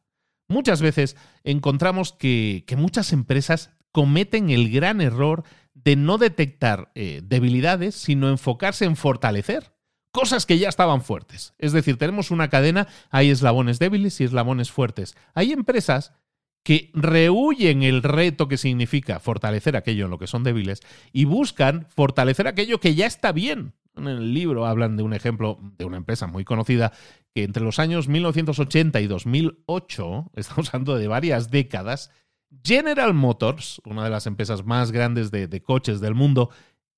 Muchas 0.47 0.81
veces 0.81 1.17
encontramos 1.43 2.13
que, 2.13 2.65
muchas 2.77 3.13
empresas 3.13 3.71
cometen 3.91 4.49
el 4.49 4.71
gran 4.71 5.01
error 5.01 5.43
de 5.73 5.95
no 5.95 6.17
detectar 6.17 6.91
eh, 6.95 7.21
debilidades, 7.23 7.95
sino 7.95 8.29
enfocarse 8.29 8.85
en 8.85 8.95
fortalecer 8.95 9.73
cosas 10.11 10.45
que 10.45 10.59
ya 10.59 10.69
estaban 10.69 11.01
fuertes. 11.01 11.53
Es 11.57 11.71
decir, 11.71 11.97
tenemos 11.97 12.31
una 12.31 12.49
cadena, 12.49 12.87
hay 13.09 13.29
eslabones 13.29 13.79
débiles 13.79 14.19
y 14.21 14.25
eslabones 14.25 14.71
fuertes. 14.71 15.15
Hay 15.33 15.51
empresas 15.51 16.13
que 16.63 16.91
rehuyen 16.93 17.83
el 17.83 18.03
reto 18.03 18.47
que 18.47 18.57
significa 18.57 19.19
fortalecer 19.19 19.75
aquello 19.75 20.05
en 20.05 20.11
lo 20.11 20.19
que 20.19 20.27
son 20.27 20.43
débiles 20.43 20.81
y 21.11 21.25
buscan 21.25 21.87
fortalecer 21.89 22.47
aquello 22.47 22.79
que 22.79 22.93
ya 22.93 23.07
está 23.07 23.31
bien. 23.31 23.73
En 23.95 24.07
el 24.07 24.33
libro 24.33 24.65
hablan 24.65 24.95
de 24.95 25.03
un 25.03 25.13
ejemplo 25.13 25.59
de 25.77 25.85
una 25.85 25.97
empresa 25.97 26.27
muy 26.27 26.45
conocida 26.45 26.93
que 27.33 27.43
entre 27.43 27.63
los 27.63 27.79
años 27.79 28.07
1980 28.07 29.01
y 29.01 29.07
2008, 29.07 30.31
estamos 30.35 30.73
hablando 30.73 30.95
de 30.97 31.07
varias 31.07 31.49
décadas, 31.49 32.11
General 32.63 33.13
Motors, 33.13 33.81
una 33.85 34.03
de 34.03 34.09
las 34.09 34.27
empresas 34.27 34.65
más 34.65 34.91
grandes 34.91 35.31
de, 35.31 35.47
de 35.47 35.63
coches 35.63 36.01
del 36.01 36.15
mundo, 36.15 36.49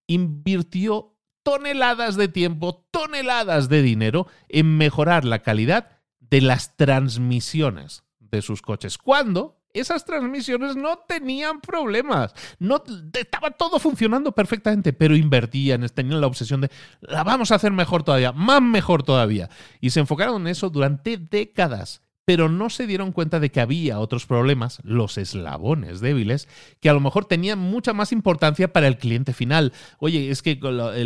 invirtió 0.08 1.13
toneladas 1.44 2.16
de 2.16 2.28
tiempo, 2.28 2.86
toneladas 2.92 3.70
de 3.70 3.82
dinero 3.82 4.28
en 4.50 4.78
mejorar 4.78 5.26
la 5.26 5.40
calidad 5.40 6.00
de 6.20 6.42
las 6.42 6.76
transmisiones 6.76 8.04
de 8.20 8.42
sus 8.42 8.62
coches. 8.62 8.98
Cuando 8.98 9.60
esas 9.74 10.06
transmisiones 10.06 10.76
no 10.76 11.00
tenían 11.08 11.60
problemas, 11.60 12.34
no 12.60 12.84
estaba 13.14 13.52
todo 13.52 13.80
funcionando 13.80 14.32
perfectamente, 14.32 14.94
pero 14.94 15.16
invertían, 15.16 15.88
tenían 15.90 16.22
la 16.22 16.28
obsesión 16.28 16.62
de 16.62 16.72
la 17.02 17.24
vamos 17.24 17.52
a 17.52 17.56
hacer 17.56 17.72
mejor 17.72 18.04
todavía, 18.04 18.32
más 18.32 18.62
mejor 18.62 19.04
todavía, 19.04 19.50
y 19.82 19.90
se 19.90 20.00
enfocaron 20.00 20.42
en 20.42 20.48
eso 20.48 20.70
durante 20.70 21.18
décadas 21.18 22.02
pero 22.26 22.50
no 22.50 22.70
se 22.70 22.88
dieron 22.88 23.12
cuenta 23.12 23.40
de 23.40 23.52
que 23.52 23.60
había 23.60 24.00
otros 24.00 24.26
problemas, 24.26 24.80
los 24.84 25.18
eslabones 25.18 26.00
débiles, 26.00 26.48
que 26.80 26.90
a 26.90 26.94
lo 26.94 27.00
mejor 27.00 27.26
tenían 27.26 27.60
mucha 27.60 27.94
más 27.94 28.12
importancia 28.12 28.72
para 28.72 28.88
el 28.88 28.98
cliente 28.98 29.34
final. 29.34 29.74
Oye, 30.00 30.30
es 30.30 30.42
que 30.42 30.60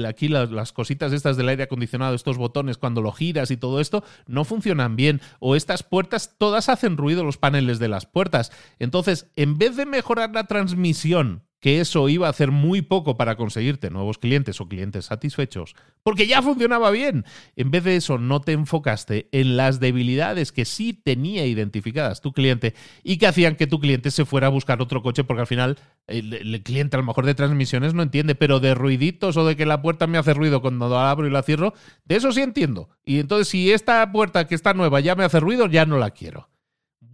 aquí 0.08 0.28
las 0.28 0.74
cositas 0.74 1.14
estas 1.14 1.38
del 1.38 1.50
aire 1.50 1.64
acondicionado, 1.64 2.14
estos 2.14 2.38
botones, 2.38 2.78
cuando 2.78 3.02
lo 3.02 3.12
giras 3.12 3.50
y 3.50 3.58
todo 3.58 3.82
esto, 3.82 4.04
no 4.28 4.46
funcionan 4.46 4.96
bien. 4.96 5.22
O 5.40 5.56
estas 5.56 5.84
puertas, 5.84 6.36
todas 6.38 6.70
hacen 6.70 6.98
ruido 6.98 7.24
los 7.24 7.38
paneles 7.38 7.80
de 7.80 7.88
las 7.88 8.06
puertas. 8.06 8.52
Entonces, 8.78 9.28
en 9.36 9.58
vez 9.58 9.76
de 9.76 9.86
mejorar 9.86 10.34
la 10.34 10.46
transmisión 10.46 11.47
que 11.68 11.82
eso 11.82 12.08
iba 12.08 12.28
a 12.28 12.30
hacer 12.30 12.52
muy 12.52 12.82
poco 12.82 13.18
para 13.18 13.36
conseguirte 13.36 13.90
nuevos 13.90 14.20
clientes 14.20 14.62
o 14.62 14.70
clientes 14.70 15.04
satisfechos, 15.04 15.76
porque 16.02 16.26
ya 16.26 16.42
funcionaba 16.42 16.92
bien. 16.92 17.26
En 17.58 17.72
vez 17.72 17.84
de 17.84 17.98
eso, 17.98 18.18
no 18.18 18.40
te 18.40 18.54
enfocaste 18.54 19.28
en 19.34 19.58
las 19.58 19.82
debilidades 19.82 20.54
que 20.54 20.64
sí 20.64 20.94
tenía 20.94 21.46
identificadas 21.46 22.22
tu 22.22 22.32
cliente 22.32 22.74
y 23.04 23.18
que 23.18 23.28
hacían 23.28 23.58
que 23.58 23.68
tu 23.68 23.82
cliente 23.82 24.12
se 24.12 24.24
fuera 24.24 24.48
a 24.48 24.50
buscar 24.50 24.82
otro 24.82 25.04
coche, 25.04 25.26
porque 25.26 25.42
al 25.42 25.48
final 25.48 25.78
el, 26.08 26.64
cliente 26.64 26.96
a 26.96 27.02
lo 27.02 27.06
mejor 27.06 27.26
de 27.26 27.36
transmisiones 27.36 27.94
no 27.94 28.02
entiende, 28.02 28.34
pero 28.34 28.62
de 28.62 28.74
ruiditos 28.74 29.36
o 29.36 29.46
de 29.46 29.58
que 29.58 29.66
la 29.66 29.82
puerta 29.82 30.08
me 30.08 30.18
hace 30.18 30.34
ruido 30.34 30.62
cuando 30.62 30.88
la 30.88 31.12
abro 31.12 31.28
y 31.28 31.32
la 31.32 31.44
cierro, 31.44 31.74
de 32.06 32.16
eso 32.16 32.32
sí 32.32 32.44
entiendo. 32.44 32.88
Y 33.04 33.20
entonces 33.20 33.50
si 33.50 33.74
esta 33.74 34.10
puerta 34.14 34.48
que 34.48 34.56
está 34.56 34.74
nueva 34.74 35.02
ya 35.02 35.16
me 35.16 35.26
hace 35.26 35.42
ruido, 35.42 35.68
ya 35.68 35.86
no 35.86 35.98
la 35.98 36.12
quiero. 36.12 36.48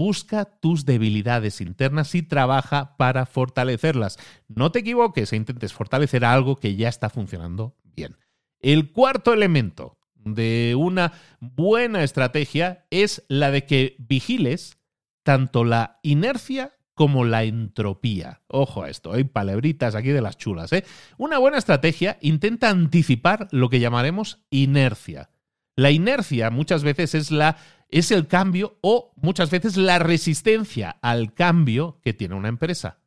Busca 0.06 0.43
tus 0.43 0.84
debilidades 0.84 1.62
internas 1.62 2.14
y 2.14 2.24
trabaja 2.24 2.97
para 2.97 3.26
fortalecerlas. 3.26 4.18
No 4.49 4.70
te 4.70 4.80
equivoques 4.80 5.32
e 5.32 5.38
intentes 5.38 5.72
fortalecer 5.72 6.26
algo 6.26 6.58
que 6.58 6.76
ya 6.76 6.89
está 6.89 7.10
funcionando 7.10 7.78
bien. 7.86 8.18
El 8.60 8.91
cuarto 8.91 9.32
elemento 9.32 9.97
de 10.16 10.76
una 10.78 11.14
buena 11.39 12.04
estrategia 12.04 12.86
es 12.89 13.24
la 13.30 13.49
de 13.49 13.66
que 13.66 13.95
vigiles 13.97 14.78
tanto 15.24 15.64
la 15.64 16.01
inercia 16.04 16.74
como 16.95 17.24
la 17.24 17.45
entropía. 17.45 18.41
Ojo 18.47 18.84
a 18.84 18.89
esto, 18.89 19.14
hay 19.14 19.24
palabritas 19.24 19.95
aquí 19.95 20.10
de 20.10 20.22
las 20.22 20.38
chulas. 20.38 20.74
¿eh? 20.74 20.84
Una 21.18 21.38
buena 21.38 21.58
estrategia 21.58 22.18
intenta 22.20 22.70
anticipar 22.70 23.47
lo 23.51 23.70
que 23.70 23.80
llamaremos 23.80 24.39
inercia. 24.49 25.30
La 25.78 25.91
inercia 25.91 26.49
muchas 26.49 26.84
veces 26.84 27.16
es 27.16 27.32
la 27.32 27.56
es 27.94 28.10
el 28.12 28.28
cambio 28.28 28.78
o 28.82 29.14
muchas 29.16 29.52
veces 29.52 29.78
la 29.78 30.00
resistencia 30.00 30.98
al 31.02 31.34
cambio 31.34 32.00
que 32.02 32.14
tiene 32.14 32.34
una 32.34 32.50
empresa. 32.50 32.98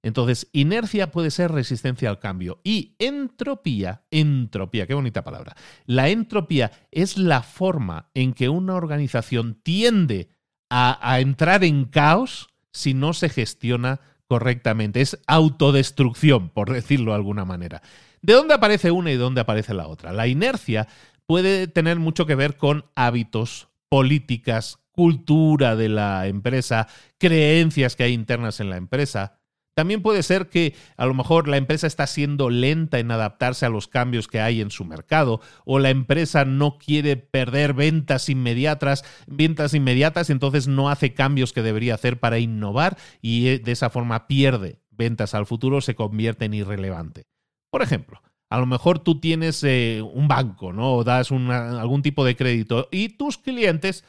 Entonces, 0.00 0.48
inercia 0.52 1.10
puede 1.10 1.32
ser 1.32 1.50
resistencia 1.50 2.08
al 2.08 2.20
cambio 2.20 2.60
y 2.62 2.94
entropía, 3.00 4.04
entropía, 4.12 4.86
qué 4.86 4.94
bonita 4.94 5.24
palabra. 5.24 5.56
La 5.86 6.08
entropía 6.08 6.70
es 6.92 7.18
la 7.18 7.42
forma 7.42 8.10
en 8.14 8.32
que 8.32 8.48
una 8.48 8.76
organización 8.76 9.58
tiende 9.60 10.28
a, 10.70 11.18
entrar 11.18 11.64
en 11.64 11.86
caos 11.86 12.48
si 12.72 12.94
no 12.94 13.14
se 13.14 13.30
gestiona 13.30 14.00
correctamente. 14.28 15.00
Es 15.00 15.18
autodestrucción, 15.26 16.50
por 16.50 16.72
decirlo 16.72 17.10
de 17.10 17.16
alguna 17.16 17.44
manera. 17.44 17.82
¿De 18.22 18.34
dónde 18.34 18.54
aparece 18.54 18.92
una 18.92 19.10
y 19.10 19.14
de 19.14 19.20
dónde 19.20 19.40
aparece 19.40 19.74
la 19.74 19.88
otra? 19.88 20.12
La 20.12 20.28
inercia 20.28 20.86
puede 21.26 21.66
tener 21.66 21.98
mucho 21.98 22.24
que 22.24 22.36
ver 22.36 22.56
con 22.56 22.84
hábitos, 22.94 23.67
políticas, 23.88 24.78
cultura 24.92 25.76
de 25.76 25.88
la 25.88 26.26
empresa, 26.26 26.88
creencias 27.18 27.96
que 27.96 28.04
hay 28.04 28.12
internas 28.12 28.60
en 28.60 28.70
la 28.70 28.76
empresa. 28.76 29.38
También 29.74 30.02
puede 30.02 30.24
ser 30.24 30.48
que 30.48 30.74
a 30.96 31.06
lo 31.06 31.14
mejor 31.14 31.46
la 31.46 31.56
empresa 31.56 31.86
está 31.86 32.08
siendo 32.08 32.50
lenta 32.50 32.98
en 32.98 33.12
adaptarse 33.12 33.64
a 33.64 33.68
los 33.68 33.86
cambios 33.86 34.26
que 34.26 34.40
hay 34.40 34.60
en 34.60 34.72
su 34.72 34.84
mercado 34.84 35.40
o 35.64 35.78
la 35.78 35.90
empresa 35.90 36.44
no 36.44 36.78
quiere 36.78 37.16
perder 37.16 37.74
ventas 37.74 38.28
inmediatas, 38.28 39.04
ventas 39.28 39.74
inmediatas, 39.74 40.30
entonces 40.30 40.66
no 40.66 40.90
hace 40.90 41.14
cambios 41.14 41.52
que 41.52 41.62
debería 41.62 41.94
hacer 41.94 42.18
para 42.18 42.40
innovar 42.40 42.98
y 43.22 43.46
eh, 43.46 43.58
de 43.60 43.70
esa 43.70 43.88
forma 43.88 44.26
pierde 44.26 44.80
ventas 44.90 45.32
al 45.32 45.46
futuro, 45.46 45.80
se 45.80 45.94
convierte 45.94 46.46
en 46.46 46.54
irrelevante. 46.54 47.28
Por 47.70 47.82
ejemplo, 47.82 48.20
a 48.50 48.58
lo 48.58 48.66
mejor 48.66 48.98
tú 48.98 49.20
tienes 49.20 49.62
eh, 49.64 50.02
un 50.02 50.28
banco, 50.28 50.72
¿no? 50.72 50.94
O 50.94 51.04
das 51.04 51.30
algún 51.30 52.02
tipo 52.02 52.24
de 52.24 52.36
crédito 52.36 52.88
y 52.90 53.10
tus 53.10 53.38
clientes 53.38 54.04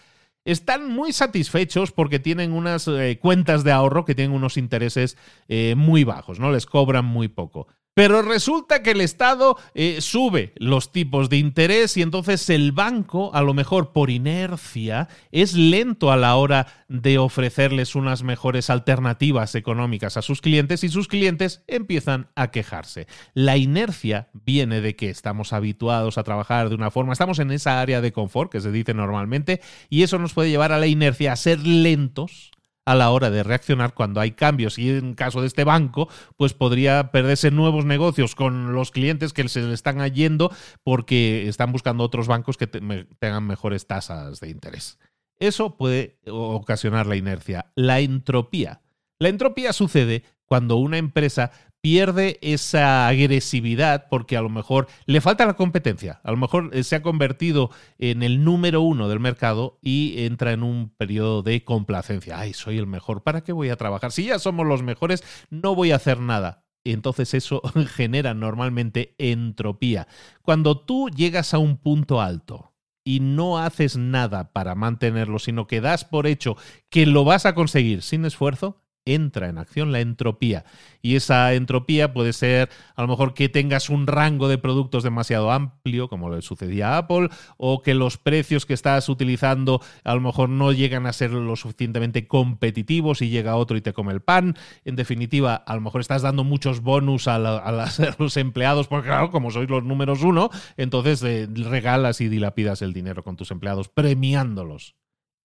están 0.45 0.89
muy 0.89 1.11
satisfechos 1.11 1.91
porque 1.91 2.19
tienen 2.19 2.53
unas 2.53 2.87
eh, 2.87 3.19
cuentas 3.21 3.63
de 3.63 3.71
ahorro 3.71 4.05
que 4.05 4.15
tienen 4.15 4.35
unos 4.35 4.57
intereses 4.57 5.17
eh, 5.47 5.75
muy 5.75 6.03
bajos, 6.03 6.39
¿no? 6.39 6.51
Les 6.51 6.65
cobran 6.65 7.05
muy 7.05 7.27
poco. 7.27 7.67
Pero 7.99 8.21
resulta 8.21 8.81
que 8.81 8.91
el 8.91 9.01
Estado 9.01 9.57
eh, 9.73 9.97
sube 9.99 10.53
los 10.55 10.93
tipos 10.93 11.27
de 11.27 11.35
interés 11.35 11.97
y 11.97 12.01
entonces 12.01 12.49
el 12.49 12.71
banco, 12.71 13.35
a 13.35 13.41
lo 13.41 13.53
mejor 13.53 13.91
por 13.91 14.09
inercia, 14.09 15.09
es 15.33 15.53
lento 15.53 16.09
a 16.09 16.15
la 16.15 16.37
hora 16.37 16.85
de 16.87 17.17
ofrecerles 17.17 17.95
unas 17.95 18.23
mejores 18.23 18.69
alternativas 18.69 19.53
económicas 19.53 20.15
a 20.15 20.21
sus 20.21 20.39
clientes 20.39 20.85
y 20.85 20.87
sus 20.87 21.09
clientes 21.09 21.65
empiezan 21.67 22.29
a 22.35 22.51
quejarse. 22.51 23.05
La 23.33 23.57
inercia 23.57 24.29
viene 24.31 24.79
de 24.79 24.95
que 24.95 25.09
estamos 25.09 25.51
habituados 25.51 26.17
a 26.17 26.23
trabajar 26.23 26.69
de 26.69 26.75
una 26.75 26.91
forma, 26.91 27.11
estamos 27.11 27.39
en 27.39 27.51
esa 27.51 27.81
área 27.81 27.99
de 27.99 28.13
confort 28.13 28.49
que 28.49 28.61
se 28.61 28.71
dice 28.71 28.93
normalmente 28.93 29.59
y 29.89 30.03
eso 30.03 30.19
nos 30.19 30.31
puede 30.31 30.49
llevar 30.49 30.71
a 30.71 30.79
la 30.79 30.87
inercia 30.87 31.33
a 31.33 31.35
ser 31.35 31.59
lentos 31.67 32.51
a 32.89 32.95
la 32.95 33.11
hora 33.11 33.29
de 33.29 33.43
reaccionar 33.43 33.93
cuando 33.93 34.19
hay 34.19 34.31
cambios. 34.31 34.79
Y 34.79 34.89
en 34.89 35.13
caso 35.13 35.41
de 35.41 35.47
este 35.47 35.63
banco, 35.63 36.09
pues 36.37 36.55
podría 36.55 37.11
perderse 37.11 37.51
nuevos 37.51 37.85
negocios 37.85 38.33
con 38.33 38.73
los 38.73 38.89
clientes 38.89 39.31
que 39.31 39.47
se 39.47 39.61
le 39.61 39.75
están 39.75 40.03
yendo 40.11 40.51
porque 40.83 41.47
están 41.47 41.71
buscando 41.71 42.03
otros 42.03 42.25
bancos 42.25 42.57
que 42.57 42.65
tengan 42.65 43.45
mejores 43.45 43.85
tasas 43.85 44.39
de 44.39 44.49
interés. 44.49 44.97
Eso 45.37 45.77
puede 45.77 46.17
ocasionar 46.25 47.05
la 47.05 47.15
inercia. 47.15 47.71
La 47.75 47.99
entropía. 47.99 48.81
La 49.19 49.29
entropía 49.29 49.71
sucede 49.71 50.23
cuando 50.45 50.77
una 50.77 50.97
empresa 50.97 51.51
pierde 51.81 52.39
esa 52.41 53.07
agresividad 53.07 54.07
porque 54.09 54.37
a 54.37 54.41
lo 54.41 54.49
mejor 54.49 54.87
le 55.05 55.21
falta 55.21 55.45
la 55.45 55.55
competencia, 55.55 56.19
a 56.23 56.31
lo 56.31 56.37
mejor 56.37 56.69
eh, 56.73 56.83
se 56.83 56.95
ha 56.95 57.01
convertido 57.01 57.71
en 57.97 58.23
el 58.23 58.43
número 58.43 58.81
uno 58.81 59.07
del 59.07 59.19
mercado 59.19 59.79
y 59.81 60.25
entra 60.25 60.51
en 60.51 60.63
un 60.63 60.89
periodo 60.89 61.41
de 61.41 61.63
complacencia. 61.63 62.39
Ay, 62.39 62.53
soy 62.53 62.77
el 62.77 62.87
mejor, 62.87 63.23
¿para 63.23 63.41
qué 63.41 63.53
voy 63.53 63.69
a 63.69 63.77
trabajar? 63.77 64.11
Si 64.11 64.25
ya 64.25 64.39
somos 64.39 64.67
los 64.67 64.83
mejores, 64.83 65.23
no 65.49 65.75
voy 65.75 65.91
a 65.91 65.95
hacer 65.95 66.19
nada. 66.19 66.65
Entonces 66.83 67.33
eso 67.33 67.61
genera 67.95 68.33
normalmente 68.33 69.15
entropía. 69.17 70.07
Cuando 70.41 70.79
tú 70.79 71.09
llegas 71.09 71.53
a 71.53 71.59
un 71.59 71.77
punto 71.77 72.21
alto, 72.21 72.73
y 73.09 73.21
no 73.21 73.57
haces 73.57 73.97
nada 73.97 74.51
para 74.51 74.75
mantenerlo, 74.75 75.39
sino 75.39 75.65
que 75.65 75.81
das 75.81 76.05
por 76.05 76.27
hecho 76.27 76.57
que 76.89 77.07
lo 77.07 77.23
vas 77.23 77.47
a 77.47 77.55
conseguir 77.55 78.03
sin 78.03 78.23
esfuerzo, 78.23 78.83
entra 79.05 79.49
en 79.49 79.57
acción 79.57 79.91
la 79.91 79.99
entropía. 79.99 80.65
Y 81.01 81.15
esa 81.15 81.53
entropía 81.53 82.13
puede 82.13 82.33
ser 82.33 82.69
a 82.95 83.01
lo 83.01 83.07
mejor 83.07 83.33
que 83.33 83.49
tengas 83.49 83.89
un 83.89 84.07
rango 84.07 84.47
de 84.47 84.57
productos 84.57 85.03
demasiado 85.03 85.51
amplio, 85.51 86.09
como 86.09 86.29
le 86.29 86.41
sucedía 86.41 86.95
a 86.95 86.97
Apple, 86.99 87.29
o 87.57 87.81
que 87.81 87.93
los 87.93 88.17
precios 88.17 88.65
que 88.65 88.73
estás 88.73 89.09
utilizando 89.09 89.81
a 90.03 90.15
lo 90.15 90.21
mejor 90.21 90.49
no 90.49 90.71
llegan 90.71 91.05
a 91.05 91.13
ser 91.13 91.31
lo 91.31 91.55
suficientemente 91.55 92.27
competitivos 92.27 93.21
y 93.21 93.29
llega 93.29 93.55
otro 93.55 93.77
y 93.77 93.81
te 93.81 93.93
come 93.93 94.13
el 94.13 94.21
pan. 94.21 94.55
En 94.85 94.95
definitiva, 94.95 95.55
a 95.55 95.75
lo 95.75 95.81
mejor 95.81 96.01
estás 96.01 96.21
dando 96.21 96.43
muchos 96.43 96.81
bonus 96.81 97.27
a, 97.27 97.39
los 98.19 98.37
empleados, 98.37 98.87
porque 98.87 99.07
claro, 99.07 99.31
como 99.31 99.51
sois 99.51 99.69
los 99.69 99.83
números 99.83 100.23
uno, 100.23 100.49
entonces 100.77 101.23
eh, 101.23 101.47
regalas 101.53 102.21
y 102.21 102.29
dilapidas 102.29 102.81
el 102.81 102.93
dinero 102.93 103.23
con 103.23 103.35
tus 103.35 103.51
empleados, 103.51 103.89
premiándolos. 103.89 104.95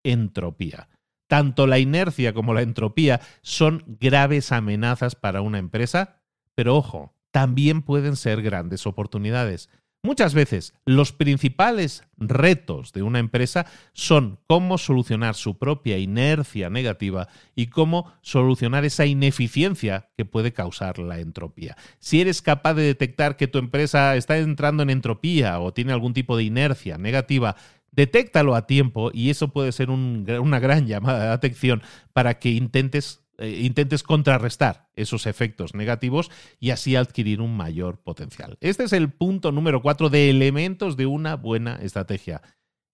Entropía. 0.02 0.88
Tanto 1.34 1.66
la 1.66 1.80
inercia 1.80 2.32
como 2.32 2.54
la 2.54 2.62
entropía 2.62 3.20
son 3.42 3.82
graves 4.00 4.52
amenazas 4.52 5.16
para 5.16 5.40
una 5.40 5.58
empresa, 5.58 6.22
pero 6.54 6.76
ojo, 6.76 7.12
también 7.32 7.82
pueden 7.82 8.14
ser 8.14 8.40
grandes 8.40 8.86
oportunidades. 8.86 9.68
Muchas 10.04 10.32
veces 10.32 10.74
los 10.84 11.12
principales 11.12 12.04
retos 12.18 12.92
de 12.92 13.02
una 13.02 13.18
empresa 13.18 13.66
son 13.94 14.38
cómo 14.46 14.78
solucionar 14.78 15.34
su 15.34 15.58
propia 15.58 15.98
inercia 15.98 16.70
negativa 16.70 17.26
y 17.56 17.66
cómo 17.66 18.12
solucionar 18.20 18.84
esa 18.84 19.06
ineficiencia 19.06 20.10
que 20.16 20.26
puede 20.26 20.52
causar 20.52 20.98
la 20.98 21.18
entropía. 21.18 21.76
Si 21.98 22.20
eres 22.20 22.42
capaz 22.42 22.74
de 22.74 22.82
detectar 22.82 23.36
que 23.36 23.48
tu 23.48 23.58
empresa 23.58 24.14
está 24.14 24.36
entrando 24.36 24.84
en 24.84 24.90
entropía 24.90 25.58
o 25.58 25.72
tiene 25.72 25.92
algún 25.92 26.12
tipo 26.12 26.36
de 26.36 26.44
inercia 26.44 26.96
negativa, 26.96 27.56
Detéctalo 27.94 28.54
a 28.54 28.66
tiempo 28.66 29.10
y 29.12 29.30
eso 29.30 29.48
puede 29.48 29.72
ser 29.72 29.90
una 29.90 30.58
gran 30.58 30.86
llamada 30.86 31.26
de 31.26 31.32
atención 31.32 31.82
para 32.12 32.38
que 32.38 32.50
intentes, 32.50 33.24
eh, 33.38 33.60
intentes 33.62 34.02
contrarrestar 34.02 34.88
esos 34.96 35.26
efectos 35.26 35.74
negativos 35.74 36.30
y 36.58 36.70
así 36.70 36.96
adquirir 36.96 37.40
un 37.40 37.56
mayor 37.56 38.02
potencial. 38.02 38.58
Este 38.60 38.84
es 38.84 38.92
el 38.92 39.12
punto 39.12 39.52
número 39.52 39.80
cuatro 39.80 40.10
de 40.10 40.28
elementos 40.28 40.96
de 40.96 41.06
una 41.06 41.36
buena 41.36 41.76
estrategia. 41.76 42.42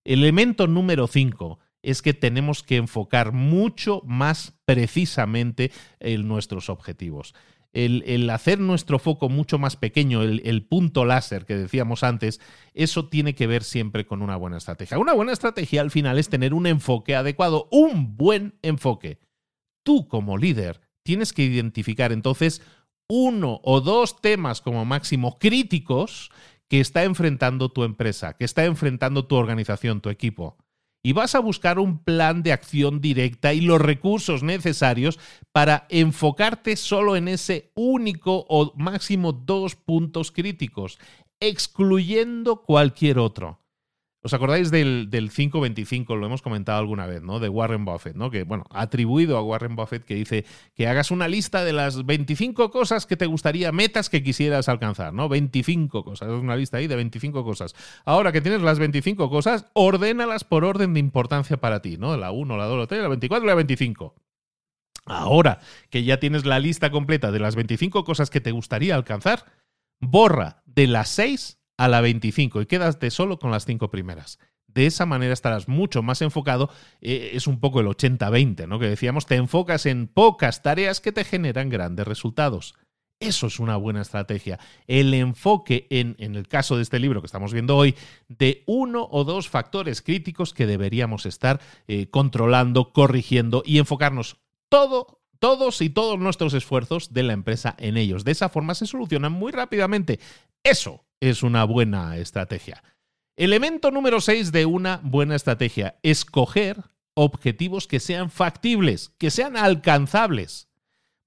Elemento 0.05 0.66
número 0.66 1.07
cinco 1.07 1.59
es 1.82 2.03
que 2.03 2.12
tenemos 2.12 2.62
que 2.62 2.76
enfocar 2.76 3.32
mucho 3.32 4.03
más 4.05 4.53
precisamente 4.66 5.72
en 5.98 6.28
nuestros 6.28 6.68
objetivos 6.68 7.34
el, 7.73 8.29
hacer 8.31 8.59
nuestro 8.59 8.99
foco 8.99 9.29
mucho 9.29 9.59
más 9.59 9.77
pequeño, 9.77 10.23
el, 10.23 10.43
el, 10.45 10.64
punto 10.64 11.05
láser 11.05 11.47
que 11.47 11.57
decíamos 11.57 12.03
antes, 12.03 12.41
eso 12.75 13.09
tiene 13.09 13.35
que 13.35 13.47
ver 13.47 13.62
siempre 13.62 14.07
con 14.07 14.23
una 14.23 14.37
buena 14.37 14.57
estrategia. 14.57 14.99
Una 14.99 15.12
buena 15.12 15.33
estrategia 15.33 15.81
al 15.81 15.91
final 15.91 16.18
es 16.18 16.29
tener 16.29 16.53
un 16.55 16.66
enfoque 16.66 17.14
adecuado, 17.14 17.68
un 17.71 18.16
buen 18.16 18.59
enfoque. 18.62 19.21
Tú 19.85 20.09
como 20.09 20.37
líder 20.37 20.81
tienes 21.03 21.33
que 21.33 21.45
identificar 21.45 22.12
entonces 22.12 22.62
uno 23.09 23.61
o 23.64 23.81
dos 23.81 24.21
temas 24.21 24.61
como 24.61 24.85
máximo 24.85 25.39
críticos 25.39 26.31
que 26.68 26.81
está 26.81 27.05
enfrentando 27.05 27.71
tu 27.71 27.83
empresa, 27.85 28.35
que 28.37 28.45
está 28.45 28.64
enfrentando 28.64 29.27
tu 29.27 29.37
organización, 29.37 30.01
tu 30.01 30.09
equipo 30.11 30.57
y 31.03 31.12
vas 31.12 31.34
a 31.34 31.40
buscar 31.40 31.78
un 31.78 31.98
plan 31.98 32.42
de 32.42 32.53
acción 32.53 33.01
directa 33.01 33.55
y 33.55 33.61
los 33.61 33.80
recursos 33.80 34.42
necesarios 34.42 35.18
para 35.53 35.86
enfocarte 35.88 36.76
solo 36.76 37.16
en 37.16 37.28
ese 37.28 37.72
único 37.74 38.44
o 38.48 38.72
máximo 38.76 39.32
dos 39.32 39.76
puntos 39.76 40.30
críticos, 40.30 40.98
excluyendo 41.40 42.62
cualquier 42.62 43.18
otro. 43.18 43.61
¿Os 44.23 44.35
acordáis 44.35 44.71
del, 44.71 45.09
del 45.09 45.31
525? 45.31 46.14
Lo 46.14 46.27
hemos 46.27 46.43
comentado 46.43 46.79
alguna 46.79 47.07
vez, 47.07 47.23
¿no? 47.23 47.41
De 47.41 47.49
Warren 47.49 47.87
Buffett, 47.87 48.16
¿no? 48.16 48.31
Que, 48.31 48.43
bueno, 48.43 48.64
atribuido 48.68 49.39
a 49.39 49.43
Warren 49.43 49.77
Buffett 49.77 50.05
que 50.05 50.14
dice 50.14 50.45
que 50.75 50.87
hagas 50.87 51.11
una 51.11 51.27
lista 51.27 51.64
de 51.64 51.73
las 51.73 52.05
25 52.05 52.71
cosas 52.71 53.07
que 53.07 53.16
te 53.16 53.25
gustaría, 53.25 53.73
metas 53.73 54.11
que 54.11 54.23
quisieras 54.23 54.68
alcanzar, 54.68 55.14
¿no? 55.14 55.31
25 55.31 56.05
cosas. 56.05 56.29
Es 56.29 56.35
una 56.35 56.55
lista 56.55 56.77
ahí 56.77 56.87
de 56.87 56.97
25 56.97 57.45
cosas. 57.45 57.75
Ahora 58.05 58.31
que 58.31 58.43
tienes 58.43 58.61
las 58.61 58.79
25 58.79 59.31
cosas, 59.31 59.64
ordénalas 59.73 60.45
por 60.45 60.64
orden 60.64 60.93
de 60.93 61.01
importancia 61.01 61.57
para 61.57 61.81
ti, 61.81 61.97
¿no? 61.97 62.14
La 62.18 62.31
1, 62.31 62.57
la 62.59 62.66
2, 62.66 62.79
la 62.79 62.87
3, 62.87 63.03
la 63.03 63.09
24 63.09 63.47
y 63.47 63.49
la 63.49 63.55
25. 63.55 64.14
Ahora 65.07 65.61
que 65.89 66.05
ya 66.05 66.21
tienes 66.21 66.45
la 66.45 66.59
lista 66.59 66.91
completa 66.91 67.33
de 67.33 67.41
las 67.41 67.57
25 67.57 68.05
cosas 68.05 68.29
que 68.29 68.43
te 68.43 68.51
gustaría 68.51 68.95
alcanzar, 68.95 69.47
borra 69.99 70.62
de 70.66 70.87
las 70.87 71.09
6 71.09 71.59
a 71.81 71.89
la 71.89 72.03
25 72.03 72.61
y 72.61 72.66
quédate 72.66 73.11
solo 73.11 73.39
con 73.39 73.51
las 73.51 73.64
cinco 73.64 73.91
primeras. 73.91 74.39
De 74.66 74.85
esa 74.85 75.07
manera 75.07 75.33
estarás 75.33 75.66
mucho 75.66 76.03
más 76.03 76.20
enfocado. 76.20 76.68
Eh, 77.01 77.31
es 77.33 77.47
un 77.47 77.59
poco 77.59 77.81
el 77.81 77.87
80-20, 77.87 78.68
¿no? 78.68 78.78
Que 78.78 78.87
decíamos, 78.87 79.24
te 79.24 79.37
enfocas 79.37 79.87
en 79.87 80.07
pocas 80.07 80.62
tareas 80.62 81.01
que 81.01 81.11
te 81.11 81.24
generan 81.24 81.70
grandes 81.70 82.07
resultados. 82.07 82.74
Eso 83.18 83.47
es 83.47 83.59
una 83.59 83.78
buena 83.78 84.03
estrategia. 84.03 84.59
El 84.87 85.14
enfoque 85.14 85.87
en, 85.89 86.16
en 86.18 86.35
el 86.35 86.49
caso 86.49 86.76
de 86.76 86.83
este 86.83 86.99
libro 86.99 87.22
que 87.22 87.26
estamos 87.26 87.55
viendo 87.55 87.78
hoy, 87.78 87.95
de 88.28 88.62
uno 88.66 89.09
o 89.11 89.24
dos 89.24 89.49
factores 89.49 90.03
críticos 90.03 90.53
que 90.53 90.66
deberíamos 90.66 91.24
estar 91.24 91.62
eh, 91.89 92.11
controlando, 92.11 92.93
corrigiendo 92.93 93.62
y 93.64 93.78
enfocarnos 93.78 94.37
todo 94.68 95.18
todos 95.39 95.81
y 95.81 95.89
todos 95.89 96.18
nuestros 96.18 96.53
esfuerzos 96.53 97.14
de 97.14 97.22
la 97.22 97.33
empresa 97.33 97.74
en 97.78 97.97
ellos. 97.97 98.24
De 98.24 98.33
esa 98.33 98.51
forma 98.51 98.74
se 98.74 98.87
solucionan 98.87 99.33
muy 99.33 99.53
rápidamente. 99.53 100.20
Eso 100.62 101.07
es 101.21 101.43
una 101.43 101.64
buena 101.64 102.16
estrategia. 102.16 102.83
Elemento 103.37 103.91
número 103.91 104.21
6 104.21 104.53
de 104.53 104.66
una 104.66 105.01
buena 105.03 105.37
estrategia, 105.37 105.97
escoger 106.03 106.83
objetivos 107.14 107.87
que 107.87 108.01
sean 108.01 108.31
factibles, 108.31 109.12
que 109.18 109.31
sean 109.31 109.57
alcanzables. 109.57 110.71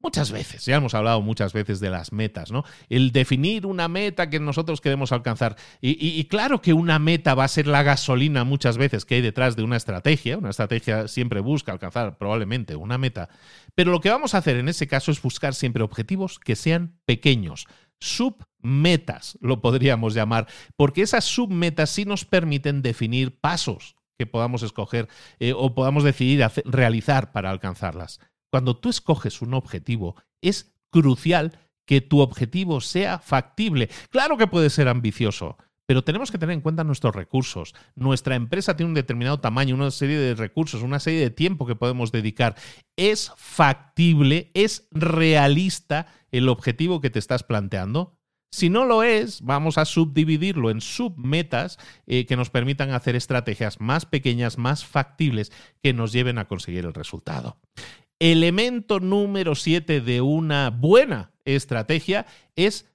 Muchas 0.04 0.34
veces, 0.34 0.66
ya 0.66 0.76
hemos 0.76 0.96
hablado 0.96 1.22
muchas 1.22 1.54
veces 1.54 1.80
de 1.80 1.90
las 1.90 2.12
metas, 2.12 2.52
¿no? 2.52 2.66
El 2.90 3.14
definir 3.14 3.66
una 3.66 3.88
meta 3.88 4.30
que 4.30 4.38
nosotros 4.38 4.82
queremos 4.82 5.14
alcanzar. 5.14 5.56
Y, 5.80 6.26
claro 6.26 6.62
que 6.62 6.74
una 6.74 7.00
meta 7.00 7.36
va 7.36 7.46
a 7.46 7.48
ser 7.48 7.68
la 7.68 7.84
gasolina 7.84 8.44
muchas 8.44 8.78
veces 8.78 9.06
que 9.06 9.16
hay 9.16 9.22
detrás 9.22 9.56
de 9.56 9.64
una 9.64 9.78
estrategia. 9.78 10.38
Una 10.38 10.50
estrategia 10.50 11.08
siempre 11.08 11.40
busca 11.40 11.72
alcanzar 11.72 12.18
probablemente 12.18 12.76
una 12.76 12.98
meta. 12.98 13.30
Pero 13.76 13.92
lo 13.92 14.02
que 14.02 14.10
vamos 14.10 14.36
a 14.36 14.40
hacer 14.40 14.58
en 14.58 14.68
ese 14.68 14.88
caso 14.88 15.10
es 15.10 15.22
buscar 15.22 15.56
siempre 15.56 15.84
objetivos 15.84 16.38
que 16.38 16.58
sean 16.58 17.00
pequeños, 17.06 17.68
submetas, 18.04 19.38
lo 19.42 19.62
podríamos 19.62 20.14
llamar, 20.14 20.48
porque 20.76 21.02
esas 21.02 21.24
submetas 21.24 21.90
sí 21.90 22.06
nos 22.06 22.26
permiten 22.26 22.82
definir 22.82 23.40
pasos 23.40 23.96
que 24.18 24.26
podamos 24.26 24.62
escoger 24.64 25.08
eh, 25.40 25.54
o 25.56 25.74
podamos 25.74 26.04
decidir 26.04 26.46
realizar 26.66 27.32
para 27.32 27.50
alcanzarlas. 27.50 28.20
Cuando 28.52 28.78
tú 28.78 28.90
escoges 28.90 29.42
un 29.42 29.54
objetivo, 29.54 30.16
es 30.42 30.76
crucial 30.92 31.58
que 31.88 32.02
tu 32.02 32.20
objetivo 32.20 32.82
sea 32.82 33.20
factible. 33.20 33.90
Claro 34.10 34.38
que 34.38 34.48
puede 34.48 34.70
ser 34.70 34.88
ambicioso, 34.88 35.58
pero 35.94 36.04
tenemos 36.04 36.32
que 36.32 36.40
tener 36.40 36.56
en 36.56 36.62
cuenta 36.62 36.84
nuestros 36.84 37.14
recursos. 37.14 37.76
Nuestra 37.94 38.34
empresa 38.34 38.76
tiene 38.76 38.88
un 38.88 38.96
determinado 38.96 39.40
tamaño, 39.40 39.76
una 39.76 39.92
serie 39.92 40.18
de 40.18 40.34
recursos, 40.34 40.82
una 40.82 41.00
serie 41.00 41.20
de 41.20 41.30
tiempo 41.30 41.68
que 41.68 41.76
podemos 41.76 42.12
dedicar. 42.12 42.56
¿Es 42.96 43.32
factible, 43.38 44.50
es 44.56 44.88
realista 44.90 46.08
el 46.32 46.50
objetivo 46.50 47.00
que 47.00 47.12
te 47.12 47.20
estás 47.20 47.44
planteando? 47.44 48.18
Si 48.52 48.72
no 48.72 48.86
lo 48.86 49.04
es, 49.04 49.44
vamos 49.44 49.78
a 49.78 49.86
subdividirlo 49.86 50.72
en 50.72 50.82
submetas 50.82 51.78
eh, 52.08 52.26
que 52.26 52.38
nos 52.38 52.50
permitan 52.50 52.90
hacer 52.90 53.16
estrategias 53.16 53.80
más 53.80 54.08
pequeñas, 54.08 54.58
más 54.58 54.84
factibles, 54.84 55.52
que 55.84 55.94
nos 55.94 56.12
lleven 56.12 56.40
a 56.40 56.48
conseguir 56.48 56.86
el 56.86 56.96
resultado. 56.96 57.60
Elemento 58.18 59.00
número 59.00 59.54
7 59.54 60.02
de 60.02 60.22
una 60.22 60.72
buena 60.72 61.34
estrategia 61.46 62.26
es 62.56 62.92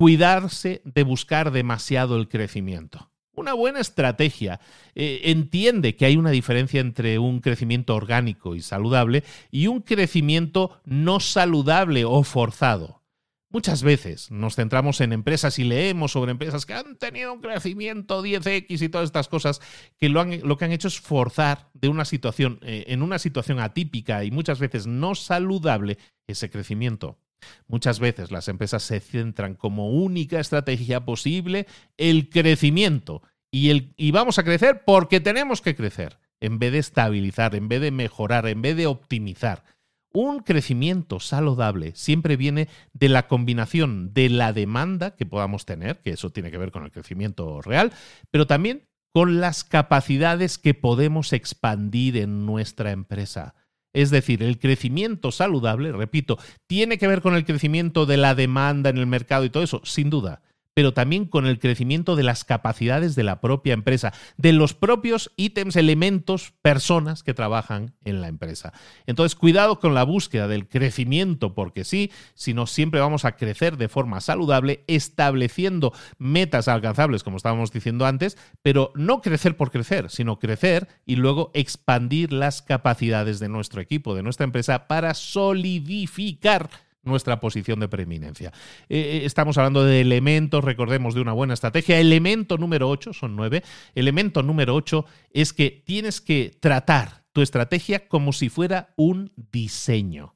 cuidarse 0.00 0.80
de 0.86 1.02
buscar 1.02 1.50
demasiado 1.50 2.16
el 2.16 2.26
crecimiento. 2.26 3.12
Una 3.34 3.52
buena 3.52 3.80
estrategia 3.80 4.58
eh, 4.94 5.20
entiende 5.24 5.94
que 5.94 6.06
hay 6.06 6.16
una 6.16 6.30
diferencia 6.30 6.80
entre 6.80 7.18
un 7.18 7.40
crecimiento 7.40 7.94
orgánico 7.94 8.54
y 8.54 8.62
saludable 8.62 9.24
y 9.50 9.66
un 9.66 9.82
crecimiento 9.82 10.80
no 10.86 11.20
saludable 11.20 12.06
o 12.06 12.22
forzado. 12.22 13.02
Muchas 13.50 13.82
veces 13.82 14.30
nos 14.30 14.56
centramos 14.56 15.02
en 15.02 15.12
empresas 15.12 15.58
y 15.58 15.64
leemos 15.64 16.12
sobre 16.12 16.30
empresas 16.30 16.64
que 16.64 16.72
han 16.72 16.96
tenido 16.96 17.34
un 17.34 17.42
crecimiento 17.42 18.24
10x 18.24 18.80
y 18.80 18.88
todas 18.88 19.04
estas 19.04 19.28
cosas 19.28 19.60
que 19.98 20.08
lo, 20.08 20.24
que 20.56 20.64
han 20.64 20.72
hecho 20.72 20.88
es 20.88 20.98
forzar 20.98 21.68
de 21.74 21.88
una 21.88 22.06
situación, 22.06 22.58
eh, 22.62 22.84
en 22.86 23.02
una 23.02 23.18
situación 23.18 23.60
atípica 23.60 24.24
y 24.24 24.30
muchas 24.30 24.60
veces 24.60 24.86
no 24.86 25.14
saludable 25.14 25.98
ese 26.26 26.48
crecimiento. 26.48 27.18
Muchas 27.66 28.00
veces 28.00 28.30
las 28.30 28.48
empresas 28.48 28.82
se 28.82 29.00
centran 29.00 29.54
como 29.54 29.90
única 29.90 30.40
estrategia 30.40 31.04
posible 31.04 31.66
el 31.96 32.28
crecimiento 32.28 33.22
y, 33.50 33.70
el, 33.70 33.94
y 33.96 34.10
vamos 34.10 34.38
a 34.38 34.44
crecer 34.44 34.82
porque 34.84 35.20
tenemos 35.20 35.60
que 35.60 35.74
crecer, 35.74 36.18
en 36.40 36.58
vez 36.58 36.72
de 36.72 36.78
estabilizar, 36.78 37.54
en 37.54 37.68
vez 37.68 37.80
de 37.80 37.90
mejorar, 37.90 38.46
en 38.46 38.62
vez 38.62 38.76
de 38.76 38.86
optimizar. 38.86 39.64
Un 40.12 40.40
crecimiento 40.40 41.20
saludable 41.20 41.92
siempre 41.94 42.36
viene 42.36 42.68
de 42.92 43.08
la 43.08 43.28
combinación 43.28 44.12
de 44.12 44.28
la 44.28 44.52
demanda 44.52 45.14
que 45.14 45.26
podamos 45.26 45.66
tener, 45.66 46.00
que 46.00 46.10
eso 46.10 46.30
tiene 46.30 46.50
que 46.50 46.58
ver 46.58 46.72
con 46.72 46.84
el 46.84 46.90
crecimiento 46.90 47.62
real, 47.62 47.92
pero 48.30 48.46
también 48.46 48.88
con 49.12 49.40
las 49.40 49.64
capacidades 49.64 50.58
que 50.58 50.74
podemos 50.74 51.32
expandir 51.32 52.16
en 52.16 52.46
nuestra 52.46 52.90
empresa. 52.90 53.54
Es 53.92 54.10
decir, 54.10 54.42
el 54.42 54.58
crecimiento 54.58 55.32
saludable, 55.32 55.92
repito, 55.92 56.38
tiene 56.66 56.98
que 56.98 57.08
ver 57.08 57.22
con 57.22 57.34
el 57.34 57.44
crecimiento 57.44 58.06
de 58.06 58.16
la 58.16 58.34
demanda 58.34 58.90
en 58.90 58.98
el 58.98 59.06
mercado 59.06 59.44
y 59.44 59.50
todo 59.50 59.62
eso, 59.62 59.80
sin 59.84 60.10
duda 60.10 60.42
pero 60.74 60.94
también 60.94 61.24
con 61.24 61.46
el 61.46 61.58
crecimiento 61.58 62.16
de 62.16 62.22
las 62.22 62.44
capacidades 62.44 63.14
de 63.14 63.24
la 63.24 63.40
propia 63.40 63.74
empresa, 63.74 64.12
de 64.36 64.52
los 64.52 64.74
propios 64.74 65.32
ítems, 65.36 65.76
elementos, 65.76 66.52
personas 66.62 67.22
que 67.22 67.34
trabajan 67.34 67.94
en 68.04 68.20
la 68.20 68.28
empresa. 68.28 68.72
Entonces, 69.06 69.36
cuidado 69.36 69.80
con 69.80 69.94
la 69.94 70.04
búsqueda 70.04 70.48
del 70.48 70.68
crecimiento, 70.68 71.54
porque 71.54 71.84
sí, 71.84 72.10
sino 72.34 72.66
siempre 72.66 73.00
vamos 73.00 73.24
a 73.24 73.36
crecer 73.36 73.76
de 73.76 73.88
forma 73.88 74.20
saludable, 74.20 74.84
estableciendo 74.86 75.92
metas 76.18 76.68
alcanzables, 76.68 77.22
como 77.22 77.36
estábamos 77.36 77.72
diciendo 77.72 78.06
antes, 78.06 78.38
pero 78.62 78.92
no 78.94 79.20
crecer 79.20 79.56
por 79.56 79.70
crecer, 79.70 80.10
sino 80.10 80.38
crecer 80.38 80.88
y 81.04 81.16
luego 81.16 81.50
expandir 81.54 82.32
las 82.32 82.62
capacidades 82.62 83.40
de 83.40 83.48
nuestro 83.48 83.80
equipo, 83.80 84.14
de 84.14 84.22
nuestra 84.22 84.44
empresa, 84.44 84.86
para 84.86 85.14
solidificar 85.14 86.70
nuestra 87.02 87.40
posición 87.40 87.80
de 87.80 87.88
preeminencia. 87.88 88.52
Eh, 88.88 88.98
eh, 88.98 89.20
estamos 89.24 89.58
hablando 89.58 89.84
de 89.84 90.00
elementos, 90.00 90.64
recordemos, 90.64 91.14
de 91.14 91.20
una 91.20 91.32
buena 91.32 91.54
estrategia. 91.54 91.98
Elemento 91.98 92.58
número 92.58 92.88
8, 92.88 93.12
son 93.12 93.36
nueve. 93.36 93.62
Elemento 93.94 94.42
número 94.42 94.74
8 94.74 95.04
es 95.30 95.52
que 95.52 95.82
tienes 95.84 96.20
que 96.20 96.56
tratar 96.60 97.24
tu 97.32 97.42
estrategia 97.42 98.08
como 98.08 98.32
si 98.32 98.48
fuera 98.48 98.92
un 98.96 99.32
diseño. 99.36 100.34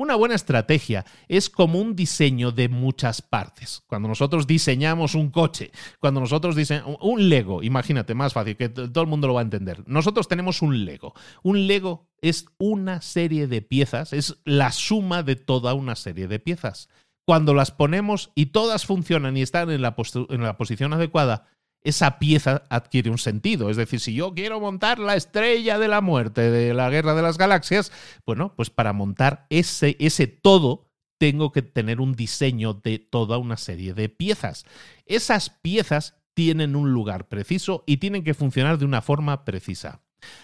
Una 0.00 0.14
buena 0.14 0.34
estrategia 0.34 1.04
es 1.28 1.50
como 1.50 1.78
un 1.78 1.94
diseño 1.94 2.52
de 2.52 2.70
muchas 2.70 3.20
partes. 3.20 3.82
Cuando 3.86 4.08
nosotros 4.08 4.46
diseñamos 4.46 5.14
un 5.14 5.28
coche, 5.28 5.72
cuando 5.98 6.20
nosotros 6.20 6.56
diseñamos 6.56 6.96
un 7.02 7.28
Lego, 7.28 7.62
imagínate, 7.62 8.14
más 8.14 8.32
fácil, 8.32 8.56
que 8.56 8.70
todo 8.70 9.02
el 9.02 9.10
mundo 9.10 9.28
lo 9.28 9.34
va 9.34 9.42
a 9.42 9.44
entender. 9.44 9.86
Nosotros 9.86 10.26
tenemos 10.26 10.62
un 10.62 10.86
Lego. 10.86 11.12
Un 11.42 11.66
Lego 11.66 12.08
es 12.22 12.46
una 12.56 13.02
serie 13.02 13.46
de 13.46 13.60
piezas, 13.60 14.14
es 14.14 14.38
la 14.46 14.72
suma 14.72 15.22
de 15.22 15.36
toda 15.36 15.74
una 15.74 15.96
serie 15.96 16.28
de 16.28 16.38
piezas. 16.38 16.88
Cuando 17.26 17.52
las 17.52 17.70
ponemos 17.70 18.32
y 18.34 18.46
todas 18.46 18.86
funcionan 18.86 19.36
y 19.36 19.42
están 19.42 19.70
en 19.70 19.82
la, 19.82 19.94
en 20.30 20.42
la 20.42 20.56
posición 20.56 20.94
adecuada, 20.94 21.46
esa 21.82 22.18
pieza 22.18 22.64
adquiere 22.68 23.10
un 23.10 23.18
sentido. 23.18 23.70
Es 23.70 23.76
decir, 23.76 24.00
si 24.00 24.14
yo 24.14 24.34
quiero 24.34 24.60
montar 24.60 24.98
la 24.98 25.16
estrella 25.16 25.78
de 25.78 25.88
la 25.88 26.00
muerte 26.00 26.50
de 26.50 26.74
la 26.74 26.90
Guerra 26.90 27.14
de 27.14 27.22
las 27.22 27.38
Galaxias, 27.38 27.92
bueno, 28.26 28.54
pues 28.56 28.70
para 28.70 28.92
montar 28.92 29.46
ese, 29.50 29.96
ese 29.98 30.26
todo 30.26 30.90
tengo 31.18 31.52
que 31.52 31.62
tener 31.62 32.00
un 32.00 32.14
diseño 32.14 32.74
de 32.74 32.98
toda 32.98 33.38
una 33.38 33.56
serie 33.56 33.94
de 33.94 34.08
piezas. 34.08 34.64
Esas 35.04 35.50
piezas 35.50 36.16
tienen 36.34 36.76
un 36.76 36.92
lugar 36.92 37.28
preciso 37.28 37.84
y 37.86 37.98
tienen 37.98 38.24
que 38.24 38.34
funcionar 38.34 38.78
de 38.78 38.86
una 38.86 39.02
forma 39.02 39.44
precisa. 39.44 40.00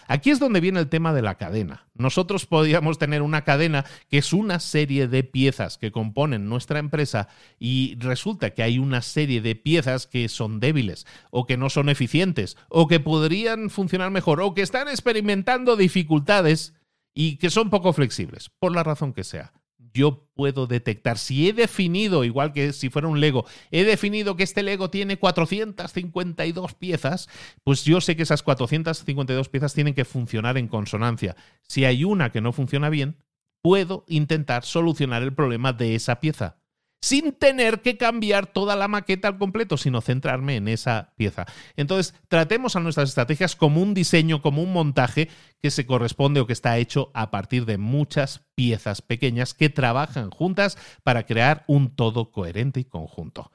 Aquí 0.07 0.29
es 0.29 0.39
donde 0.39 0.61
viene 0.61 0.79
el 0.79 0.89
tema 0.89 1.13
de 1.13 1.21
la 1.21 1.35
cadena. 1.35 1.87
Nosotros 1.95 2.45
podríamos 2.45 2.97
tener 2.97 3.21
una 3.21 3.43
cadena 3.43 3.85
que 4.09 4.19
es 4.19 4.33
una 4.33 4.59
serie 4.59 5.07
de 5.07 5.23
piezas 5.23 5.77
que 5.77 5.91
componen 5.91 6.49
nuestra 6.49 6.79
empresa 6.79 7.27
y 7.59 7.95
resulta 7.99 8.51
que 8.51 8.63
hay 8.63 8.79
una 8.79 9.01
serie 9.01 9.41
de 9.41 9.55
piezas 9.55 10.07
que 10.07 10.29
son 10.29 10.59
débiles 10.59 11.05
o 11.31 11.45
que 11.45 11.57
no 11.57 11.69
son 11.69 11.89
eficientes 11.89 12.57
o 12.69 12.87
que 12.87 12.99
podrían 12.99 13.69
funcionar 13.69 14.11
mejor 14.11 14.41
o 14.41 14.53
que 14.53 14.61
están 14.61 14.87
experimentando 14.87 15.75
dificultades 15.75 16.73
y 17.13 17.37
que 17.37 17.49
son 17.49 17.69
poco 17.69 17.93
flexibles, 17.93 18.49
por 18.59 18.73
la 18.75 18.83
razón 18.83 19.13
que 19.13 19.23
sea 19.23 19.53
yo 19.97 20.29
puedo 20.35 20.67
detectar. 20.67 21.17
Si 21.17 21.49
he 21.49 21.53
definido, 21.53 22.23
igual 22.23 22.53
que 22.53 22.71
si 22.71 22.89
fuera 22.89 23.07
un 23.07 23.19
Lego, 23.19 23.45
he 23.71 23.83
definido 23.83 24.35
que 24.35 24.43
este 24.43 24.63
Lego 24.63 24.89
tiene 24.89 25.17
452 25.17 26.75
piezas, 26.75 27.27
pues 27.63 27.83
yo 27.83 27.99
sé 27.99 28.15
que 28.15 28.23
esas 28.23 28.43
452 28.43 29.49
piezas 29.49 29.73
tienen 29.73 29.95
que 29.95 30.05
funcionar 30.05 30.57
en 30.57 30.67
consonancia. 30.67 31.35
Si 31.63 31.83
hay 31.83 32.03
una 32.03 32.31
que 32.31 32.41
no 32.41 32.53
funciona 32.53 32.89
bien, 32.89 33.17
puedo 33.61 34.05
intentar 34.07 34.63
solucionar 34.63 35.23
el 35.23 35.33
problema 35.33 35.73
de 35.73 35.95
esa 35.95 36.19
pieza 36.19 36.57
sin 37.01 37.31
tener 37.31 37.81
que 37.81 37.97
cambiar 37.97 38.47
toda 38.47 38.75
la 38.75 38.87
maqueta 38.87 39.27
al 39.27 39.37
completo, 39.37 39.77
sino 39.77 40.01
centrarme 40.01 40.55
en 40.55 40.67
esa 40.67 41.13
pieza. 41.15 41.45
Entonces, 41.75 42.15
tratemos 42.27 42.75
a 42.75 42.79
nuestras 42.79 43.09
estrategias 43.09 43.55
como 43.55 43.81
un 43.81 43.93
diseño, 43.93 44.41
como 44.41 44.61
un 44.61 44.73
montaje 44.73 45.29
que 45.61 45.71
se 45.71 45.85
corresponde 45.85 46.39
o 46.39 46.47
que 46.47 46.53
está 46.53 46.77
hecho 46.77 47.11
a 47.13 47.31
partir 47.31 47.65
de 47.65 47.77
muchas 47.77 48.45
piezas 48.55 49.01
pequeñas 49.01 49.53
que 49.53 49.69
trabajan 49.69 50.31
juntas 50.31 50.77
para 51.03 51.25
crear 51.25 51.63
un 51.67 51.95
todo 51.95 52.31
coherente 52.31 52.79
y 52.79 52.85
conjunto. 52.85 53.51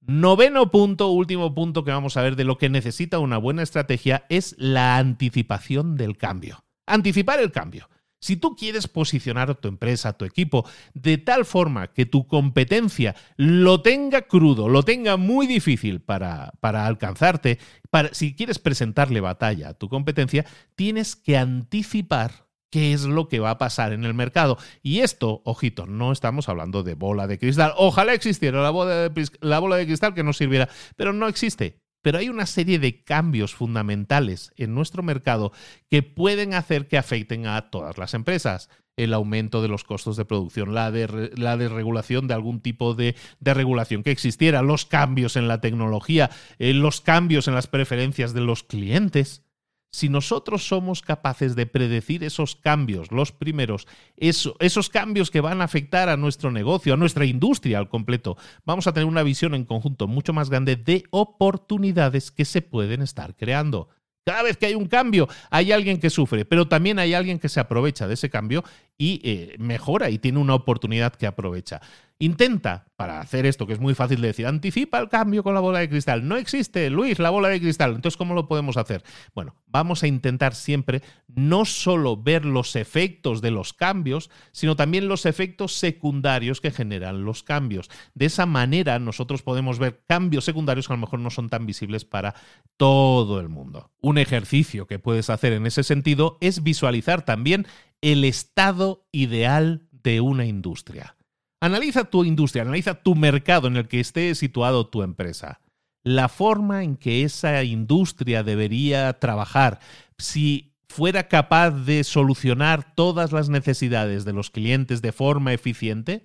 Noveno 0.00 0.70
punto, 0.70 1.08
último 1.08 1.54
punto 1.54 1.84
que 1.84 1.90
vamos 1.90 2.16
a 2.16 2.22
ver 2.22 2.34
de 2.34 2.44
lo 2.44 2.56
que 2.56 2.70
necesita 2.70 3.18
una 3.18 3.36
buena 3.36 3.62
estrategia 3.62 4.24
es 4.30 4.54
la 4.58 4.96
anticipación 4.96 5.96
del 5.96 6.16
cambio. 6.16 6.64
Anticipar 6.86 7.38
el 7.40 7.52
cambio. 7.52 7.88
Si 8.20 8.36
tú 8.36 8.54
quieres 8.54 8.86
posicionar 8.86 9.54
tu 9.54 9.68
empresa, 9.68 10.12
tu 10.12 10.24
equipo, 10.26 10.68
de 10.92 11.16
tal 11.16 11.46
forma 11.46 11.88
que 11.88 12.04
tu 12.04 12.26
competencia 12.26 13.16
lo 13.36 13.80
tenga 13.80 14.22
crudo, 14.22 14.68
lo 14.68 14.82
tenga 14.82 15.16
muy 15.16 15.46
difícil 15.46 16.00
para, 16.00 16.52
para 16.60 16.86
alcanzarte, 16.86 17.58
para, 17.90 18.12
si 18.12 18.34
quieres 18.34 18.58
presentarle 18.58 19.20
batalla 19.20 19.70
a 19.70 19.74
tu 19.74 19.88
competencia, 19.88 20.44
tienes 20.74 21.16
que 21.16 21.38
anticipar 21.38 22.50
qué 22.70 22.92
es 22.92 23.04
lo 23.04 23.28
que 23.28 23.40
va 23.40 23.50
a 23.50 23.58
pasar 23.58 23.92
en 23.92 24.04
el 24.04 24.14
mercado. 24.14 24.58
Y 24.82 25.00
esto, 25.00 25.42
ojito, 25.44 25.86
no 25.86 26.12
estamos 26.12 26.48
hablando 26.48 26.82
de 26.82 26.94
bola 26.94 27.26
de 27.26 27.38
cristal. 27.38 27.72
Ojalá 27.76 28.14
existiera 28.14 28.62
la 28.62 28.70
bola 28.70 29.08
de, 29.08 29.28
la 29.40 29.58
bola 29.58 29.76
de 29.76 29.86
cristal 29.86 30.14
que 30.14 30.22
nos 30.22 30.36
sirviera, 30.36 30.68
pero 30.96 31.12
no 31.12 31.26
existe. 31.26 31.80
Pero 32.02 32.18
hay 32.18 32.28
una 32.28 32.46
serie 32.46 32.78
de 32.78 33.02
cambios 33.02 33.54
fundamentales 33.54 34.52
en 34.56 34.74
nuestro 34.74 35.02
mercado 35.02 35.52
que 35.88 36.02
pueden 36.02 36.54
hacer 36.54 36.88
que 36.88 36.98
afecten 36.98 37.46
a 37.46 37.70
todas 37.70 37.98
las 37.98 38.14
empresas. 38.14 38.68
El 38.96 39.14
aumento 39.14 39.62
de 39.62 39.68
los 39.68 39.84
costos 39.84 40.16
de 40.16 40.24
producción, 40.24 40.74
la, 40.74 40.90
desregulación 40.90 42.26
de 42.26 42.34
algún 42.34 42.60
tipo 42.60 42.94
de, 42.94 43.14
regulación 43.40 44.02
que 44.02 44.10
existiera, 44.10 44.62
los 44.62 44.84
cambios 44.84 45.36
en 45.36 45.48
la 45.48 45.60
tecnología, 45.60 46.30
eh, 46.58 46.74
los 46.74 47.00
cambios 47.00 47.48
en 47.48 47.54
las 47.54 47.66
preferencias 47.66 48.34
de 48.34 48.42
los 48.42 48.62
clientes. 48.62 49.44
Si 49.92 50.08
nosotros 50.08 50.66
somos 50.68 51.02
capaces 51.02 51.56
de 51.56 51.66
predecir 51.66 52.22
esos 52.22 52.54
cambios, 52.54 53.10
los 53.10 53.32
primeros, 53.32 53.88
esos 54.16 54.88
cambios 54.88 55.30
que 55.32 55.40
van 55.40 55.60
a 55.60 55.64
afectar 55.64 56.08
a 56.08 56.16
nuestro 56.16 56.52
negocio, 56.52 56.94
a 56.94 56.96
nuestra 56.96 57.24
industria 57.24 57.78
al 57.78 57.88
completo, 57.88 58.36
vamos 58.64 58.86
a 58.86 58.92
tener 58.92 59.06
una 59.06 59.24
visión 59.24 59.54
en 59.54 59.64
conjunto 59.64 60.06
mucho 60.06 60.32
más 60.32 60.48
grande 60.48 60.76
de 60.76 61.04
oportunidades 61.10 62.30
que 62.30 62.44
se 62.44 62.62
pueden 62.62 63.02
estar 63.02 63.34
creando. 63.36 63.88
Cada 64.24 64.42
vez 64.42 64.56
que 64.56 64.66
hay 64.66 64.74
un 64.74 64.86
cambio, 64.86 65.28
hay 65.50 65.72
alguien 65.72 65.98
que 65.98 66.10
sufre, 66.10 66.44
pero 66.44 66.68
también 66.68 66.98
hay 66.98 67.14
alguien 67.14 67.38
que 67.38 67.48
se 67.48 67.58
aprovecha 67.58 68.06
de 68.06 68.14
ese 68.14 68.30
cambio 68.30 68.62
y 68.96 69.20
eh, 69.24 69.56
mejora 69.58 70.10
y 70.10 70.18
tiene 70.18 70.38
una 70.38 70.54
oportunidad 70.54 71.14
que 71.14 71.26
aprovecha. 71.26 71.80
Intenta, 72.22 72.84
para 72.96 73.18
hacer 73.18 73.46
esto, 73.46 73.66
que 73.66 73.72
es 73.72 73.80
muy 73.80 73.94
fácil 73.94 74.20
de 74.20 74.26
decir, 74.26 74.46
anticipa 74.46 74.98
el 74.98 75.08
cambio 75.08 75.42
con 75.42 75.54
la 75.54 75.60
bola 75.60 75.78
de 75.78 75.88
cristal. 75.88 76.28
No 76.28 76.36
existe, 76.36 76.90
Luis, 76.90 77.18
la 77.18 77.30
bola 77.30 77.48
de 77.48 77.58
cristal. 77.58 77.94
Entonces, 77.94 78.18
¿cómo 78.18 78.34
lo 78.34 78.46
podemos 78.46 78.76
hacer? 78.76 79.02
Bueno, 79.34 79.56
vamos 79.66 80.02
a 80.02 80.06
intentar 80.06 80.54
siempre 80.54 81.00
no 81.28 81.64
solo 81.64 82.18
ver 82.18 82.44
los 82.44 82.76
efectos 82.76 83.40
de 83.40 83.50
los 83.50 83.72
cambios, 83.72 84.28
sino 84.52 84.76
también 84.76 85.08
los 85.08 85.24
efectos 85.24 85.72
secundarios 85.72 86.60
que 86.60 86.70
generan 86.70 87.24
los 87.24 87.42
cambios. 87.42 87.88
De 88.12 88.26
esa 88.26 88.44
manera, 88.44 88.98
nosotros 88.98 89.40
podemos 89.40 89.78
ver 89.78 90.02
cambios 90.06 90.44
secundarios 90.44 90.88
que 90.88 90.92
a 90.92 90.96
lo 90.96 91.00
mejor 91.00 91.20
no 91.20 91.30
son 91.30 91.48
tan 91.48 91.64
visibles 91.64 92.04
para 92.04 92.34
todo 92.76 93.40
el 93.40 93.48
mundo. 93.48 93.92
Un 94.02 94.18
ejercicio 94.18 94.86
que 94.86 94.98
puedes 94.98 95.30
hacer 95.30 95.54
en 95.54 95.64
ese 95.64 95.84
sentido 95.84 96.36
es 96.42 96.62
visualizar 96.62 97.24
también 97.24 97.66
el 98.02 98.24
estado 98.24 99.06
ideal 99.10 99.88
de 99.90 100.20
una 100.20 100.44
industria. 100.44 101.16
Analiza 101.62 102.04
tu 102.04 102.24
industria, 102.24 102.62
analiza 102.62 102.94
tu 102.94 103.14
mercado 103.14 103.68
en 103.68 103.76
el 103.76 103.86
que 103.86 104.00
esté 104.00 104.34
situado 104.34 104.86
tu 104.86 105.02
empresa. 105.02 105.60
La 106.02 106.30
forma 106.30 106.82
en 106.82 106.96
que 106.96 107.22
esa 107.24 107.62
industria 107.62 108.42
debería 108.42 109.12
trabajar, 109.18 109.80
si 110.16 110.72
fuera 110.88 111.28
capaz 111.28 111.70
de 111.70 112.02
solucionar 112.02 112.94
todas 112.94 113.32
las 113.32 113.50
necesidades 113.50 114.24
de 114.24 114.32
los 114.32 114.50
clientes 114.50 115.02
de 115.02 115.12
forma 115.12 115.52
eficiente, 115.52 116.24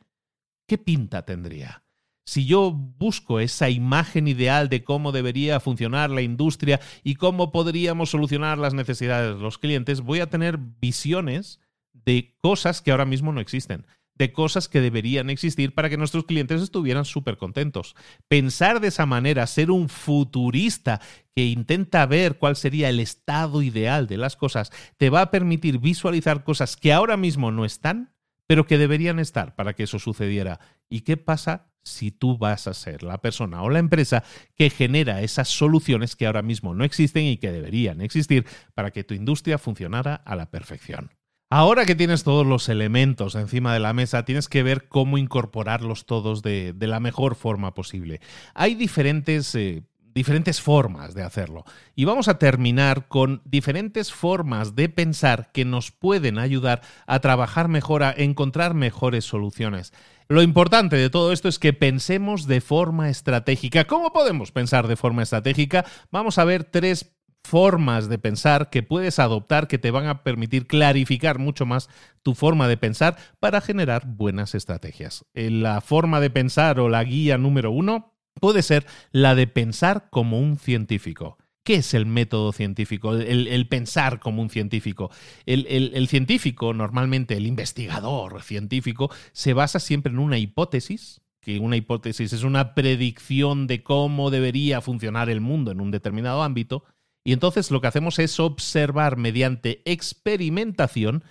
¿qué 0.68 0.78
pinta 0.78 1.26
tendría? 1.26 1.84
Si 2.26 2.46
yo 2.46 2.72
busco 2.72 3.42
esa 3.42 3.70
imagen 3.70 4.28
ideal 4.30 4.70
de 4.70 4.84
cómo 4.84 5.12
debería 5.12 5.60
funcionar 5.60 6.10
la 6.10 6.22
industria 6.22 6.80
y 7.04 7.16
cómo 7.16 7.52
podríamos 7.52 8.10
solucionar 8.10 8.58
las 8.58 8.74
necesidades 8.74 9.36
de 9.36 9.42
los 9.42 9.60
clientes, 9.60 10.02
voy 10.02 10.22
a 10.22 10.30
tener 10.30 10.58
visiones 10.58 11.60
de 11.94 12.36
cosas 12.42 12.82
que 12.82 12.92
ahora 12.92 13.06
mismo 13.06 13.32
no 13.32 13.42
existen, 13.42 13.86
de 14.18 14.32
cosas 14.32 14.68
que 14.68 14.82
deberían 14.82 15.30
existir 15.30 15.74
para 15.74 15.90
que 15.90 15.98
nuestros 15.98 16.26
clientes 16.26 16.62
estuvieran 16.62 17.06
súper 17.06 17.38
contentos. 17.38 17.96
Pensar 18.28 18.80
de 18.80 18.88
esa 18.88 19.06
manera, 19.06 19.46
ser 19.48 19.72
un 19.72 19.90
futurista 19.90 21.02
que 21.36 21.46
intenta 21.46 22.06
ver 22.06 22.38
cuál 22.38 22.56
sería 22.56 22.90
el 22.90 23.00
estado 23.00 23.62
ideal 23.62 24.08
de 24.08 24.18
las 24.18 24.36
cosas, 24.36 24.72
te 24.98 25.10
va 25.10 25.22
a 25.22 25.32
permitir 25.32 25.80
visualizar 25.80 26.44
cosas 26.44 26.78
que 26.78 26.94
ahora 26.94 27.18
mismo 27.18 27.52
no 27.52 27.66
están, 27.66 28.14
pero 28.48 28.66
que 28.66 28.78
deberían 28.78 29.20
estar 29.20 29.56
para 29.56 29.74
que 29.74 29.84
eso 29.84 30.00
sucediera. 30.00 30.60
¿Y 30.90 31.02
qué 31.02 31.18
pasa 31.18 31.72
si 31.84 32.12
tú 32.12 32.38
vas 32.38 32.68
a 32.68 32.74
ser 32.74 33.04
la 33.04 33.20
persona 33.22 33.62
o 33.62 33.70
la 33.70 33.80
empresa 33.80 34.24
que 34.56 34.70
genera 34.70 35.22
esas 35.22 35.50
soluciones 35.50 36.16
que 36.16 36.26
ahora 36.26 36.42
mismo 36.42 36.74
no 36.74 36.84
existen 36.84 37.26
y 37.26 37.38
que 37.38 37.52
deberían 37.52 38.02
existir 38.02 38.46
para 38.74 38.92
que 38.92 39.04
tu 39.04 39.14
industria 39.14 39.58
funcionara 39.58 40.16
a 40.16 40.36
la 40.36 40.50
perfección? 40.50 41.12
Ahora 41.58 41.86
que 41.86 41.96
tienes 41.96 42.26
todos 42.26 42.46
los 42.46 42.68
elementos 42.68 43.34
encima 43.34 43.74
de 43.74 43.80
la 43.80 43.94
mesa, 43.94 44.26
tienes 44.26 44.50
que 44.50 44.62
ver 44.62 44.90
cómo 44.90 45.18
incorporarlos 45.18 46.06
todos 46.06 46.42
de, 46.42 46.76
la 46.78 47.00
mejor 47.00 47.36
forma 47.36 47.74
posible. 47.74 48.20
Hay 48.54 48.76
diferentes, 48.76 49.56
eh, 49.56 49.84
diferentes 50.14 50.60
formas 50.60 51.14
de 51.14 51.24
hacerlo. 51.24 51.64
Y 51.96 52.04
vamos 52.04 52.28
a 52.28 52.40
terminar 52.40 53.08
con 53.08 53.42
diferentes 53.46 54.12
formas 54.12 54.76
de 54.76 54.90
pensar 54.90 55.54
que 55.54 55.64
nos 55.64 55.92
pueden 55.92 56.40
ayudar 56.40 56.82
a 57.08 57.22
trabajar 57.22 57.70
mejor, 57.70 58.04
a 58.04 58.12
encontrar 58.12 58.74
mejores 58.74 59.24
soluciones. 59.24 59.94
Lo 60.28 60.42
importante 60.42 60.98
de 60.98 61.10
todo 61.10 61.32
esto 61.32 61.48
es 61.48 61.58
que 61.58 61.72
pensemos 61.72 62.48
de 62.48 62.60
forma 62.60 63.10
estratégica. 63.10 63.86
¿Cómo 63.86 64.12
podemos 64.12 64.52
pensar 64.52 64.90
de 64.90 64.98
forma 64.98 65.24
estratégica? 65.24 65.86
Vamos 66.12 66.38
a 66.38 66.44
ver 66.44 66.66
tres 66.66 67.15
formas 67.46 68.10
de 68.10 68.18
pensar 68.18 68.70
que 68.70 68.84
puedes 68.84 69.20
adoptar 69.20 69.68
que 69.68 69.78
te 69.78 69.92
van 69.92 70.08
a 70.08 70.24
permitir 70.24 70.68
clarificar 70.68 71.40
mucho 71.40 71.66
más 71.66 71.90
tu 72.24 72.36
forma 72.36 72.68
de 72.68 72.78
pensar 72.78 73.18
para 73.40 73.62
generar 73.62 74.06
buenas 74.06 74.56
estrategias. 74.56 75.26
Eh, 75.34 75.50
la 75.50 75.82
forma 75.82 76.20
de 76.20 76.30
pensar 76.30 76.80
o 76.80 76.90
la 76.90 77.04
guía 77.04 77.38
número 77.38 77.72
uno 77.72 78.14
puede 78.42 78.62
ser 78.62 78.86
la 79.12 79.36
de 79.36 79.48
pensar 79.48 80.10
como 80.10 80.40
un 80.40 80.58
científico. 80.58 81.38
¿Qué 81.64 81.76
es 81.76 81.94
el 81.96 82.06
método 82.06 82.52
científico? 82.52 83.16
El, 83.16 83.68
pensar 83.68 84.20
como 84.20 84.42
un 84.42 84.52
científico. 84.52 85.10
el, 85.48 86.08
científico, 86.08 86.74
normalmente 86.76 87.36
el 87.36 87.48
investigador 87.48 88.44
científico, 88.44 89.10
se 89.32 89.54
basa 89.54 89.80
siempre 89.80 90.12
en 90.12 90.20
una 90.20 90.38
hipótesis, 90.38 91.22
que 91.46 91.60
una 91.60 91.76
hipótesis 91.76 92.34
es 92.34 92.44
una 92.44 92.74
predicción 92.74 93.68
de 93.68 93.84
cómo 93.84 94.32
debería 94.32 94.82
funcionar 94.82 95.30
el 95.30 95.42
mundo 95.42 95.72
en 95.72 95.80
un 95.80 95.92
determinado 95.92 96.42
ámbito, 96.42 96.84
y 97.26 97.34
entonces 97.34 97.72
lo 97.72 97.82
que 97.82 97.88
hacemos 97.88 98.20
es 98.20 98.40
observar 98.40 99.18
mediante 99.18 99.82
experimentación 99.84 101.24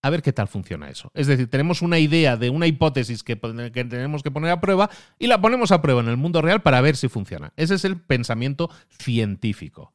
a 0.00 0.08
ver 0.08 0.22
qué 0.22 0.32
tal 0.32 0.48
funciona 0.48 0.88
eso. 0.88 1.10
Es 1.12 1.26
decir, 1.26 1.50
tenemos 1.50 1.82
una 1.82 1.98
idea 1.98 2.36
de 2.36 2.48
una 2.48 2.66
hipótesis 2.66 3.22
que, 3.22 3.36
tenemos 3.36 4.22
que 4.22 4.30
poner 4.30 4.50
a 4.50 4.60
prueba 4.60 4.88
y 5.18 5.26
la 5.26 5.40
ponemos 5.40 5.72
a 5.72 5.82
prueba 5.82 6.00
en 6.00 6.08
el 6.08 6.16
mundo 6.16 6.40
real 6.40 6.62
para 6.62 6.80
ver 6.80 6.96
si 6.96 7.08
funciona. 7.08 7.52
Ese 7.56 7.74
es 7.74 7.84
el 7.84 8.00
pensamiento 8.00 8.70
científico. 8.88 9.92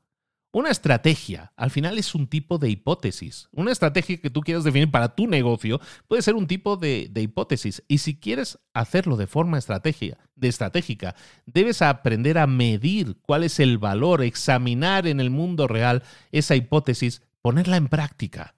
Una 0.56 0.70
estrategia, 0.70 1.51
al 1.58 1.70
final, 1.70 1.97
es 1.97 2.16
un 2.16 2.28
tipo 2.28 2.58
de 2.58 2.70
hipótesis. 2.70 3.49
Una 3.51 3.74
estrategia 3.74 4.22
que 4.22 4.30
tú 4.30 4.39
quieras 4.39 4.64
definir 4.64 4.89
para 4.89 5.14
tu 5.14 5.28
negocio 5.28 5.82
puede 6.08 6.22
ser 6.22 6.36
un 6.36 6.47
tipo 6.47 6.78
de, 6.78 7.12
hipótesis. 7.14 7.84
Y 7.89 7.97
si 7.97 8.18
quieres 8.18 8.58
hacerlo 8.74 9.18
de 9.18 9.28
forma 9.28 9.58
de 9.58 10.47
estratégica, 10.47 11.16
debes 11.45 11.82
aprender 11.82 12.38
a 12.38 12.47
medir 12.47 13.18
cuál 13.22 13.43
es 13.43 13.60
el 13.60 13.80
valor, 13.80 14.24
examinar 14.24 15.08
en 15.08 15.20
el 15.20 15.30
mundo 15.30 15.68
real 15.68 16.03
esa 16.32 16.56
hipótesis, 16.56 17.22
ponerla 17.41 17.76
en 17.76 17.89
práctica. 17.89 18.56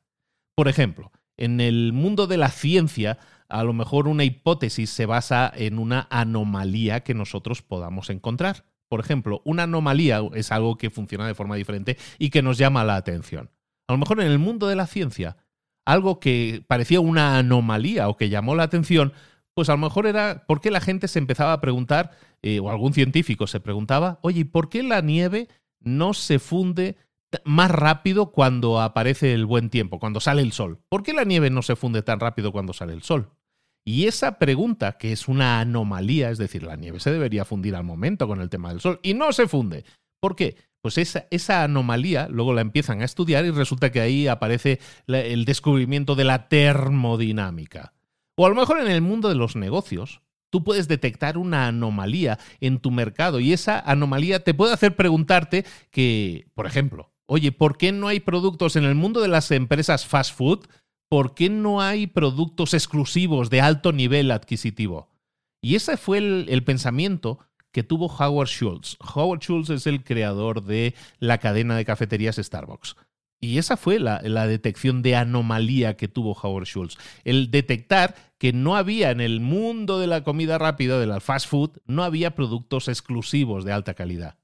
Por 0.53 0.67
ejemplo, 0.67 1.11
en 1.35 1.59
el 1.59 1.93
mundo 1.93 2.27
de 2.27 2.37
la 2.37 2.51
ciencia, 2.51 3.17
a 3.49 3.63
lo 3.63 3.73
mejor 3.73 4.07
una 4.07 4.23
hipótesis 4.23 4.91
se 4.91 5.07
basa 5.07 5.51
en 5.55 5.79
una 5.79 6.05
anomalía 6.11 6.99
que 6.99 7.15
nosotros 7.15 7.63
podamos 7.63 8.11
encontrar. 8.11 8.65
Por 8.89 8.99
ejemplo, 8.99 9.41
una 9.45 9.63
anomalía 9.63 10.21
es 10.33 10.51
algo 10.51 10.77
que 10.77 10.89
funciona 10.89 11.27
de 11.27 11.35
forma 11.35 11.55
diferente 11.55 11.97
y 12.17 12.29
que 12.29 12.41
nos 12.41 12.57
llama 12.57 12.83
la 12.83 12.95
atención. 12.95 13.49
A 13.87 13.93
lo 13.93 13.99
mejor 13.99 14.21
en 14.21 14.27
el 14.27 14.39
mundo 14.39 14.67
de 14.67 14.75
la 14.75 14.87
ciencia, 14.87 15.37
algo 15.85 16.19
que 16.19 16.63
parecía 16.67 16.99
una 16.99 17.37
anomalía 17.37 18.09
o 18.09 18.17
que 18.17 18.29
llamó 18.29 18.55
la 18.55 18.63
atención, 18.63 19.13
pues 19.53 19.69
a 19.69 19.73
lo 19.73 19.79
mejor 19.79 20.05
era 20.05 20.45
por 20.45 20.61
qué 20.61 20.69
la 20.69 20.81
gente 20.81 21.07
se 21.07 21.19
empezaba 21.19 21.53
a 21.53 21.61
preguntar, 21.61 22.11
eh, 22.41 22.59
o 22.59 22.69
algún 22.69 22.93
científico 22.93 23.47
se 23.47 23.59
preguntaba, 23.59 24.19
oye, 24.21 24.45
¿por 24.45 24.69
qué 24.69 24.83
la 24.83 25.01
nieve 25.01 25.47
no 25.79 26.13
se 26.13 26.39
funde 26.39 26.97
más 27.43 27.71
rápido 27.71 28.31
cuando 28.31 28.79
aparece 28.79 29.33
el 29.33 29.45
buen 29.45 29.69
tiempo, 29.69 29.99
cuando 29.99 30.19
sale 30.19 30.41
el 30.41 30.51
sol? 30.51 30.79
¿Por 30.89 31.03
qué 31.03 31.13
la 31.13 31.23
nieve 31.23 31.49
no 31.49 31.61
se 31.61 31.75
funde 31.75 32.03
tan 32.03 32.19
rápido 32.19 32.51
cuando 32.51 32.73
sale 32.73 32.93
el 32.93 33.03
sol? 33.03 33.31
Y 33.87 34.07
esa 34.07 34.37
pregunta, 34.37 34.97
que 34.97 35.13
es 35.13 35.29
una 35.29 35.61
anomalía, 35.61 36.29
es 36.29 36.37
decir, 36.37 36.63
la 36.63 36.75
nieve 36.75 36.99
se 36.99 37.09
debería 37.09 37.45
fundir 37.45 37.73
al 37.73 37.85
momento 37.85 38.27
con 38.27 38.41
el 38.41 38.49
tema 38.49 38.67
del 38.67 38.81
sol, 38.81 38.99
y 39.01 39.13
no 39.13 39.31
se 39.31 39.47
funde. 39.47 39.85
¿Por 40.19 40.35
qué? 40.35 40.57
Pues 40.81 40.97
esa, 40.97 41.25
esa 41.31 41.63
anomalía 41.63 42.27
luego 42.27 42.53
la 42.53 42.59
empiezan 42.59 42.99
a 42.99 43.05
estudiar 43.05 43.45
y 43.45 43.51
resulta 43.51 43.89
que 43.89 44.01
ahí 44.01 44.27
aparece 44.27 44.81
el 45.07 45.45
descubrimiento 45.45 46.15
de 46.15 46.25
la 46.25 46.49
termodinámica. 46.49 47.93
O 48.35 48.45
a 48.45 48.49
lo 48.49 48.55
mejor 48.55 48.81
en 48.81 48.91
el 48.91 48.99
mundo 48.99 49.29
de 49.29 49.35
los 49.35 49.55
negocios, 49.55 50.19
tú 50.49 50.65
puedes 50.65 50.89
detectar 50.89 51.37
una 51.37 51.67
anomalía 51.67 52.39
en 52.59 52.79
tu 52.79 52.91
mercado 52.91 53.39
y 53.39 53.53
esa 53.53 53.79
anomalía 53.79 54.43
te 54.43 54.53
puede 54.53 54.73
hacer 54.73 54.97
preguntarte 54.97 55.63
que, 55.91 56.49
por 56.55 56.67
ejemplo, 56.67 57.13
oye, 57.25 57.53
¿por 57.53 57.77
qué 57.77 57.93
no 57.93 58.09
hay 58.09 58.19
productos 58.19 58.75
en 58.75 58.83
el 58.83 58.95
mundo 58.95 59.21
de 59.21 59.29
las 59.29 59.49
empresas 59.49 60.05
fast 60.05 60.35
food 60.35 60.65
¿por 61.09 61.33
qué 61.35 61.49
no 61.49 61.81
hay 61.81 62.07
productos 62.07 62.73
exclusivos 62.73 63.49
de 63.49 63.61
alto 63.61 63.91
nivel 63.91 64.31
adquisitivo? 64.31 65.09
Y 65.61 65.75
ese 65.75 65.97
fue 65.97 66.19
el, 66.19 66.63
pensamiento 66.63 67.39
que 67.71 67.83
tuvo 67.83 68.07
Howard 68.07 68.49
Schultz. 68.49 68.97
Howard 69.15 69.41
Schultz 69.41 69.69
es 69.69 69.87
el 69.87 70.03
creador 70.03 70.63
de 70.63 70.93
la 71.19 71.39
cadena 71.39 71.75
de 71.75 71.85
cafeterías 71.85 72.37
Starbucks. 72.37 72.95
Y 73.39 73.59
esa 73.59 73.77
fue 73.77 73.99
la, 73.99 74.19
la, 74.23 74.47
detección 74.47 75.03
de 75.03 75.15
anomalía 75.15 75.95
que 75.95 76.07
tuvo 76.07 76.33
Howard 76.33 76.65
Schultz. 76.65 76.97
El 77.23 77.51
detectar 77.51 78.15
que 78.39 78.51
no 78.51 78.75
había 78.75 79.11
en 79.11 79.21
el 79.21 79.41
mundo 79.41 79.99
de 79.99 80.07
la 80.07 80.23
comida 80.23 80.57
rápida, 80.57 80.99
de 80.99 81.05
la 81.05 81.19
fast 81.19 81.47
food, 81.47 81.77
no 81.85 82.03
había 82.03 82.33
productos 82.33 82.87
exclusivos 82.87 83.63
de 83.63 83.73
alta 83.73 83.93
calidad. 83.93 84.37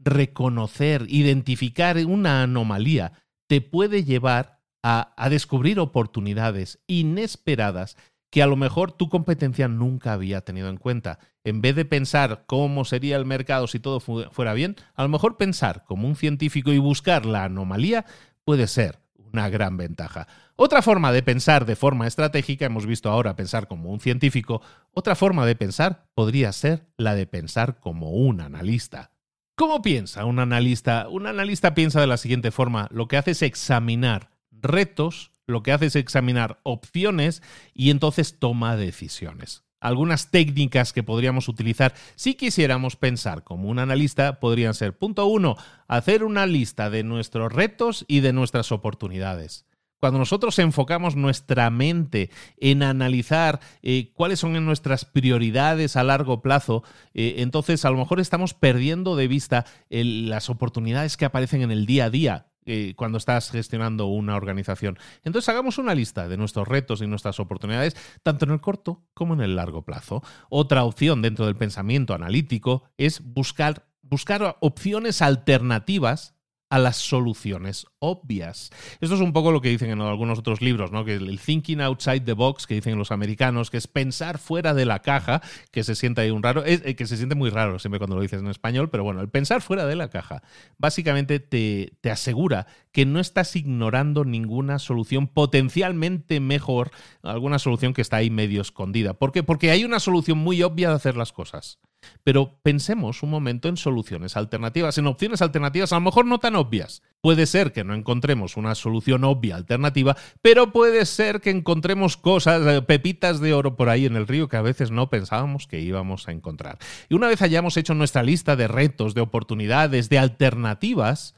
reconocer, 0.00 1.06
identificar 1.08 1.96
una 2.06 2.44
anomalía, 2.44 3.14
te 3.48 3.60
puede 3.60 4.04
llevar 4.04 4.57
a, 4.88 5.28
descubrir 5.28 5.78
oportunidades 5.80 6.78
inesperadas 6.86 7.98
que 8.30 8.42
a 8.42 8.46
lo 8.46 8.56
mejor 8.56 8.92
tu 8.92 9.10
competencia 9.10 9.68
nunca 9.68 10.14
había 10.14 10.40
tenido 10.40 10.70
en 10.70 10.78
cuenta. 10.78 11.18
En 11.44 11.60
vez 11.60 11.76
de 11.76 11.84
pensar 11.84 12.44
cómo 12.46 12.86
sería 12.86 13.16
el 13.16 13.26
mercado 13.26 13.66
si 13.66 13.80
todo 13.80 14.00
fuera 14.00 14.54
bien, 14.54 14.76
a 14.94 15.02
lo 15.02 15.10
mejor 15.10 15.36
pensar 15.36 15.84
como 15.84 16.08
un 16.08 16.16
científico 16.16 16.72
y 16.72 16.78
buscar 16.78 17.26
la 17.26 17.44
anomalía 17.44 18.06
puede 18.44 18.66
ser 18.66 19.00
una 19.18 19.50
gran 19.50 19.76
ventaja. 19.76 20.26
Otra 20.56 20.80
forma 20.80 21.12
de 21.12 21.22
pensar 21.22 21.66
de 21.66 21.76
forma 21.76 22.06
estratégica, 22.06 22.64
hemos 22.64 22.86
visto 22.86 23.10
ahora 23.10 23.36
pensar 23.36 23.68
como 23.68 23.90
un 23.90 24.00
científico, 24.00 24.62
otra 24.92 25.14
forma 25.14 25.44
de 25.44 25.54
pensar 25.54 26.06
podría 26.14 26.50
ser 26.52 26.86
la 26.96 27.14
de 27.14 27.26
pensar 27.26 27.78
como 27.78 28.10
un 28.12 28.40
analista. 28.40 29.10
¿Cómo 29.54 29.82
piensa 29.82 30.24
un 30.24 30.38
analista? 30.38 31.08
Un 31.10 31.26
analista 31.26 31.74
piensa 31.74 32.00
de 32.00 32.06
la 32.06 32.16
siguiente 32.16 32.50
forma, 32.50 32.88
lo 32.90 33.06
que 33.06 33.18
hace 33.18 33.32
es 33.32 33.42
examinar 33.42 34.37
retos 34.60 35.32
lo 35.48 35.62
que 35.62 35.72
hace 35.72 35.86
es 35.86 35.96
examinar 35.96 36.60
opciones 36.62 37.42
y 37.74 37.90
entonces 37.90 38.38
toma 38.38 38.76
decisiones. 38.76 39.64
Algunas 39.80 40.30
técnicas 40.30 40.92
que 40.92 41.04
podríamos 41.04 41.48
utilizar 41.48 41.94
si 42.16 42.34
quisiéramos 42.34 42.96
pensar 42.96 43.44
como 43.44 43.68
un 43.68 43.78
analista 43.78 44.40
podrían 44.40 44.74
ser, 44.74 44.98
punto 44.98 45.26
uno, 45.26 45.56
hacer 45.86 46.24
una 46.24 46.46
lista 46.46 46.90
de 46.90 47.04
nuestros 47.04 47.52
retos 47.52 48.04
y 48.08 48.20
de 48.20 48.32
nuestras 48.32 48.72
oportunidades. 48.72 49.66
Cuando 50.00 50.18
nosotros 50.18 50.58
enfocamos 50.60 51.16
nuestra 51.16 51.70
mente 51.70 52.30
en 52.56 52.84
analizar 52.84 53.58
eh, 53.82 54.12
cuáles 54.14 54.38
son 54.38 54.64
nuestras 54.64 55.04
prioridades 55.04 55.96
a 55.96 56.04
largo 56.04 56.40
plazo, 56.40 56.84
eh, 57.14 57.36
entonces 57.38 57.84
a 57.84 57.90
lo 57.90 57.96
mejor 57.96 58.20
estamos 58.20 58.54
perdiendo 58.54 59.16
de 59.16 59.26
vista 59.26 59.64
las 59.90 60.50
oportunidades 60.50 61.16
que 61.16 61.24
aparecen 61.24 61.62
en 61.62 61.72
el 61.72 61.86
día 61.86 62.06
a 62.06 62.10
día 62.10 62.47
eh, 62.70 62.92
cuando 62.96 63.16
estás 63.16 63.50
gestionando 63.50 64.08
una 64.08 64.36
organización. 64.36 64.98
Entonces 65.24 65.48
hagamos 65.48 65.78
una 65.78 65.94
lista 65.94 66.28
de 66.28 66.36
nuestros 66.36 66.68
retos 66.68 67.00
y 67.00 67.06
nuestras 67.06 67.40
oportunidades, 67.40 67.96
tanto 68.22 68.44
en 68.44 68.50
el 68.50 68.60
corto 68.60 69.06
como 69.14 69.32
en 69.32 69.40
el 69.40 69.56
largo 69.56 69.86
plazo. 69.86 70.22
Otra 70.50 70.84
opción 70.84 71.22
dentro 71.22 71.46
del 71.46 71.56
pensamiento 71.56 72.12
analítico 72.12 72.84
es 72.98 73.22
buscar, 73.24 73.88
buscar 74.02 74.58
opciones 74.60 75.22
alternativas 75.22 76.37
a 76.70 76.78
las 76.78 76.96
soluciones 76.96 77.86
obvias. 77.98 78.70
Esto 79.00 79.14
es 79.14 79.20
un 79.20 79.32
poco 79.32 79.52
lo 79.52 79.60
que 79.60 79.70
dicen 79.70 79.90
en 79.90 80.00
algunos 80.00 80.38
otros 80.38 80.60
libros, 80.60 80.92
¿no? 80.92 81.04
Que 81.04 81.14
el 81.14 81.40
thinking 81.40 81.80
outside 81.80 82.20
the 82.20 82.34
box 82.34 82.66
que 82.66 82.74
dicen 82.74 82.98
los 82.98 83.10
americanos, 83.10 83.70
que 83.70 83.78
es 83.78 83.86
pensar 83.86 84.38
fuera 84.38 84.74
de 84.74 84.84
la 84.84 85.00
caja, 85.00 85.40
que 85.70 85.82
se 85.84 85.94
siente 85.94 86.20
ahí 86.20 86.30
un 86.30 86.42
raro, 86.42 86.64
eh, 86.66 86.94
que 86.94 87.06
se 87.06 87.16
siente 87.16 87.34
muy 87.34 87.50
raro 87.50 87.78
siempre 87.78 87.98
cuando 87.98 88.16
lo 88.16 88.22
dices 88.22 88.40
en 88.40 88.48
español, 88.48 88.90
pero 88.90 89.04
bueno, 89.04 89.20
el 89.20 89.28
pensar 89.28 89.62
fuera 89.62 89.86
de 89.86 89.96
la 89.96 90.10
caja 90.10 90.42
básicamente 90.76 91.40
te, 91.40 91.92
te 92.00 92.10
asegura 92.10 92.66
que 92.92 93.06
no 93.06 93.20
estás 93.20 93.56
ignorando 93.56 94.24
ninguna 94.24 94.78
solución 94.78 95.26
potencialmente 95.26 96.40
mejor, 96.40 96.90
alguna 97.22 97.58
solución 97.58 97.94
que 97.94 98.02
está 98.02 98.16
ahí 98.16 98.30
medio 98.30 98.60
escondida. 98.60 99.14
¿Por 99.14 99.32
qué? 99.32 99.42
Porque 99.42 99.70
hay 99.70 99.84
una 99.84 100.00
solución 100.00 100.38
muy 100.38 100.62
obvia 100.62 100.90
de 100.90 100.96
hacer 100.96 101.16
las 101.16 101.32
cosas. 101.32 101.78
Pero 102.24 102.60
pensemos 102.62 103.22
un 103.22 103.30
momento 103.30 103.68
en 103.68 103.76
soluciones 103.76 104.36
alternativas, 104.36 104.98
en 104.98 105.06
opciones 105.06 105.42
alternativas, 105.42 105.92
a 105.92 105.96
lo 105.96 106.02
mejor 106.02 106.26
no 106.26 106.38
tan 106.38 106.56
obvias. 106.56 107.02
Puede 107.20 107.46
ser 107.46 107.72
que 107.72 107.84
no 107.84 107.94
encontremos 107.94 108.56
una 108.56 108.74
solución 108.74 109.24
obvia 109.24 109.56
alternativa, 109.56 110.16
pero 110.42 110.72
puede 110.72 111.04
ser 111.06 111.40
que 111.40 111.50
encontremos 111.50 112.16
cosas, 112.16 112.66
eh, 112.66 112.82
pepitas 112.82 113.40
de 113.40 113.54
oro 113.54 113.76
por 113.76 113.88
ahí 113.88 114.06
en 114.06 114.16
el 114.16 114.26
río 114.26 114.48
que 114.48 114.56
a 114.56 114.62
veces 114.62 114.90
no 114.90 115.10
pensábamos 115.10 115.66
que 115.66 115.80
íbamos 115.80 116.28
a 116.28 116.32
encontrar. 116.32 116.78
Y 117.08 117.14
una 117.14 117.28
vez 117.28 117.42
hayamos 117.42 117.76
hecho 117.76 117.94
nuestra 117.94 118.22
lista 118.22 118.56
de 118.56 118.68
retos, 118.68 119.14
de 119.14 119.20
oportunidades, 119.20 120.08
de 120.08 120.18
alternativas, 120.18 121.34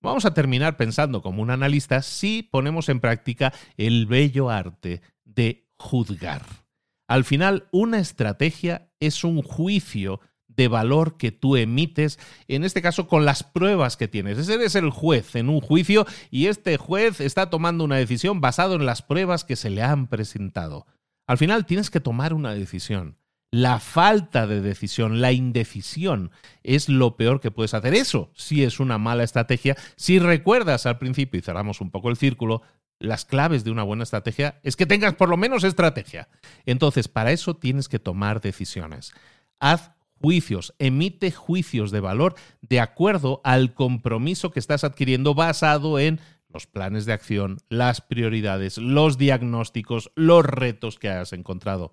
vamos 0.00 0.24
a 0.26 0.34
terminar 0.34 0.76
pensando 0.76 1.22
como 1.22 1.42
un 1.42 1.50
analista 1.50 2.02
si 2.02 2.42
ponemos 2.42 2.88
en 2.88 3.00
práctica 3.00 3.52
el 3.76 4.06
bello 4.06 4.50
arte 4.50 5.00
de 5.24 5.68
juzgar. 5.76 6.61
Al 7.08 7.24
final, 7.24 7.68
una 7.72 7.98
estrategia 7.98 8.90
es 9.00 9.24
un 9.24 9.42
juicio 9.42 10.20
de 10.56 10.68
valor 10.68 11.16
que 11.16 11.32
tú 11.32 11.56
emites, 11.56 12.18
en 12.48 12.64
este 12.64 12.82
caso 12.82 13.08
con 13.08 13.24
las 13.24 13.42
pruebas 13.42 13.96
que 13.96 14.08
tienes. 14.08 14.38
Ese 14.38 14.54
eres 14.54 14.74
el 14.74 14.90
juez 14.90 15.34
en 15.34 15.48
un 15.48 15.60
juicio 15.60 16.06
y 16.30 16.46
este 16.46 16.76
juez 16.76 17.20
está 17.20 17.50
tomando 17.50 17.84
una 17.84 17.96
decisión 17.96 18.40
basado 18.40 18.74
en 18.74 18.86
las 18.86 19.02
pruebas 19.02 19.44
que 19.44 19.56
se 19.56 19.70
le 19.70 19.82
han 19.82 20.08
presentado. 20.08 20.86
Al 21.26 21.38
final 21.38 21.66
tienes 21.66 21.90
que 21.90 22.00
tomar 22.00 22.34
una 22.34 22.54
decisión. 22.54 23.16
La 23.50 23.80
falta 23.80 24.46
de 24.46 24.62
decisión, 24.62 25.20
la 25.20 25.32
indecisión, 25.32 26.30
es 26.62 26.88
lo 26.88 27.16
peor 27.18 27.40
que 27.40 27.50
puedes 27.50 27.74
hacer. 27.74 27.94
Eso 27.94 28.30
sí 28.34 28.64
es 28.64 28.80
una 28.80 28.96
mala 28.96 29.24
estrategia. 29.24 29.76
Si 29.96 30.18
recuerdas 30.18 30.86
al 30.86 30.98
principio, 30.98 31.38
y 31.38 31.42
cerramos 31.42 31.82
un 31.82 31.90
poco 31.90 32.08
el 32.08 32.16
círculo, 32.16 32.62
las 33.02 33.24
claves 33.24 33.64
de 33.64 33.70
una 33.70 33.82
buena 33.82 34.04
estrategia 34.04 34.60
es 34.62 34.76
que 34.76 34.86
tengas 34.86 35.14
por 35.14 35.28
lo 35.28 35.36
menos 35.36 35.64
estrategia. 35.64 36.28
Entonces, 36.64 37.08
para 37.08 37.32
eso 37.32 37.56
tienes 37.56 37.88
que 37.88 37.98
tomar 37.98 38.40
decisiones. 38.40 39.12
Haz 39.58 39.92
juicios, 40.20 40.72
emite 40.78 41.32
juicios 41.32 41.90
de 41.90 42.00
valor 42.00 42.36
de 42.60 42.80
acuerdo 42.80 43.40
al 43.44 43.74
compromiso 43.74 44.50
que 44.50 44.60
estás 44.60 44.84
adquiriendo 44.84 45.34
basado 45.34 45.98
en 45.98 46.20
los 46.48 46.66
planes 46.66 47.06
de 47.06 47.12
acción, 47.12 47.58
las 47.68 48.00
prioridades, 48.00 48.78
los 48.78 49.18
diagnósticos, 49.18 50.12
los 50.14 50.44
retos 50.44 50.98
que 50.98 51.08
has 51.08 51.32
encontrado. 51.32 51.92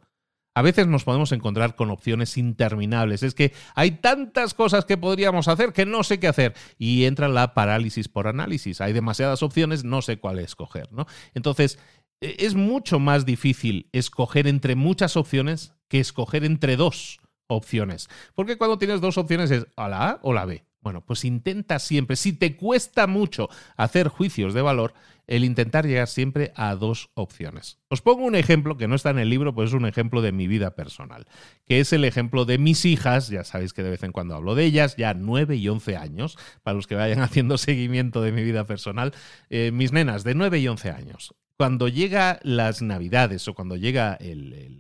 A 0.60 0.62
veces 0.62 0.88
nos 0.88 1.05
podemos 1.05 1.32
encontrar 1.32 1.78
con 1.78 1.89
opciones 1.89 2.38
interminables. 2.38 3.24
Es 3.24 3.34
que 3.34 3.53
hay 3.76 3.91
tantas 3.91 4.53
cosas 4.53 4.84
que 4.84 4.97
podríamos 4.97 5.47
hacer 5.47 5.72
que 5.72 5.86
no 5.86 6.03
sé 6.03 6.20
qué 6.20 6.28
hacer. 6.28 6.53
Y 6.78 7.05
entra 7.05 7.30
la 7.30 7.53
parálisis 7.53 8.10
por 8.10 8.28
análisis. 8.28 8.82
Hay 8.82 8.91
demasiadas 8.91 9.41
opciones, 9.41 9.86
no 9.86 10.01
sé 10.01 10.20
cuál 10.20 10.38
escoger. 10.38 10.91
¿no? 10.91 11.05
Entonces, 11.34 11.80
e, 12.20 12.36
es 12.39 12.55
mucho 12.55 12.99
más 12.99 13.26
difícil 13.26 13.88
escoger 13.93 14.47
entre 14.47 14.76
muchas 14.76 15.16
opciones 15.16 15.72
que 15.88 16.01
escoger 16.01 16.43
entre 16.43 16.76
dos 16.76 17.22
opciones. 17.47 18.10
Porque 18.36 18.57
cuando 18.57 18.78
tienes 18.78 18.99
dos 18.99 19.18
opciones 19.18 19.51
es 19.51 19.66
a 19.78 19.88
la 19.88 20.10
A 20.10 20.20
o 20.24 20.34
la 20.34 20.43
B. 20.43 20.66
Bueno, 20.82 21.04
pues 21.06 21.26
intenta 21.26 21.78
siempre, 21.80 22.16
si 22.16 22.32
te 22.32 22.56
cuesta 22.56 23.06
mucho 23.06 23.50
hacer 23.76 24.08
juicios 24.08 24.54
de 24.54 24.62
valor, 24.62 24.94
el 25.28 25.44
intentar 25.44 25.86
llegar 25.86 26.08
siempre 26.08 26.52
a 26.56 26.74
dos 26.76 27.12
opciones. 27.14 27.78
Os 27.90 28.02
pongo 28.02 28.24
un 28.24 28.36
ejemplo 28.36 28.78
que 28.78 28.88
no 28.88 28.96
está 28.96 29.12
en 29.12 29.20
el 29.20 29.30
libro, 29.30 29.54
pues 29.54 29.70
es 29.70 29.74
un 29.74 29.86
ejemplo 29.86 30.22
de 30.22 30.32
mi 30.32 30.48
vida 30.48 30.76
personal, 30.76 31.28
que 31.68 31.80
es 31.80 31.94
el 31.94 32.06
ejemplo 32.06 32.46
de 32.46 32.58
mis 32.58 32.86
hijas, 32.86 33.28
ya 33.28 33.44
sabéis 33.44 33.74
que 33.74 33.84
de 33.84 33.92
vez 33.92 34.04
en 34.04 34.12
cuando 34.12 34.36
hablo 34.36 34.56
de 34.56 34.66
ellas, 34.66 34.96
ya 34.96 35.14
9 35.14 35.58
y 35.58 35.68
11 35.70 35.98
años, 35.98 36.38
para 36.64 36.76
los 36.76 36.88
que 36.88 36.96
vayan 36.96 37.20
haciendo 37.22 37.58
seguimiento 37.58 38.22
de 38.22 38.32
mi 38.32 38.44
vida 38.44 38.64
personal, 38.64 39.14
eh, 39.50 39.72
mis 39.72 39.92
nenas 39.92 40.24
de 40.24 40.34
9 40.34 40.60
y 40.60 40.68
11 40.68 40.92
años. 40.92 41.36
Cuando 41.60 41.89
llega 41.89 42.39
las 42.43 42.82
navidades 42.82 43.45
o 43.49 43.53
cuando 43.53 43.76
llega 43.76 44.18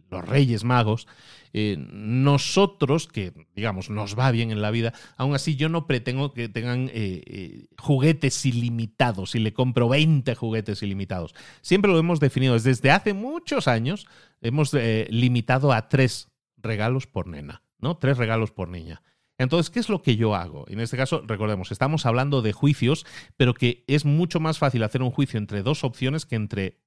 los 0.09 0.25
Reyes 0.25 0.63
Magos, 0.63 1.09
eh, 1.51 1.75
nosotros, 1.77 3.09
que 3.09 3.33
digamos 3.53 3.89
nos 3.89 4.17
va 4.17 4.31
bien 4.31 4.49
en 4.49 4.61
la 4.61 4.71
vida, 4.71 4.93
aún 5.17 5.35
así 5.35 5.57
yo 5.57 5.67
no 5.67 5.87
pretendo 5.87 6.31
que 6.31 6.47
tengan 6.47 6.87
eh, 6.93 7.21
eh, 7.25 7.65
juguetes 7.77 8.45
ilimitados 8.45 9.35
y 9.35 9.39
le 9.39 9.51
compro 9.51 9.89
20 9.89 10.33
juguetes 10.35 10.81
ilimitados. 10.81 11.35
Siempre 11.59 11.91
lo 11.91 11.99
hemos 11.99 12.21
definido, 12.21 12.57
desde 12.57 12.91
hace 12.91 13.13
muchos 13.13 13.67
años 13.67 14.07
hemos 14.39 14.71
limitado 15.09 15.73
a 15.73 15.89
tres 15.89 16.29
regalos 16.55 17.07
por 17.07 17.27
nena, 17.27 17.61
¿no? 17.79 17.97
Tres 17.97 18.17
regalos 18.17 18.51
por 18.51 18.69
niña. 18.69 19.01
Entonces, 19.39 19.71
¿qué 19.71 19.79
es 19.79 19.89
lo 19.89 20.03
que 20.03 20.17
yo 20.17 20.35
hago? 20.35 20.65
En 20.67 20.79
este 20.79 20.97
caso, 20.97 21.23
recordemos, 21.25 21.71
estamos 21.71 22.05
hablando 22.05 22.43
de 22.43 22.53
juicios, 22.53 23.05
pero 23.37 23.55
que 23.55 23.83
es 23.87 24.05
mucho 24.05 24.39
más 24.39 24.59
fácil 24.59 24.83
hacer 24.83 25.01
un 25.01 25.11
juicio 25.11 25.39
entre 25.39 25.63
dos 25.63 25.83
opciones 25.83 26.25
que 26.25 26.35
entre 26.35 26.77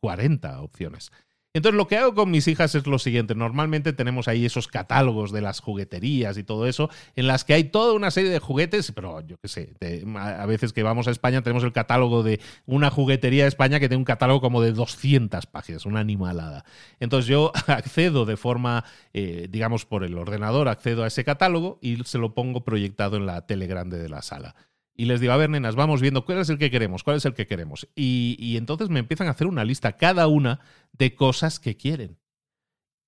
40 0.00 0.62
opciones. 0.62 1.10
Entonces 1.52 1.76
lo 1.76 1.88
que 1.88 1.96
hago 1.96 2.14
con 2.14 2.30
mis 2.30 2.46
hijas 2.46 2.76
es 2.76 2.86
lo 2.86 3.00
siguiente. 3.00 3.34
Normalmente 3.34 3.92
tenemos 3.92 4.28
ahí 4.28 4.46
esos 4.46 4.68
catálogos 4.68 5.32
de 5.32 5.40
las 5.40 5.58
jugueterías 5.58 6.38
y 6.38 6.44
todo 6.44 6.66
eso, 6.66 6.90
en 7.16 7.26
las 7.26 7.44
que 7.44 7.54
hay 7.54 7.64
toda 7.64 7.92
una 7.92 8.12
serie 8.12 8.30
de 8.30 8.38
juguetes, 8.38 8.92
pero 8.92 9.20
yo 9.22 9.36
qué 9.42 9.48
sé, 9.48 9.74
a 10.16 10.46
veces 10.46 10.72
que 10.72 10.84
vamos 10.84 11.08
a 11.08 11.10
España 11.10 11.42
tenemos 11.42 11.64
el 11.64 11.72
catálogo 11.72 12.22
de 12.22 12.40
una 12.66 12.90
juguetería 12.90 13.42
de 13.42 13.48
España 13.48 13.80
que 13.80 13.88
tiene 13.88 13.98
un 13.98 14.04
catálogo 14.04 14.40
como 14.40 14.62
de 14.62 14.70
200 14.70 15.46
páginas, 15.46 15.86
una 15.86 15.98
animalada. 15.98 16.64
Entonces 17.00 17.28
yo 17.28 17.50
accedo 17.66 18.26
de 18.26 18.36
forma, 18.36 18.84
eh, 19.12 19.48
digamos, 19.50 19.86
por 19.86 20.04
el 20.04 20.16
ordenador, 20.18 20.68
accedo 20.68 21.02
a 21.02 21.08
ese 21.08 21.24
catálogo 21.24 21.80
y 21.82 22.04
se 22.04 22.18
lo 22.18 22.32
pongo 22.32 22.64
proyectado 22.64 23.16
en 23.16 23.26
la 23.26 23.46
tele 23.46 23.66
grande 23.66 23.98
de 23.98 24.08
la 24.08 24.22
sala 24.22 24.54
y 25.00 25.06
les 25.06 25.18
digo, 25.18 25.32
a 25.32 25.38
ver, 25.38 25.48
nenas, 25.48 25.76
vamos 25.76 26.02
viendo 26.02 26.26
cuál 26.26 26.40
es 26.40 26.50
el 26.50 26.58
que 26.58 26.70
queremos, 26.70 27.02
cuál 27.02 27.16
es 27.16 27.24
el 27.24 27.32
que 27.32 27.46
queremos. 27.46 27.88
Y, 27.94 28.54
entonces 28.58 28.90
me 28.90 28.98
empiezan 28.98 29.28
a 29.28 29.30
hacer 29.30 29.46
una 29.46 29.64
lista 29.64 29.96
cada 29.96 30.26
una 30.26 30.60
de 30.92 31.14
cosas 31.14 31.58
que 31.58 31.78
quieren. 31.78 32.18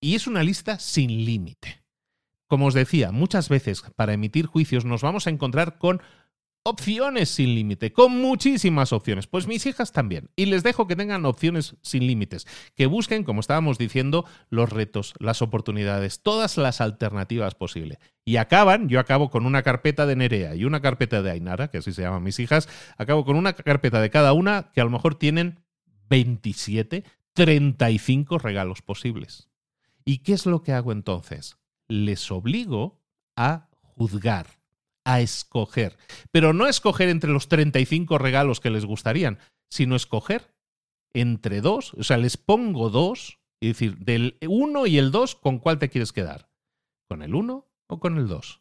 Y 0.00 0.14
es 0.14 0.26
una 0.26 0.42
lista 0.42 0.78
sin 0.78 1.26
límite. 1.26 1.84
Como 2.46 2.64
os 2.64 2.72
decía, 2.72 3.12
muchas 3.12 3.50
veces 3.50 3.82
para 3.94 4.14
emitir 4.14 4.46
juicios 4.46 4.86
nos 4.86 5.02
vamos 5.02 5.26
a 5.26 5.30
encontrar 5.30 5.76
con 5.76 6.00
opciones 6.64 7.28
sin 7.28 7.54
límite, 7.54 7.92
con 7.92 8.20
muchísimas 8.20 8.92
opciones. 8.92 9.26
Pues 9.26 9.46
mis 9.46 9.66
hijas 9.66 9.92
también. 9.92 10.30
Y 10.36 10.46
les 10.46 10.62
dejo 10.62 10.86
que 10.86 10.96
tengan 10.96 11.24
opciones 11.24 11.76
sin 11.82 12.06
límites, 12.06 12.46
que 12.74 12.86
busquen, 12.86 13.24
como 13.24 13.40
estábamos 13.40 13.78
diciendo, 13.78 14.24
los 14.48 14.70
retos, 14.70 15.14
las 15.18 15.42
oportunidades, 15.42 16.22
todas 16.22 16.56
las 16.56 16.80
alternativas 16.80 17.54
posibles. 17.54 17.98
Y 18.24 18.36
acaban, 18.36 18.88
yo 18.88 19.00
acabo 19.00 19.30
con 19.30 19.46
una 19.46 19.62
carpeta 19.62 20.06
de 20.06 20.16
Nerea 20.16 20.54
y 20.54 20.64
una 20.64 20.80
carpeta 20.80 21.22
de 21.22 21.30
Ainara, 21.32 21.68
que 21.68 21.78
así 21.78 21.92
se 21.92 22.02
llaman 22.02 22.22
mis 22.22 22.38
hijas, 22.38 22.68
acabo 22.96 23.24
con 23.24 23.36
una 23.36 23.54
carpeta 23.54 24.00
de 24.00 24.10
cada 24.10 24.32
una 24.32 24.70
que 24.72 24.80
a 24.80 24.84
lo 24.84 24.90
mejor 24.90 25.16
tienen 25.16 25.60
27, 26.10 27.04
35 27.32 28.38
regalos 28.38 28.82
posibles. 28.82 29.48
¿Y 30.04 30.18
qué 30.18 30.34
es 30.34 30.46
lo 30.46 30.62
que 30.62 30.72
hago 30.72 30.92
entonces? 30.92 31.56
Les 31.88 32.30
obligo 32.30 33.00
a 33.36 33.68
juzgar 33.80 34.61
a 35.04 35.20
escoger. 35.20 35.96
Pero 36.30 36.52
no 36.52 36.66
escoger 36.66 37.08
entre 37.08 37.30
los 37.30 37.48
35 37.48 38.18
regalos 38.18 38.60
que 38.60 38.70
les 38.70 38.84
gustarían, 38.84 39.38
sino 39.70 39.96
escoger 39.96 40.54
entre 41.14 41.60
dos. 41.60 41.94
O 41.94 42.02
sea, 42.02 42.18
les 42.18 42.36
pongo 42.36 42.90
dos 42.90 43.38
y 43.60 43.68
decir, 43.68 43.98
del 43.98 44.38
1 44.46 44.86
y 44.86 44.98
el 44.98 45.12
2, 45.12 45.36
¿con 45.36 45.58
cuál 45.58 45.78
te 45.78 45.88
quieres 45.88 46.12
quedar? 46.12 46.50
¿Con 47.08 47.22
el 47.22 47.34
1 47.34 47.64
o 47.88 48.00
con 48.00 48.18
el 48.18 48.26
2? 48.26 48.60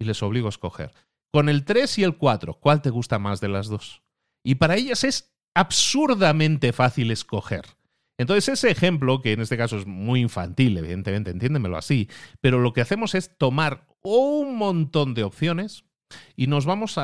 Y 0.00 0.06
les 0.06 0.22
obligo 0.22 0.46
a 0.46 0.50
escoger. 0.50 0.94
Con 1.30 1.48
el 1.48 1.64
3 1.64 1.98
y 1.98 2.02
el 2.02 2.16
4, 2.16 2.54
¿cuál 2.54 2.80
te 2.80 2.90
gusta 2.90 3.18
más 3.18 3.40
de 3.40 3.48
las 3.48 3.68
dos? 3.68 4.02
Y 4.42 4.54
para 4.54 4.76
ellas 4.76 5.04
es 5.04 5.34
absurdamente 5.54 6.72
fácil 6.72 7.10
escoger. 7.10 7.64
Entonces 8.18 8.48
ese 8.48 8.70
ejemplo, 8.70 9.20
que 9.20 9.32
en 9.32 9.40
este 9.40 9.56
caso 9.56 9.76
es 9.76 9.86
muy 9.86 10.20
infantil, 10.20 10.78
evidentemente, 10.78 11.30
entiéndemelo 11.30 11.76
así, 11.76 12.08
pero 12.40 12.58
lo 12.58 12.72
que 12.72 12.80
hacemos 12.80 13.14
es 13.14 13.36
tomar 13.36 13.86
un 14.02 14.56
montón 14.56 15.14
de 15.14 15.24
opciones 15.24 15.84
y 16.36 16.46
nos 16.46 16.66
vamos, 16.66 16.96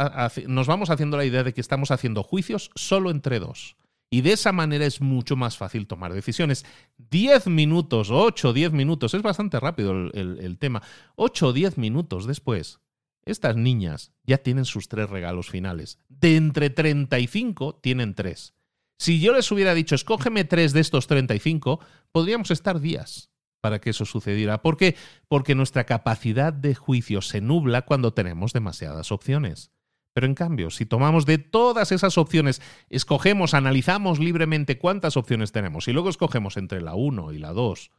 nos 0.46 0.66
vamos 0.66 0.90
haciendo 0.90 1.16
la 1.16 1.24
idea 1.24 1.44
de 1.44 1.54
que 1.54 1.60
estamos 1.60 1.90
haciendo 1.90 2.22
juicios 2.22 2.70
solo 2.74 3.10
entre 3.10 3.38
dos. 3.38 3.76
Y 4.10 4.22
de 4.22 4.32
esa 4.32 4.52
manera 4.52 4.86
es 4.86 5.00
mucho 5.00 5.36
más 5.36 5.58
fácil 5.58 5.86
tomar 5.86 6.14
decisiones. 6.14 6.64
Diez 6.96 7.46
minutos, 7.46 8.08
ocho 8.10 8.50
o 8.50 8.52
diez 8.52 8.72
minutos, 8.72 9.12
es 9.12 9.22
bastante 9.22 9.60
rápido 9.60 9.92
el, 9.92 10.58
tema. 10.58 10.82
Ocho 11.14 11.48
o 11.48 11.52
diez 11.52 11.76
minutos 11.76 12.26
después, 12.26 12.80
estas 13.26 13.56
niñas 13.56 14.12
ya 14.24 14.38
tienen 14.38 14.64
sus 14.64 14.88
tres 14.88 15.10
regalos 15.10 15.50
finales. 15.50 15.98
De 16.08 16.36
entre 16.36 16.70
35 16.70 17.80
tienen 17.82 18.14
tres. 18.14 18.54
Si 18.98 19.20
yo 19.20 19.34
les 19.34 19.52
hubiera 19.52 19.74
dicho, 19.74 19.94
escógeme 19.94 20.44
tres 20.44 20.72
de 20.72 20.80
estos 20.80 21.06
35, 21.06 21.78
podríamos 22.10 22.50
estar 22.50 22.80
días 22.80 23.27
para 23.60 23.80
que 23.80 23.90
eso 23.90 24.04
sucediera. 24.04 24.62
¿Por 24.62 24.76
qué? 24.76 24.96
Porque 25.28 25.54
nuestra 25.54 25.84
capacidad 25.84 26.52
de 26.52 26.74
juicio 26.74 27.22
se 27.22 27.40
nubla 27.40 27.82
cuando 27.82 28.12
tenemos 28.12 28.52
demasiadas 28.52 29.12
opciones. 29.12 29.72
Pero 30.14 30.26
en 30.26 30.34
cambio, 30.34 30.70
si 30.70 30.84
tomamos 30.86 31.26
de 31.26 31.38
todas 31.38 31.92
esas 31.92 32.18
opciones, 32.18 32.60
escogemos, 32.88 33.54
analizamos 33.54 34.18
libremente 34.18 34.78
cuántas 34.78 35.16
opciones 35.16 35.52
tenemos 35.52 35.86
y 35.86 35.92
luego 35.92 36.08
escogemos 36.08 36.56
entre 36.56 36.80
la 36.80 36.94
1 36.94 37.32
y 37.32 37.38
la 37.38 37.52
2 37.52 37.90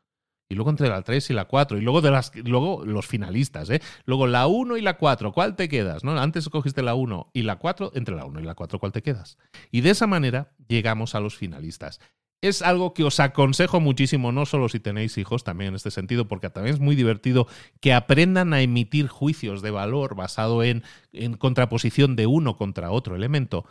y 0.49 0.55
luego 0.55 0.71
entre 0.71 0.89
la 0.89 1.03
3 1.03 1.29
y 1.29 1.33
la 1.33 1.45
4, 1.45 1.77
y 1.77 1.81
luego, 1.81 2.01
de 2.01 2.09
las, 2.09 2.35
luego 2.35 2.83
los 2.83 3.05
finalistas, 3.05 3.69
¿eh? 3.69 3.81
Luego 4.05 4.25
la 4.25 4.47
1 4.47 4.77
y 4.77 4.81
la 4.81 4.97
4, 4.97 5.31
¿cuál 5.31 5.55
te 5.55 5.69
quedas? 5.69 6.03
¿No? 6.03 6.19
Antes 6.19 6.45
escogiste 6.45 6.81
la 6.81 6.95
1 6.95 7.29
y 7.33 7.43
la 7.43 7.57
4, 7.57 7.91
entre 7.93 8.15
la 8.15 8.25
1 8.25 8.39
y 8.39 8.43
la 8.43 8.55
4, 8.55 8.79
¿cuál 8.79 8.91
te 8.91 9.03
quedas? 9.03 9.37
Y 9.71 9.81
de 9.81 9.91
esa 9.91 10.07
manera 10.07 10.55
llegamos 10.67 11.13
a 11.13 11.19
los 11.19 11.37
finalistas. 11.37 11.99
Es 12.41 12.61
algo 12.61 12.93
que 12.93 13.03
os 13.03 13.19
aconsejo 13.19 13.81
muchísimo, 13.81 14.31
no 14.31 14.45
solo 14.45 14.69
si 14.69 14.79
tenéis 14.79 15.17
hijos, 15.17 15.43
también 15.43 15.69
en 15.69 15.75
este 15.75 15.91
sentido, 15.91 16.27
porque 16.29 16.49
también 16.49 16.75
es 16.75 16.79
muy 16.79 16.95
divertido 16.95 17.47
que 17.81 17.93
aprendan 17.93 18.53
a 18.53 18.61
emitir 18.61 19.07
juicios 19.07 19.61
de 19.61 19.71
valor 19.71 20.15
basado 20.15 20.63
en, 20.63 20.83
en 21.11 21.35
contraposición 21.35 22.15
de 22.15 22.27
uno 22.27 22.55
contra 22.55 22.91
otro 22.91 23.15
elemento 23.15 23.65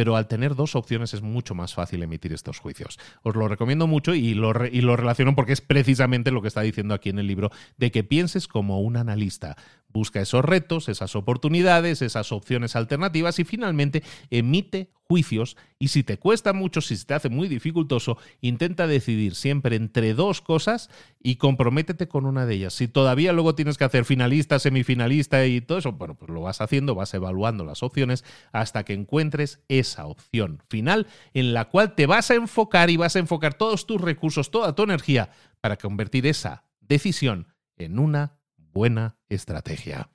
pero 0.00 0.16
al 0.16 0.28
tener 0.28 0.54
dos 0.54 0.76
opciones 0.76 1.12
es 1.12 1.20
mucho 1.20 1.54
más 1.54 1.74
fácil 1.74 2.02
emitir 2.02 2.32
estos 2.32 2.58
juicios. 2.58 2.98
Os 3.22 3.36
lo 3.36 3.48
recomiendo 3.48 3.86
mucho 3.86 4.14
y 4.14 4.32
lo, 4.32 4.64
y 4.64 4.80
lo 4.80 4.96
relaciono 4.96 5.34
porque 5.34 5.52
es 5.52 5.60
precisamente 5.60 6.30
lo 6.30 6.40
que 6.40 6.48
está 6.48 6.62
diciendo 6.62 6.94
aquí 6.94 7.10
en 7.10 7.18
el 7.18 7.26
libro, 7.26 7.50
de 7.76 7.90
que 7.90 8.02
pienses 8.02 8.48
como 8.48 8.80
un 8.80 8.96
analista. 8.96 9.56
Busca 9.88 10.22
esos 10.22 10.42
retos, 10.42 10.88
esas 10.88 11.14
oportunidades, 11.16 12.00
esas 12.00 12.32
opciones 12.32 12.76
alternativas 12.76 13.38
y 13.40 13.44
finalmente 13.44 14.02
emite 14.30 14.90
juicios 15.10 15.56
y 15.80 15.88
si 15.88 16.04
te 16.04 16.20
cuesta 16.20 16.52
mucho, 16.52 16.80
si 16.80 16.96
se 16.96 17.04
te 17.04 17.14
hace 17.14 17.28
muy 17.28 17.48
dificultoso, 17.48 18.16
intenta 18.40 18.86
decidir 18.86 19.34
siempre 19.34 19.74
entre 19.74 20.14
dos 20.14 20.40
cosas 20.40 20.88
y 21.20 21.34
comprométete 21.34 22.06
con 22.06 22.26
una 22.26 22.46
de 22.46 22.54
ellas. 22.54 22.74
Si 22.74 22.86
todavía 22.86 23.32
luego 23.32 23.56
tienes 23.56 23.76
que 23.76 23.82
hacer 23.82 24.04
finalista, 24.04 24.60
semifinalista 24.60 25.44
y 25.46 25.62
todo 25.62 25.78
eso, 25.78 25.90
bueno, 25.90 26.14
pues 26.14 26.30
lo 26.30 26.42
vas 26.42 26.60
haciendo, 26.60 26.94
vas 26.94 27.12
evaluando 27.12 27.64
las 27.64 27.82
opciones 27.82 28.24
hasta 28.52 28.84
que 28.84 28.92
encuentres 28.92 29.58
esa 29.66 30.06
opción 30.06 30.62
final 30.68 31.08
en 31.34 31.54
la 31.54 31.64
cual 31.64 31.96
te 31.96 32.06
vas 32.06 32.30
a 32.30 32.36
enfocar 32.36 32.88
y 32.88 32.96
vas 32.96 33.16
a 33.16 33.18
enfocar 33.18 33.54
todos 33.54 33.88
tus 33.88 34.00
recursos, 34.00 34.52
toda 34.52 34.76
tu 34.76 34.84
energía 34.84 35.30
para 35.60 35.76
convertir 35.76 36.24
esa 36.28 36.62
decisión 36.78 37.48
en 37.76 37.98
una 37.98 38.38
buena 38.56 39.16
estrategia. 39.28 40.08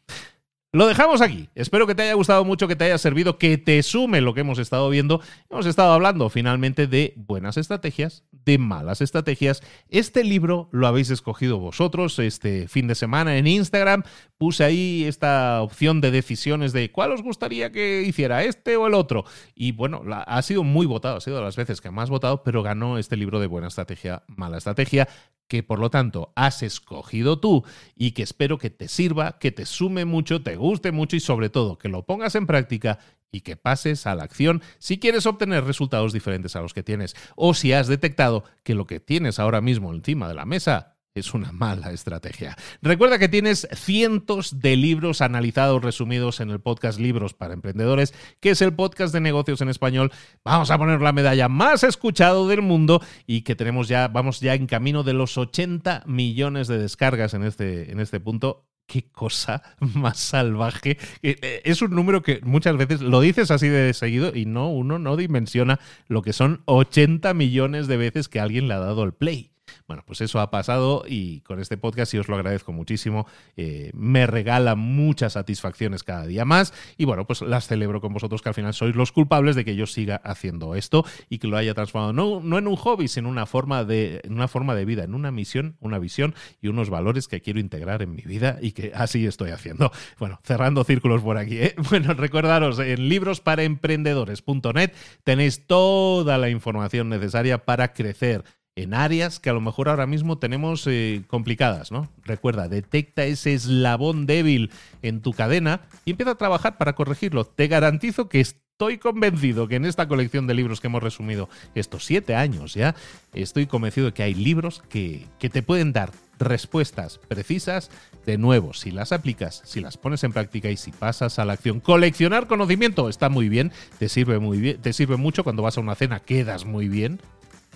Lo 0.76 0.88
dejamos 0.88 1.22
aquí. 1.22 1.48
Espero 1.56 1.88
que 1.88 1.96
te 1.96 2.02
haya 2.02 2.16
gustado 2.16 2.44
mucho, 2.44 2.68
que 2.68 2.76
te 2.76 2.84
haya 2.84 2.98
servido, 2.98 3.38
que 3.38 3.58
te 3.58 3.82
sume 3.82 4.20
lo 4.20 4.34
que 4.34 4.42
hemos 4.42 4.60
estado 4.60 4.90
viendo. 4.90 5.22
Hemos 5.50 5.68
estado 5.68 5.94
hablando 5.94 6.30
finalmente 6.30 6.86
de 6.86 7.14
buenas 7.16 7.56
estrategias, 7.56 8.26
de 8.34 8.58
malas 8.58 9.00
estrategias. 9.00 9.64
Este 9.88 10.26
libro 10.26 10.68
lo 10.74 10.86
habéis 10.88 11.12
escogido 11.12 11.60
vosotros 11.60 12.20
este 12.20 12.68
fin 12.68 12.88
de 12.88 12.96
semana 12.96 13.38
en 13.38 13.48
Instagram. 13.48 14.04
Puse 14.38 14.66
ahí 14.66 15.06
esta 15.06 15.62
opción 15.62 16.02
de 16.02 16.12
decisiones 16.12 16.74
de 16.74 16.92
cuál 16.92 17.14
os 17.14 17.24
gustaría 17.24 17.72
que 17.72 18.02
hiciera, 18.02 18.44
este 18.44 18.76
o 18.76 18.86
el 18.86 18.96
otro. 18.96 19.24
Y 19.56 19.72
bueno, 19.72 20.04
ha 20.28 20.42
sido 20.42 20.66
muy 20.66 20.86
votado, 20.86 21.16
ha 21.16 21.22
sido 21.22 21.38
de 21.38 21.44
las 21.44 21.56
veces 21.56 21.80
que 21.80 21.90
más 21.90 22.10
votado, 22.10 22.44
pero 22.44 22.64
ganó 22.64 22.98
este 22.98 23.16
libro 23.16 23.40
de 23.40 23.48
buena 23.48 23.70
estrategia, 23.70 24.24
mala 24.28 24.58
estrategia 24.58 25.08
que 25.48 25.64
por 25.64 25.80
lo 25.80 25.90
tanto 25.90 26.34
has 26.36 26.64
escogido 26.64 27.40
tú 27.40 27.64
y 27.96 28.12
que 28.12 28.24
espero 28.24 28.58
que 28.58 28.70
te 28.70 28.88
sirva, 28.88 29.38
que 29.40 29.52
te 29.52 29.66
sume 29.66 30.06
mucho, 30.06 30.42
te 30.42 30.56
guste 30.56 30.92
mucho 30.92 31.16
y 31.16 31.20
sobre 31.20 31.50
todo 31.50 31.78
que 31.78 31.90
lo 31.90 32.06
pongas 32.06 32.36
en 32.36 32.48
práctica 32.48 33.00
y 33.32 33.42
que 33.42 33.58
pases 33.58 34.08
a 34.08 34.16
la 34.16 34.24
acción 34.24 34.62
si 34.80 35.00
quieres 35.00 35.26
obtener 35.26 35.64
resultados 35.66 36.14
diferentes 36.14 36.56
a 36.56 36.62
los 36.62 36.74
que 36.74 36.84
tienes. 36.84 37.16
O 37.36 37.54
si 37.54 37.74
has 37.74 37.88
detectado 37.88 38.44
que 38.64 38.76
lo 38.76 38.88
que 38.88 39.00
tienes 39.00 39.40
ahora 39.40 39.62
mismo 39.62 39.94
encima 39.94 40.28
de 40.28 40.36
la 40.36 40.46
mesa 40.46 40.95
es 41.16 41.34
una 41.34 41.54
mala 41.54 41.92
estrategia. 41.92 42.58
Recuerda 42.82 43.18
que 43.18 43.30
tienes 43.30 43.70
cientos 43.74 44.60
de 44.60 44.76
libros 44.76 45.22
analizados, 45.22 45.82
resumidos 45.82 46.42
en 46.42 46.50
el 46.50 46.60
podcast 46.60 47.00
Libros 47.00 47.34
para 47.34 47.54
Emprendedores, 47.54 48.14
que 48.42 48.50
es 48.50 48.62
el 48.62 48.74
podcast 48.74 49.14
de 49.14 49.22
negocios 49.22 49.62
en 49.62 49.70
español. 49.70 50.12
Vamos 50.44 50.72
a 50.72 50.78
poner 50.78 51.00
la 51.00 51.14
medalla 51.14 51.48
más 51.48 51.86
escuchado 51.86 52.50
del 52.50 52.62
mundo 52.62 53.02
y 53.26 53.42
que 53.42 53.56
tenemos 53.56 53.88
ya, 53.88 54.10
vamos 54.10 54.42
ya 54.42 54.56
en 54.56 54.68
camino 54.68 55.04
de 55.04 55.14
los 55.14 55.38
80 55.38 56.04
millones 56.06 56.68
de 56.68 56.80
descargas 56.80 57.34
en 57.34 57.44
este, 57.44 57.94
en 57.94 58.02
este 58.02 58.20
punto 58.20 58.68
qué 58.86 59.10
cosa 59.10 59.64
más 59.80 60.20
salvaje. 60.20 60.98
Eh, 61.24 61.62
es 61.64 61.82
un 61.82 61.92
número 61.92 62.24
que 62.24 62.42
muchas 62.44 62.76
veces 62.76 63.00
lo 63.00 63.22
dices 63.22 63.52
así 63.52 63.70
de 63.70 63.94
seguido 63.94 64.36
y 64.36 64.46
no, 64.46 64.70
uno 64.70 65.00
no 65.00 65.16
dimensiona 65.16 65.80
lo 66.10 66.22
que 66.22 66.34
son 66.34 66.62
80 66.66 67.34
millones 67.34 67.88
de 67.88 67.96
veces 67.96 68.28
que 68.28 68.42
alguien 68.42 68.68
le 68.68 68.74
ha 68.74 68.80
dado 68.80 69.06
el 69.06 69.14
play. 69.14 69.55
Bueno, 69.88 70.04
pues 70.06 70.22
eso 70.22 70.40
ha 70.40 70.50
pasado 70.50 71.04
y 71.08 71.42
con 71.42 71.60
este 71.60 71.78
podcast, 71.78 72.14
y 72.14 72.18
os 72.18 72.28
lo 72.28 72.36
agradezco 72.36 72.72
muchísimo, 72.72 73.28
eh, 73.56 73.92
me 73.94 74.26
regala 74.26 74.76
muchas 74.76 75.34
satisfacciones 75.34 76.04
cada 76.04 76.26
día 76.26 76.44
más 76.44 76.74
y 76.98 77.06
bueno, 77.06 77.28
pues 77.28 77.42
las 77.42 77.68
celebro 77.68 78.02
con 78.02 78.14
vosotros 78.14 78.42
que 78.42 78.50
al 78.50 78.56
final 78.56 78.74
sois 78.74 78.96
los 78.96 79.12
culpables 79.12 79.56
de 79.56 79.64
que 79.64 79.76
yo 79.76 79.86
siga 79.86 80.16
haciendo 80.24 80.76
esto 80.76 81.06
y 81.30 81.38
que 81.38 81.48
lo 81.48 81.58
haya 81.58 81.74
transformado 81.74 82.14
no, 82.14 82.40
no 82.42 82.58
en 82.58 82.68
un 82.68 82.76
hobby, 82.76 83.08
sino 83.08 83.28
en 83.28 83.34
una, 83.34 83.46
forma 83.46 83.84
de, 83.84 84.22
una 84.30 84.48
forma 84.48 84.76
de 84.76 84.86
vida, 84.86 85.04
en 85.04 85.14
una 85.14 85.32
misión, 85.32 85.78
una 85.80 86.00
visión 86.00 86.36
y 86.62 86.68
unos 86.68 86.90
valores 86.90 87.28
que 87.28 87.42
quiero 87.42 87.60
integrar 87.60 88.02
en 88.02 88.16
mi 88.16 88.22
vida 88.24 88.58
y 88.62 88.72
que 88.72 88.92
así 88.96 89.26
estoy 89.26 89.52
haciendo. 89.52 89.92
Bueno, 90.20 90.40
cerrando 90.44 90.84
círculos 90.84 91.22
por 91.22 91.38
aquí. 91.38 91.58
¿eh? 91.58 91.76
Bueno, 91.90 92.14
recordaros, 92.14 92.80
en 92.80 93.08
librosparaemprendedores.net 93.08 94.92
tenéis 95.24 95.66
toda 95.68 96.38
la 96.38 96.50
información 96.50 97.10
necesaria 97.10 97.64
para 97.64 97.94
crecer 97.94 98.44
en 98.76 98.94
áreas 98.94 99.40
que 99.40 99.50
a 99.50 99.54
lo 99.54 99.62
mejor 99.62 99.88
ahora 99.88 100.06
mismo 100.06 100.38
tenemos 100.38 100.86
eh, 100.88 101.24
complicadas, 101.28 101.92
¿no? 101.92 102.10
Recuerda, 102.24 102.68
detecta 102.68 103.24
ese 103.24 103.54
eslabón 103.54 104.26
débil 104.26 104.70
en 105.02 105.22
tu 105.22 105.32
cadena 105.32 105.82
y 106.04 106.12
empieza 106.12 106.32
a 106.32 106.36
trabajar 106.36 106.78
para 106.78 106.94
corregirlo. 106.94 107.46
Te 107.46 107.68
garantizo 107.68 108.28
que 108.28 108.42
estoy 108.42 108.98
convencido 108.98 109.70
que 109.70 109.78
en 109.78 109.86
esta 109.86 110.10
colección 110.10 110.48
de 110.48 110.56
libros 110.56 110.82
que 110.82 110.88
hemos 110.88 111.02
resumido 111.02 111.48
estos 111.74 112.04
siete 112.04 112.36
años 112.36 112.74
ya, 112.74 112.96
estoy 113.34 113.66
convencido 113.66 114.08
de 114.08 114.14
que 114.14 114.24
hay 114.24 114.34
libros 114.34 114.84
que, 114.90 115.26
que 115.40 115.50
te 115.50 115.64
pueden 115.64 115.94
dar 115.94 116.12
respuestas 116.40 117.20
precisas. 117.28 117.90
De 118.26 118.38
nuevo, 118.40 118.74
si 118.74 118.90
las 118.90 119.12
aplicas, 119.12 119.62
si 119.66 119.82
las 119.82 119.98
pones 119.98 120.24
en 120.24 120.34
práctica 120.34 120.70
y 120.72 120.78
si 120.78 120.92
pasas 120.92 121.38
a 121.38 121.46
la 121.46 121.54
acción, 121.54 121.80
coleccionar 121.80 122.48
conocimiento 122.48 123.08
está 123.08 123.30
muy 123.30 123.50
bien, 123.50 123.72
te 124.00 124.10
sirve 124.10 124.40
muy 124.40 124.58
bien, 124.58 124.82
te 124.82 124.94
sirve 124.94 125.16
mucho 125.16 125.44
cuando 125.44 125.62
vas 125.62 125.78
a 125.78 125.82
una 125.82 125.94
cena, 125.94 126.20
quedas 126.22 126.66
muy 126.66 126.90
bien, 126.90 127.22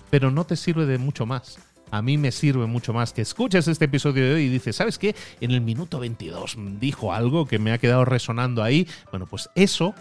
pero 0.10 0.32
no 0.32 0.46
te 0.46 0.56
sirve 0.56 0.86
de 0.86 0.98
mucho 0.98 1.26
más. 1.26 1.60
A 1.92 2.02
mí 2.02 2.18
me 2.18 2.32
sirve 2.32 2.68
mucho 2.68 2.94
más 2.94 3.14
que 3.14 3.22
escuches 3.22 3.68
este 3.68 3.86
episodio 3.86 4.24
de 4.24 4.34
hoy 4.36 4.44
y 4.44 4.50
dices, 4.50 4.76
¿sabes 4.76 5.00
qué? 5.00 5.16
En 5.42 5.52
el 5.52 5.62
minuto 5.62 6.00
22 6.00 6.58
dijo 6.80 7.14
algo 7.14 7.48
que 7.48 7.60
me 7.60 7.72
ha 7.72 7.80
quedado 7.80 8.06
resonando 8.06 8.64
ahí. 8.64 8.88
Bueno, 9.12 9.26
pues 9.26 9.50
eso 9.56 9.96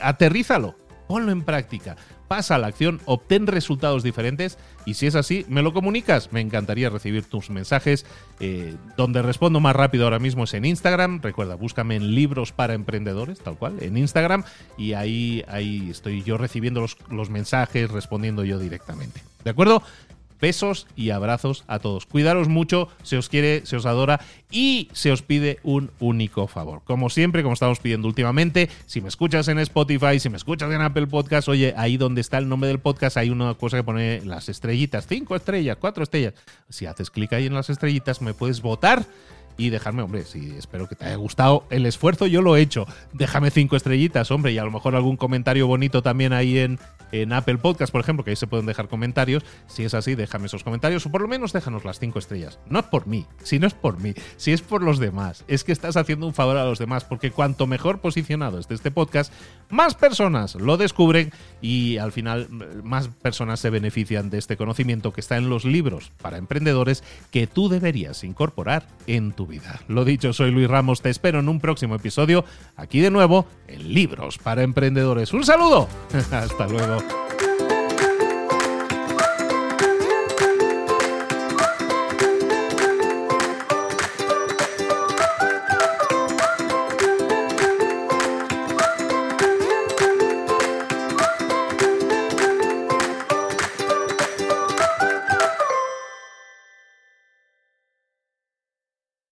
aterrízalo, 0.00 0.76
ponlo 1.06 1.32
en 1.32 1.42
práctica, 1.42 1.96
pasa 2.28 2.54
a 2.54 2.58
la 2.58 2.68
acción, 2.68 3.00
obtén 3.04 3.46
resultados 3.46 4.02
diferentes 4.02 4.58
y 4.86 4.94
si 4.94 5.06
es 5.06 5.14
así, 5.14 5.44
me 5.48 5.62
lo 5.62 5.72
comunicas. 5.72 6.32
Me 6.32 6.40
encantaría 6.40 6.90
recibir 6.90 7.24
tus 7.24 7.50
mensajes. 7.50 8.06
Eh, 8.40 8.74
donde 8.96 9.22
respondo 9.22 9.60
más 9.60 9.76
rápido 9.76 10.04
ahora 10.04 10.18
mismo 10.18 10.44
es 10.44 10.54
en 10.54 10.64
Instagram. 10.64 11.20
Recuerda, 11.22 11.54
búscame 11.54 11.96
en 11.96 12.14
libros 12.14 12.52
para 12.52 12.74
emprendedores, 12.74 13.40
tal 13.40 13.56
cual, 13.56 13.76
en 13.80 13.96
Instagram 13.96 14.44
y 14.76 14.94
ahí, 14.94 15.44
ahí 15.46 15.90
estoy 15.90 16.22
yo 16.22 16.38
recibiendo 16.38 16.80
los, 16.80 16.96
los 17.10 17.30
mensajes, 17.30 17.90
respondiendo 17.90 18.44
yo 18.44 18.58
directamente. 18.58 19.20
¿De 19.44 19.50
acuerdo? 19.50 19.82
Besos 20.40 20.88
y 20.96 21.10
abrazos 21.10 21.62
a 21.68 21.78
todos. 21.78 22.04
Cuidaros 22.04 22.48
mucho, 22.48 22.88
se 23.04 23.16
os 23.16 23.28
quiere, 23.28 23.64
se 23.64 23.76
os 23.76 23.86
adora 23.86 24.20
y 24.50 24.88
se 24.92 25.12
os 25.12 25.22
pide 25.22 25.60
un 25.62 25.92
único 26.00 26.48
favor. 26.48 26.82
Como 26.84 27.10
siempre, 27.10 27.44
como 27.44 27.54
estamos 27.54 27.78
pidiendo 27.78 28.08
últimamente, 28.08 28.68
si 28.86 29.00
me 29.00 29.08
escuchas 29.08 29.46
en 29.46 29.60
Spotify, 29.60 30.18
si 30.18 30.30
me 30.30 30.36
escuchas 30.36 30.72
en 30.72 30.80
Apple 30.80 31.06
Podcast, 31.06 31.48
oye, 31.48 31.74
ahí 31.76 31.96
donde 31.96 32.20
está 32.20 32.38
el 32.38 32.48
nombre 32.48 32.66
del 32.66 32.80
podcast 32.80 33.18
hay 33.18 33.30
una 33.30 33.54
cosa 33.54 33.76
que 33.76 33.84
pone 33.84 34.20
las 34.24 34.48
estrellitas, 34.48 35.06
cinco 35.06 35.36
estrellas, 35.36 35.76
cuatro 35.78 36.02
estrellas. 36.02 36.34
Si 36.68 36.86
haces 36.86 37.10
clic 37.12 37.32
ahí 37.34 37.46
en 37.46 37.54
las 37.54 37.70
estrellitas, 37.70 38.20
me 38.20 38.34
puedes 38.34 38.62
votar 38.62 39.06
y 39.56 39.70
dejarme, 39.70 40.02
hombre, 40.02 40.24
si 40.24 40.50
espero 40.56 40.88
que 40.88 40.96
te 40.96 41.04
haya 41.04 41.16
gustado 41.16 41.64
el 41.70 41.86
esfuerzo, 41.86 42.26
yo 42.26 42.42
lo 42.42 42.56
he 42.56 42.60
hecho. 42.60 42.86
Déjame 43.12 43.50
cinco 43.50 43.76
estrellitas, 43.76 44.30
hombre, 44.30 44.52
y 44.52 44.58
a 44.58 44.64
lo 44.64 44.70
mejor 44.70 44.94
algún 44.94 45.16
comentario 45.16 45.66
bonito 45.66 46.02
también 46.02 46.32
ahí 46.32 46.58
en, 46.58 46.78
en 47.12 47.32
Apple 47.32 47.58
Podcast, 47.58 47.92
por 47.92 48.00
ejemplo, 48.00 48.24
que 48.24 48.30
ahí 48.30 48.36
se 48.36 48.46
pueden 48.46 48.66
dejar 48.66 48.88
comentarios. 48.88 49.44
Si 49.66 49.84
es 49.84 49.94
así, 49.94 50.14
déjame 50.14 50.46
esos 50.46 50.64
comentarios 50.64 51.06
o 51.06 51.10
por 51.10 51.20
lo 51.20 51.28
menos 51.28 51.52
déjanos 51.52 51.84
las 51.84 51.98
cinco 51.98 52.18
estrellas. 52.18 52.58
No 52.68 52.80
es 52.80 52.86
por 52.86 53.06
mí, 53.06 53.26
si 53.42 53.58
no 53.58 53.66
es 53.66 53.74
por 53.74 54.00
mí, 54.00 54.14
si 54.36 54.52
es 54.52 54.62
por 54.62 54.82
los 54.82 54.98
demás. 54.98 55.44
Es 55.48 55.64
que 55.64 55.72
estás 55.72 55.96
haciendo 55.96 56.26
un 56.26 56.34
favor 56.34 56.56
a 56.56 56.64
los 56.64 56.78
demás, 56.78 57.04
porque 57.04 57.30
cuanto 57.30 57.66
mejor 57.66 58.00
posicionado 58.00 58.58
esté 58.58 58.74
este 58.74 58.90
podcast, 58.90 59.32
más 59.68 59.94
personas 59.94 60.54
lo 60.54 60.76
descubren 60.76 61.32
y 61.60 61.98
al 61.98 62.12
final 62.12 62.48
más 62.82 63.08
personas 63.08 63.60
se 63.60 63.70
benefician 63.70 64.30
de 64.30 64.38
este 64.38 64.56
conocimiento 64.56 65.12
que 65.12 65.20
está 65.20 65.36
en 65.36 65.48
los 65.48 65.64
libros 65.64 66.10
para 66.20 66.38
emprendedores 66.38 67.04
que 67.30 67.46
tú 67.46 67.68
deberías 67.68 68.24
incorporar 68.24 68.86
en 69.06 69.32
tu 69.32 69.41
vida. 69.46 69.80
Lo 69.88 70.04
dicho, 70.04 70.32
soy 70.32 70.50
Luis 70.50 70.68
Ramos, 70.68 71.02
te 71.02 71.10
espero 71.10 71.40
en 71.40 71.48
un 71.48 71.60
próximo 71.60 71.94
episodio, 71.94 72.44
aquí 72.76 73.00
de 73.00 73.10
nuevo, 73.10 73.46
en 73.68 73.92
Libros 73.92 74.38
para 74.38 74.62
Emprendedores. 74.62 75.32
Un 75.32 75.44
saludo, 75.44 75.88
hasta 76.32 76.66
luego. 76.66 76.98